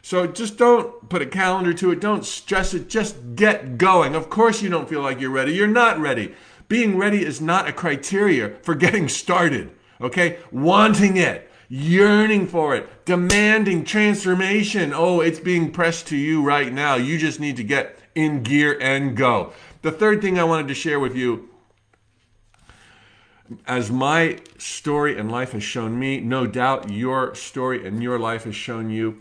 So 0.00 0.26
just 0.26 0.56
don't 0.56 1.08
put 1.10 1.20
a 1.20 1.26
calendar 1.26 1.74
to 1.74 1.90
it. 1.90 2.00
Don't 2.00 2.24
stress 2.24 2.72
it. 2.72 2.88
Just 2.88 3.34
get 3.34 3.76
going. 3.76 4.14
Of 4.14 4.30
course, 4.30 4.62
you 4.62 4.70
don't 4.70 4.88
feel 4.88 5.02
like 5.02 5.20
you're 5.20 5.30
ready. 5.30 5.52
You're 5.52 5.66
not 5.66 5.98
ready. 5.98 6.34
Being 6.68 6.96
ready 6.96 7.22
is 7.22 7.40
not 7.40 7.68
a 7.68 7.72
criteria 7.72 8.56
for 8.62 8.74
getting 8.74 9.08
started. 9.08 9.70
Okay? 10.00 10.38
Wanting 10.50 11.18
it, 11.18 11.50
yearning 11.68 12.46
for 12.46 12.74
it, 12.74 13.04
demanding 13.04 13.84
transformation. 13.84 14.92
Oh, 14.94 15.20
it's 15.20 15.40
being 15.40 15.72
pressed 15.72 16.06
to 16.08 16.16
you 16.16 16.42
right 16.42 16.72
now. 16.72 16.94
You 16.94 17.18
just 17.18 17.38
need 17.38 17.56
to 17.56 17.64
get 17.64 17.97
in 18.18 18.42
gear 18.42 18.76
and 18.80 19.16
go. 19.16 19.52
The 19.82 19.92
third 19.92 20.20
thing 20.20 20.40
I 20.40 20.44
wanted 20.44 20.66
to 20.68 20.74
share 20.74 20.98
with 20.98 21.14
you 21.14 21.48
as 23.64 23.92
my 23.92 24.40
story 24.58 25.16
and 25.16 25.30
life 25.30 25.52
has 25.52 25.62
shown 25.62 25.98
me, 25.98 26.20
no 26.20 26.44
doubt 26.44 26.90
your 26.90 27.34
story 27.36 27.86
and 27.86 28.02
your 28.02 28.18
life 28.18 28.42
has 28.42 28.56
shown 28.56 28.90
you, 28.90 29.18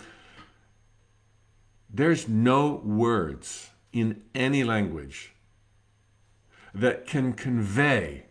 there's 1.89 2.27
no 2.27 2.81
words 2.83 3.69
in 3.93 4.23
any 4.33 4.63
language 4.63 5.33
that 6.73 7.05
can 7.05 7.33
convey 7.33 8.25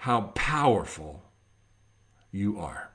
how 0.00 0.32
powerful 0.34 1.22
you 2.30 2.58
are. 2.58 2.90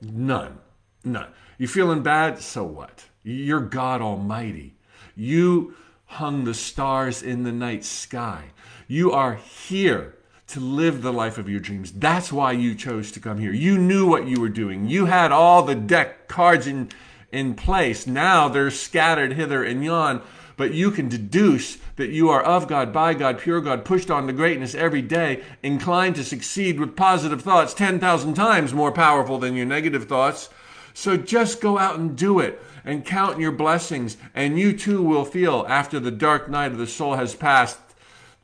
None. 0.00 0.58
None. 1.04 1.28
You 1.58 1.68
feeling 1.68 2.02
bad? 2.02 2.40
So 2.40 2.64
what? 2.64 3.04
You're 3.22 3.60
God 3.60 4.00
Almighty. 4.00 4.74
You 5.16 5.74
hung 6.06 6.44
the 6.44 6.54
stars 6.54 7.22
in 7.22 7.44
the 7.44 7.52
night 7.52 7.84
sky. 7.84 8.46
You 8.88 9.12
are 9.12 9.34
here 9.34 10.16
to 10.48 10.58
live 10.58 11.02
the 11.02 11.12
life 11.12 11.38
of 11.38 11.48
your 11.48 11.60
dreams. 11.60 11.92
That's 11.92 12.32
why 12.32 12.52
you 12.52 12.74
chose 12.74 13.12
to 13.12 13.20
come 13.20 13.38
here. 13.38 13.52
You 13.52 13.78
knew 13.78 14.08
what 14.08 14.26
you 14.26 14.40
were 14.40 14.48
doing. 14.48 14.88
You 14.88 15.06
had 15.06 15.30
all 15.30 15.62
the 15.62 15.76
deck 15.76 16.26
cards 16.26 16.66
in, 16.66 16.88
in 17.30 17.54
place. 17.54 18.06
Now 18.06 18.48
they're 18.48 18.72
scattered 18.72 19.34
hither 19.34 19.62
and 19.62 19.84
yon, 19.84 20.22
but 20.56 20.74
you 20.74 20.90
can 20.90 21.08
deduce 21.08 21.78
that 21.94 22.10
you 22.10 22.28
are 22.30 22.42
of 22.42 22.66
God, 22.66 22.92
by 22.92 23.14
God, 23.14 23.38
pure 23.38 23.60
God, 23.60 23.84
pushed 23.84 24.10
on 24.10 24.26
to 24.26 24.32
greatness 24.32 24.74
every 24.74 25.02
day, 25.02 25.44
inclined 25.62 26.16
to 26.16 26.24
succeed 26.24 26.80
with 26.80 26.96
positive 26.96 27.42
thoughts 27.42 27.72
10,000 27.72 28.34
times 28.34 28.74
more 28.74 28.90
powerful 28.90 29.38
than 29.38 29.54
your 29.54 29.66
negative 29.66 30.08
thoughts. 30.08 30.50
So 30.94 31.16
just 31.16 31.60
go 31.60 31.78
out 31.78 31.98
and 31.98 32.16
do 32.16 32.38
it 32.40 32.62
and 32.84 33.04
count 33.04 33.38
your 33.38 33.52
blessings, 33.52 34.16
and 34.34 34.58
you 34.58 34.76
too 34.76 35.02
will 35.02 35.24
feel 35.24 35.66
after 35.68 36.00
the 36.00 36.10
dark 36.10 36.48
night 36.48 36.72
of 36.72 36.78
the 36.78 36.86
soul 36.86 37.14
has 37.14 37.34
passed 37.34 37.78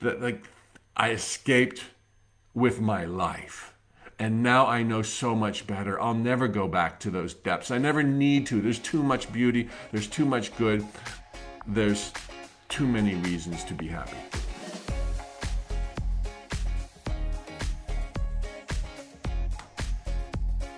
that 0.01 0.21
like 0.21 0.45
I 0.97 1.11
escaped 1.11 1.85
with 2.55 2.81
my 2.81 3.05
life. 3.05 3.75
And 4.19 4.43
now 4.43 4.67
I 4.67 4.83
know 4.83 5.03
so 5.03 5.35
much 5.35 5.67
better. 5.67 6.01
I'll 6.01 6.15
never 6.15 6.49
go 6.49 6.69
back 6.69 6.99
to 7.01 7.11
those 7.11 7.35
depths. 7.35 7.71
I 7.71 7.77
never 7.77 8.03
need 8.03 8.47
to. 8.47 8.63
There's 8.63 8.79
too 8.79 9.03
much 9.03 9.31
beauty. 9.31 9.69
There's 9.93 10.07
too 10.07 10.25
much 10.25 10.57
good. 10.57 10.87
There's 11.67 12.13
too 12.69 12.87
many 12.87 13.15
reasons 13.17 13.63
to 13.65 13.75
be 13.75 13.89
happy. 13.89 14.17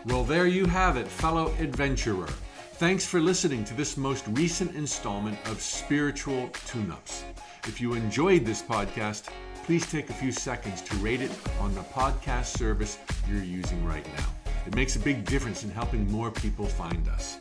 Well, 0.09 0.25
there 0.25 0.47
you 0.47 0.65
have 0.65 0.97
it, 0.97 1.07
fellow 1.07 1.53
adventurer. 1.61 2.31
Thanks 2.77 3.05
for 3.05 3.21
listening 3.21 3.63
to 3.65 3.75
this 3.75 3.99
most 3.99 4.27
recent 4.29 4.75
installment 4.75 5.37
of 5.47 5.61
Spiritual 5.61 6.49
Tune 6.65 6.91
Ups. 6.91 7.25
If 7.67 7.79
you 7.79 7.93
enjoyed 7.93 8.47
this 8.47 8.63
podcast, 8.63 9.29
please 9.65 9.85
take 9.91 10.09
a 10.09 10.15
few 10.15 10.33
seconds 10.33 10.81
to 10.81 10.97
rate 10.97 11.21
it 11.21 11.31
on 11.61 11.75
the 11.75 11.83
podcast 11.83 12.57
service 12.57 12.97
you're 13.29 13.45
using 13.45 13.85
right 13.85 14.07
now. 14.17 14.25
It 14.67 14.75
makes 14.75 14.97
a 14.97 14.99
big 14.99 15.27
difference 15.27 15.63
in 15.63 15.69
helping 15.71 16.11
more 16.11 16.31
people 16.31 16.65
find 16.65 17.07
us. 17.09 17.39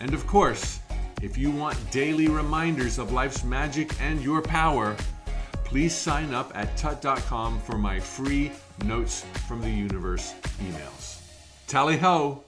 And 0.00 0.14
of 0.14 0.26
course, 0.26 0.80
if 1.20 1.36
you 1.36 1.50
want 1.50 1.78
daily 1.90 2.28
reminders 2.28 2.98
of 2.98 3.12
life's 3.12 3.44
magic 3.44 3.92
and 4.00 4.22
your 4.22 4.40
power, 4.40 4.96
please 5.64 5.94
sign 5.94 6.32
up 6.32 6.50
at 6.54 6.74
tut.com 6.78 7.60
for 7.60 7.76
my 7.76 8.00
free 8.00 8.52
Notes 8.86 9.26
from 9.46 9.60
the 9.60 9.70
Universe 9.70 10.34
emails. 10.60 10.95
Tally 11.66 11.96
ho! 11.96 12.45